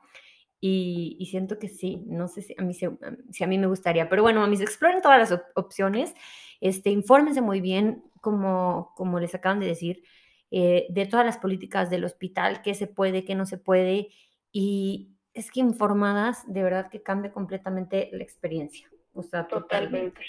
y, 0.61 1.17
y, 1.19 1.25
siento 1.25 1.57
que 1.57 1.67
sí, 1.67 2.03
no 2.05 2.27
sé 2.27 2.43
si 2.43 2.55
a, 2.59 2.61
mí, 2.61 2.75
si 2.75 3.43
a 3.43 3.47
mí 3.47 3.57
me 3.57 3.65
gustaría, 3.65 4.07
pero 4.07 4.21
bueno, 4.21 4.41
mamis, 4.41 4.61
exploren 4.61 5.01
todas 5.01 5.17
las 5.17 5.41
opciones, 5.55 6.13
este, 6.61 6.91
infórmense 6.91 7.41
muy 7.41 7.59
bien, 7.59 8.03
como, 8.21 8.93
como 8.95 9.19
les 9.19 9.33
acaban 9.33 9.59
de 9.59 9.65
decir, 9.65 10.03
eh, 10.51 10.85
de 10.89 11.07
todas 11.07 11.25
las 11.25 11.39
políticas 11.39 11.89
del 11.89 12.05
hospital, 12.05 12.61
qué 12.61 12.75
se 12.75 12.85
puede, 12.85 13.25
qué 13.25 13.33
no 13.33 13.47
se 13.47 13.57
puede, 13.57 14.09
y, 14.51 15.15
es 15.33 15.51
que 15.51 15.59
informadas, 15.59 16.43
de 16.51 16.63
verdad 16.63 16.89
que 16.89 17.01
cambia 17.01 17.31
completamente 17.31 18.09
la 18.11 18.23
experiencia. 18.23 18.89
O 19.13 19.23
sea, 19.23 19.47
totalmente. 19.47 20.21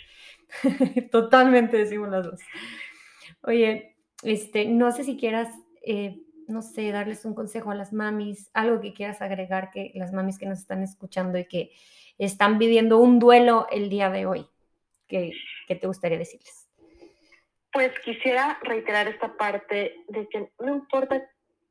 Totalmente, 1.10 1.76
decimos 1.76 2.08
las 2.08 2.24
dos. 2.24 2.40
Oye, 3.42 3.96
este, 4.22 4.66
no 4.66 4.90
sé 4.90 5.04
si 5.04 5.16
quieras, 5.16 5.48
eh, 5.82 6.20
no 6.48 6.62
sé, 6.62 6.90
darles 6.90 7.24
un 7.24 7.34
consejo 7.34 7.70
a 7.70 7.74
las 7.74 7.92
mamis, 7.92 8.50
algo 8.52 8.80
que 8.80 8.92
quieras 8.92 9.22
agregar 9.22 9.70
que 9.70 9.92
las 9.94 10.12
mamis 10.12 10.38
que 10.38 10.46
nos 10.46 10.58
están 10.58 10.82
escuchando 10.82 11.38
y 11.38 11.46
que 11.46 11.70
están 12.18 12.58
viviendo 12.58 12.98
un 12.98 13.18
duelo 13.18 13.66
el 13.70 13.88
día 13.88 14.10
de 14.10 14.26
hoy, 14.26 14.46
¿qué, 15.06 15.32
qué 15.68 15.76
te 15.76 15.86
gustaría 15.86 16.18
decirles? 16.18 16.68
Pues 17.72 17.92
quisiera 18.00 18.58
reiterar 18.62 19.06
esta 19.06 19.36
parte 19.36 20.04
de 20.08 20.28
que 20.28 20.50
no 20.58 20.74
importa 20.74 21.30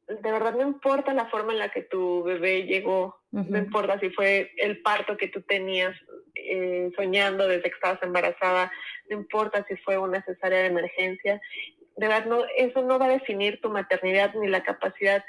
de 0.09 0.31
verdad 0.31 0.55
no 0.55 0.63
importa 0.63 1.13
la 1.13 1.27
forma 1.27 1.53
en 1.53 1.59
la 1.59 1.69
que 1.69 1.83
tu 1.83 2.23
bebé 2.23 2.63
llegó, 2.63 3.21
no 3.31 3.57
importa 3.57 3.99
si 3.99 4.09
fue 4.09 4.51
el 4.57 4.81
parto 4.81 5.17
que 5.17 5.27
tú 5.27 5.41
tenías 5.43 5.95
eh, 6.33 6.89
soñando 6.95 7.47
desde 7.47 7.69
que 7.69 7.75
estabas 7.75 8.01
embarazada, 8.01 8.71
no 9.09 9.17
importa 9.17 9.63
si 9.67 9.75
fue 9.77 9.97
una 9.97 10.23
cesárea 10.23 10.61
de 10.61 10.67
emergencia, 10.67 11.39
de 11.95 12.07
verdad 12.07 12.25
no, 12.25 12.43
eso 12.57 12.81
no 12.81 12.97
va 12.97 13.05
a 13.05 13.09
definir 13.09 13.61
tu 13.61 13.69
maternidad 13.69 14.33
ni 14.33 14.47
la 14.47 14.63
capacidad 14.63 15.23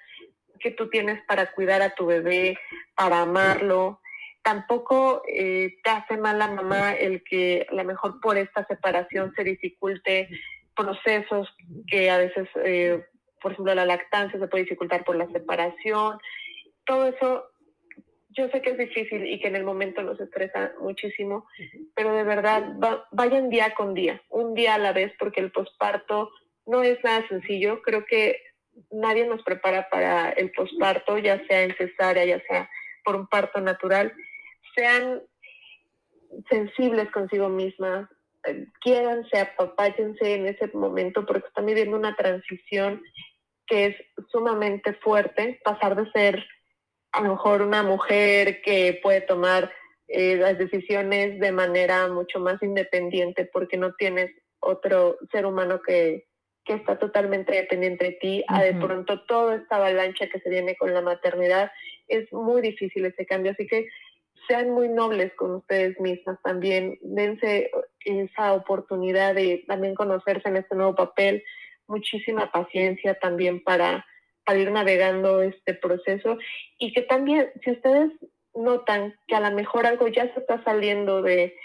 que 0.60 0.70
tú 0.70 0.88
tienes 0.88 1.22
para 1.26 1.52
cuidar 1.52 1.82
a 1.82 1.94
tu 1.94 2.06
bebé, 2.06 2.58
para 2.94 3.22
amarlo. 3.22 4.00
Tampoco 4.42 5.22
eh, 5.26 5.78
te 5.82 5.90
hace 5.90 6.16
mal 6.16 6.38
la 6.38 6.48
mamá 6.48 6.92
el 6.92 7.22
que 7.24 7.66
a 7.68 7.74
lo 7.74 7.84
mejor 7.84 8.20
por 8.20 8.38
esta 8.38 8.66
separación 8.66 9.32
se 9.36 9.44
dificulte 9.44 10.28
procesos 10.74 11.48
que 11.88 12.10
a 12.10 12.18
veces 12.18 12.48
eh, 12.64 13.04
por 13.40 13.52
ejemplo, 13.52 13.74
la 13.74 13.84
lactancia 13.84 14.38
se 14.38 14.48
puede 14.48 14.64
dificultar 14.64 15.04
por 15.04 15.16
la 15.16 15.30
separación. 15.30 16.18
Todo 16.84 17.06
eso 17.06 17.50
yo 18.30 18.48
sé 18.48 18.62
que 18.62 18.70
es 18.70 18.78
difícil 18.78 19.26
y 19.26 19.40
que 19.40 19.48
en 19.48 19.56
el 19.56 19.64
momento 19.64 20.02
nos 20.02 20.20
estresa 20.20 20.72
muchísimo, 20.80 21.46
pero 21.94 22.14
de 22.14 22.24
verdad 22.24 22.76
vayan 23.10 23.50
día 23.50 23.74
con 23.74 23.94
día, 23.94 24.22
un 24.28 24.54
día 24.54 24.74
a 24.74 24.78
la 24.78 24.92
vez, 24.92 25.12
porque 25.18 25.40
el 25.40 25.50
posparto 25.50 26.30
no 26.66 26.82
es 26.82 27.02
nada 27.02 27.26
sencillo. 27.28 27.82
Creo 27.82 28.04
que 28.04 28.40
nadie 28.90 29.26
nos 29.26 29.42
prepara 29.42 29.88
para 29.90 30.30
el 30.30 30.52
posparto, 30.52 31.18
ya 31.18 31.44
sea 31.46 31.62
en 31.62 31.74
cesárea, 31.74 32.24
ya 32.24 32.40
sea 32.46 32.70
por 33.04 33.16
un 33.16 33.26
parto 33.26 33.60
natural. 33.60 34.12
Sean 34.76 35.22
sensibles 36.48 37.10
consigo 37.10 37.48
mismas, 37.48 38.08
quiéranse, 38.80 39.38
apapáchense 39.38 40.34
en 40.34 40.46
ese 40.46 40.68
momento, 40.74 41.26
porque 41.26 41.48
están 41.48 41.66
viviendo 41.66 41.96
una 41.96 42.16
transición 42.16 43.02
que 43.66 43.86
es 43.86 43.96
sumamente 44.30 44.94
fuerte, 44.94 45.60
pasar 45.62 45.94
de 45.96 46.10
ser 46.12 46.44
a 47.12 47.22
lo 47.22 47.30
mejor 47.30 47.62
una 47.62 47.82
mujer 47.82 48.62
que 48.62 48.98
puede 49.02 49.20
tomar 49.20 49.72
eh, 50.08 50.36
las 50.36 50.58
decisiones 50.58 51.38
de 51.38 51.52
manera 51.52 52.08
mucho 52.08 52.40
más 52.40 52.60
independiente 52.62 53.48
porque 53.52 53.76
no 53.76 53.94
tienes 53.94 54.30
otro 54.60 55.16
ser 55.30 55.46
humano 55.46 55.80
que, 55.80 56.26
que 56.64 56.74
está 56.74 56.98
totalmente 56.98 57.54
dependiente 57.54 58.04
de 58.06 58.12
ti, 58.12 58.44
a 58.48 58.62
de 58.62 58.74
pronto 58.74 59.24
toda 59.24 59.56
esta 59.56 59.76
avalancha 59.76 60.28
que 60.28 60.40
se 60.40 60.50
viene 60.50 60.76
con 60.76 60.92
la 60.92 61.00
maternidad, 61.00 61.70
es 62.08 62.32
muy 62.32 62.60
difícil 62.60 63.04
ese 63.06 63.24
cambio, 63.24 63.52
así 63.52 63.66
que 63.66 63.86
sean 64.48 64.70
muy 64.70 64.88
nobles 64.88 65.32
con 65.34 65.56
ustedes 65.56 65.98
mismas 66.00 66.38
también, 66.42 66.98
dense 67.02 67.70
esa 68.04 68.52
oportunidad 68.54 69.34
de 69.34 69.64
también 69.66 69.94
conocerse 69.94 70.48
en 70.48 70.56
este 70.56 70.74
nuevo 70.74 70.94
papel, 70.94 71.42
muchísima 71.86 72.50
paciencia 72.50 73.14
también 73.18 73.62
para 73.62 74.06
ir 74.54 74.70
navegando 74.70 75.42
este 75.42 75.74
proceso. 75.74 76.38
Y 76.78 76.92
que 76.92 77.02
también 77.02 77.50
si 77.62 77.72
ustedes 77.72 78.10
notan 78.54 79.14
que 79.28 79.36
a 79.36 79.40
lo 79.40 79.54
mejor 79.54 79.86
algo 79.86 80.08
ya 80.08 80.32
se 80.32 80.40
está 80.40 80.62
saliendo 80.64 81.22
de, 81.22 81.56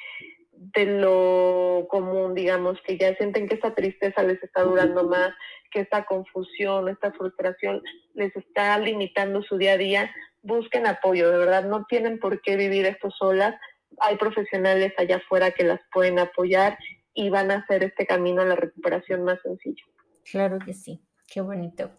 de 0.58 0.86
lo 0.86 1.88
común, 1.90 2.34
digamos, 2.34 2.80
que 2.86 2.98
ya 2.98 3.16
sienten 3.16 3.48
que 3.48 3.56
esta 3.56 3.74
tristeza 3.74 4.24
les 4.24 4.42
está 4.44 4.64
durando 4.64 5.08
más, 5.08 5.34
que 5.72 5.82
esta 5.82 6.06
confusión, 6.06 6.90
esta 6.90 7.12
frustración 7.12 7.82
les 8.14 8.36
está 8.36 8.78
limitando 8.80 9.42
su 9.44 9.58
día 9.58 9.74
a 9.74 9.78
día, 9.78 10.16
busquen 10.42 10.88
apoyo, 10.88 11.32
de 11.32 11.38
verdad, 11.38 11.66
no 11.66 11.86
tienen 11.86 12.20
por 12.20 12.42
qué 12.42 12.56
vivir 12.56 12.86
esto 12.86 13.10
solas, 13.12 13.56
hay 14.00 14.18
profesionales 14.18 14.94
allá 14.98 15.18
afuera 15.18 15.52
que 15.52 15.64
las 15.64 15.80
pueden 15.94 16.20
apoyar 16.20 16.78
y 17.14 17.30
van 17.30 17.52
a 17.52 17.58
hacer 17.58 17.84
este 17.84 18.06
camino 18.06 18.42
a 18.42 18.46
la 18.46 18.56
recuperación 18.56 19.24
más 19.24 19.40
sencillo. 19.42 19.86
Claro 20.24 20.60
que 20.60 20.74
sí. 20.74 21.02
Qué 21.28 21.42
bonito. 21.42 21.92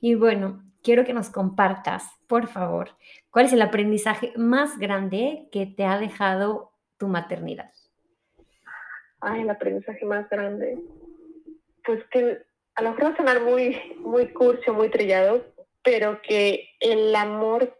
Y 0.00 0.14
bueno, 0.14 0.62
quiero 0.82 1.04
que 1.04 1.12
nos 1.12 1.30
compartas, 1.30 2.04
por 2.26 2.46
favor, 2.46 2.96
cuál 3.30 3.46
es 3.46 3.52
el 3.52 3.62
aprendizaje 3.62 4.32
más 4.36 4.78
grande 4.78 5.48
que 5.50 5.66
te 5.66 5.84
ha 5.84 5.98
dejado 5.98 6.72
tu 6.96 7.08
maternidad. 7.08 7.72
Ay, 9.20 9.42
el 9.42 9.50
aprendizaje 9.50 10.04
más 10.04 10.28
grande. 10.28 10.78
Pues 11.84 12.04
que 12.10 12.42
a 12.74 12.82
lo 12.82 12.90
mejor 12.90 13.04
va 13.06 13.14
a 13.14 13.16
sonar 13.16 13.42
muy, 13.42 13.76
muy 13.98 14.28
curso, 14.32 14.72
muy 14.72 14.88
trillado, 14.90 15.44
pero 15.82 16.20
que 16.22 16.68
el 16.80 17.14
amor 17.16 17.76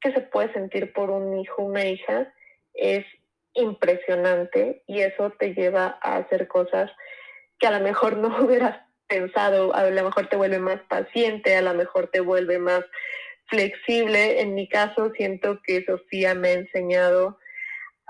que 0.00 0.12
se 0.12 0.20
puede 0.22 0.52
sentir 0.52 0.92
por 0.92 1.10
un 1.10 1.38
hijo, 1.38 1.62
una 1.62 1.86
hija, 1.86 2.32
es 2.74 3.04
impresionante 3.54 4.82
y 4.86 5.00
eso 5.00 5.30
te 5.38 5.54
lleva 5.54 5.98
a 6.02 6.16
hacer 6.16 6.48
cosas 6.48 6.90
que 7.58 7.66
a 7.66 7.78
lo 7.78 7.80
mejor 7.80 8.16
no 8.16 8.28
hubieras 8.44 8.80
pensado, 9.06 9.74
a 9.74 9.90
lo 9.90 10.04
mejor 10.04 10.28
te 10.28 10.36
vuelve 10.36 10.58
más 10.58 10.80
paciente, 10.88 11.56
a 11.56 11.62
lo 11.62 11.74
mejor 11.74 12.08
te 12.08 12.20
vuelve 12.20 12.58
más 12.58 12.82
flexible. 13.46 14.40
En 14.40 14.54
mi 14.54 14.68
caso, 14.68 15.10
siento 15.16 15.60
que 15.62 15.84
Sofía 15.84 16.34
me 16.34 16.48
ha 16.48 16.52
enseñado 16.54 17.38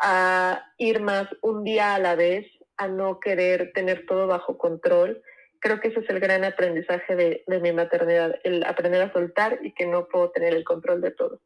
a 0.03 0.63
ir 0.79 1.01
más 1.01 1.27
un 1.43 1.65
día 1.65 1.95
a 1.95 1.99
la 1.99 2.15
vez, 2.15 2.47
a 2.81 2.89
no 2.89 3.21
querer 3.21 3.73
tener 3.73 4.07
todo 4.07 4.27
bajo 4.27 4.59
control. 4.59 5.23
Creo 5.59 5.81
que 5.81 5.89
ese 5.89 6.01
es 6.01 6.11
el 6.11 6.21
gran 6.21 6.45
aprendizaje 6.45 7.15
de, 7.15 7.45
de 7.47 7.61
mi 7.61 7.73
maternidad, 7.73 8.37
el 8.45 8.65
aprender 8.65 9.03
a 9.03 9.13
soltar 9.13 9.59
y 9.63 9.73
que 9.73 9.87
no 9.87 10.09
puedo 10.09 10.31
tener 10.31 10.55
el 10.55 10.65
control 10.65 11.01
de 11.01 11.11
todo. 11.11 11.41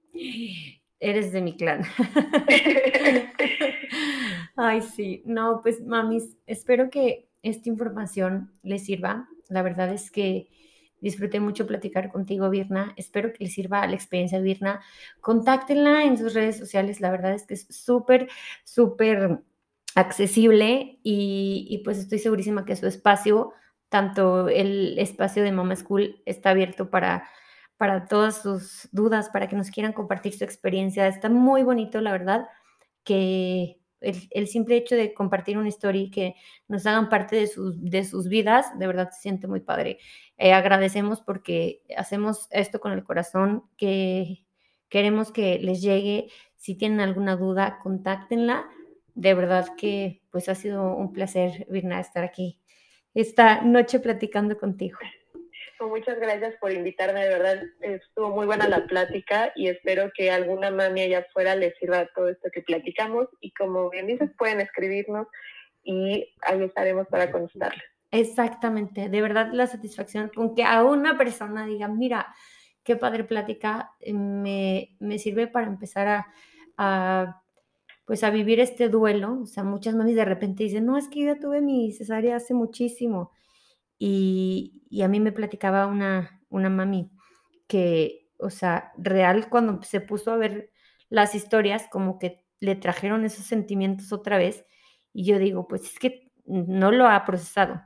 Eres 1.01 1.33
de 1.33 1.41
mi 1.41 1.57
clan. 1.57 1.83
Ay, 4.57 4.83
sí. 4.83 5.23
No, 5.27 5.61
pues 5.63 5.83
mamis, 5.83 6.37
espero 6.47 6.91
que 6.91 7.29
esta 7.43 7.69
información 7.69 8.53
les 8.63 8.87
sirva 8.87 9.29
la 9.49 9.63
verdad 9.63 9.93
es 9.93 10.11
que 10.11 10.49
disfruté 11.01 11.41
mucho 11.41 11.67
platicar 11.67 12.11
contigo, 12.11 12.49
Virna. 12.51 12.95
Espero 12.97 13.33
que 13.33 13.45
les 13.45 13.55
sirva 13.55 13.87
la 13.87 13.95
experiencia 13.95 14.39
de 14.39 14.45
Virna. 14.45 14.81
Contáctenla 15.21 16.05
en 16.05 16.17
sus 16.17 16.35
redes 16.35 16.57
sociales. 16.57 17.01
La 17.01 17.11
verdad 17.11 17.35
es 17.35 17.47
que 17.47 17.55
es 17.55 17.67
súper, 17.69 18.29
súper 18.65 19.41
accesible 19.95 20.99
y, 21.03 21.81
pues 21.85 21.99
estoy 21.99 22.19
segurísima 22.19 22.65
que 22.65 22.77
su 22.77 22.87
espacio, 22.87 23.53
tanto 23.89 24.49
el 24.49 24.99
espacio 24.99 25.43
de 25.43 25.53
Mama 25.53 25.77
School, 25.77 26.23
está 26.27 26.51
abierto 26.51 26.91
para, 26.91 27.29
para 27.77 28.07
todas 28.07 28.43
sus 28.43 28.89
dudas, 28.93 29.29
para 29.31 29.49
que 29.49 29.57
nos 29.57 29.71
quieran 29.71 29.93
compartir 29.93 30.33
su 30.37 30.45
experiencia. 30.45 31.07
Está 31.07 31.29
muy 31.29 31.63
bonito, 31.63 32.01
la 32.01 32.13
verdad, 32.13 32.47
que 33.05 33.79
el, 34.01 34.49
simple 34.49 34.77
hecho 34.77 34.97
de 34.97 35.15
compartir 35.15 35.59
una 35.59 35.69
historia 35.69 36.03
y 36.03 36.11
que 36.11 36.35
nos 36.69 36.87
hagan 36.87 37.09
parte 37.09 37.37
de, 37.37 37.47
sus, 37.47 37.83
de 37.83 38.05
sus 38.05 38.29
vidas, 38.29 38.79
de 38.79 38.87
verdad 38.87 39.11
se 39.11 39.23
siente 39.23 39.47
muy 39.47 39.61
padre. 39.61 39.99
Eh, 40.37 40.53
agradecemos 40.53 41.21
porque 41.21 41.83
hacemos 41.97 42.49
esto 42.51 42.81
con 42.81 42.93
el 42.93 43.05
corazón, 43.05 43.65
que 43.77 44.45
queremos 44.89 45.33
que 45.33 45.59
les 45.59 45.81
llegue. 45.81 46.29
Si 46.57 46.75
tienen 46.75 47.01
alguna 47.01 47.37
duda, 47.37 47.79
contáctenla. 47.83 48.69
De 49.15 49.35
verdad 49.35 49.69
que 49.77 50.23
pues 50.31 50.49
ha 50.49 50.55
sido 50.55 50.95
un 50.95 51.13
placer, 51.13 51.67
Virna, 51.71 52.01
estar 52.01 52.25
aquí 52.25 52.61
esta 53.15 53.63
noche 53.63 54.01
platicando 54.01 54.59
contigo. 54.59 54.99
Pues, 55.79 55.91
muchas 55.91 56.19
gracias 56.19 56.55
por 56.61 56.73
invitarme, 56.73 57.25
de 57.25 57.29
verdad 57.29 57.63
estuvo 57.81 58.31
muy 58.31 58.47
buena 58.47 58.69
la 58.69 58.87
plática 58.87 59.53
y 59.55 59.69
espero 59.69 60.11
que 60.17 60.31
alguna 60.31 60.71
mami 60.71 61.03
allá 61.03 61.21
afuera 61.21 61.55
les 61.55 61.77
sirva 61.79 62.07
todo 62.15 62.29
esto 62.29 62.49
que 62.53 62.63
platicamos 62.63 63.29
y 63.41 63.53
como 63.53 63.91
bien 63.91 64.07
dices 64.07 64.31
pueden 64.39 64.61
escribirnos 64.61 65.27
y 65.83 66.35
ahí 66.43 66.63
estaremos 66.63 67.07
para 67.09 67.31
contestarles. 67.31 67.83
Exactamente, 68.11 69.09
de 69.09 69.23
verdad 69.23 69.51
la 69.53 69.67
satisfacción 69.67 70.31
con 70.35 70.55
que 70.55 70.65
a 70.65 70.83
una 70.85 71.19
persona 71.19 71.67
diga, 71.67 71.89
mira, 71.89 72.35
qué 72.83 72.97
padre 72.97 73.25
plática, 73.25 73.93
eh, 74.01 74.13
me, 74.13 74.97
me 75.01 75.19
sirve 75.19 75.49
para 75.49 75.67
empezar 75.67 76.09
a, 76.09 76.27
a, 76.77 77.43
pues 78.05 78.25
a 78.25 78.31
vivir 78.31 78.61
este 78.61 78.89
duelo. 78.89 79.41
O 79.43 79.47
sea, 79.47 79.65
muchas 79.65 79.95
mamis 79.95 80.17
de 80.17 80.25
repente 80.25 80.65
dicen, 80.65 80.87
no, 80.87 80.97
es 80.97 81.09
que 81.09 81.25
yo 81.25 81.39
tuve 81.39 81.61
mi 81.61 81.93
cesárea 81.93 82.37
hace 82.37 82.55
muchísimo. 82.55 83.33
Y, 83.99 84.83
a 85.03 85.09
mí 85.09 85.21
me 85.21 85.33
platicaba 85.33 85.87
una, 85.87 86.43
una 86.51 86.71
mami 86.71 87.11
que, 87.67 88.29
o 88.39 88.51
sea, 88.51 88.93
real 88.99 89.49
cuando 89.49 89.83
se 89.83 90.01
puso 90.01 90.33
a 90.33 90.37
ver 90.37 90.71
las 91.09 91.35
historias, 91.35 91.89
como 91.91 92.19
que 92.19 92.45
le 92.61 92.77
trajeron 92.77 93.25
esos 93.25 93.47
sentimientos 93.47 94.13
otra 94.13 94.39
vez. 94.39 94.65
Y 95.13 95.25
yo 95.25 95.39
digo, 95.39 95.69
pues 95.69 95.85
es 95.85 95.99
que 95.99 96.33
no 96.47 96.93
lo 96.93 97.07
ha 97.07 97.25
procesado. 97.25 97.83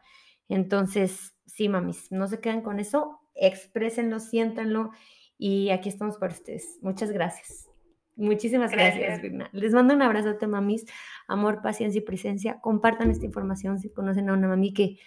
Entonces, 0.48 1.34
sí, 1.46 1.68
mamis, 1.68 2.10
no 2.10 2.26
se 2.28 2.40
quedan 2.40 2.62
con 2.62 2.80
eso, 2.80 3.20
exprésenlo, 3.34 4.20
siéntanlo 4.20 4.90
y 5.38 5.70
aquí 5.70 5.88
estamos 5.88 6.18
para 6.18 6.32
ustedes. 6.32 6.78
Muchas 6.82 7.10
gracias. 7.10 7.67
Muchísimas 8.18 8.72
gracias, 8.72 9.22
gracias 9.22 9.52
Les 9.52 9.72
mando 9.72 9.94
un 9.94 10.02
abrazote, 10.02 10.48
mamis. 10.48 10.84
Amor, 11.28 11.62
paciencia 11.62 12.00
y 12.00 12.02
presencia. 12.02 12.60
Compartan 12.60 13.12
esta 13.12 13.24
información 13.24 13.78
si 13.78 13.90
conocen 13.90 14.28
a 14.28 14.32
una 14.32 14.48
mami 14.48 14.74
que 14.74 14.98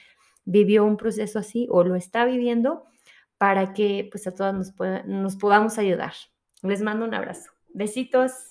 vivió 0.45 0.85
un 0.85 0.95
proceso 0.95 1.37
así 1.37 1.67
o 1.69 1.83
lo 1.83 1.95
está 1.95 2.23
viviendo 2.23 2.85
para 3.37 3.73
que 3.73 4.07
pues 4.09 4.27
a 4.27 4.33
todas 4.33 4.53
nos, 4.53 4.73
nos 5.05 5.35
podamos 5.35 5.77
ayudar. 5.77 6.13
Les 6.63 6.81
mando 6.81 7.05
un 7.05 7.13
abrazo. 7.13 7.51
Besitos. 7.73 8.50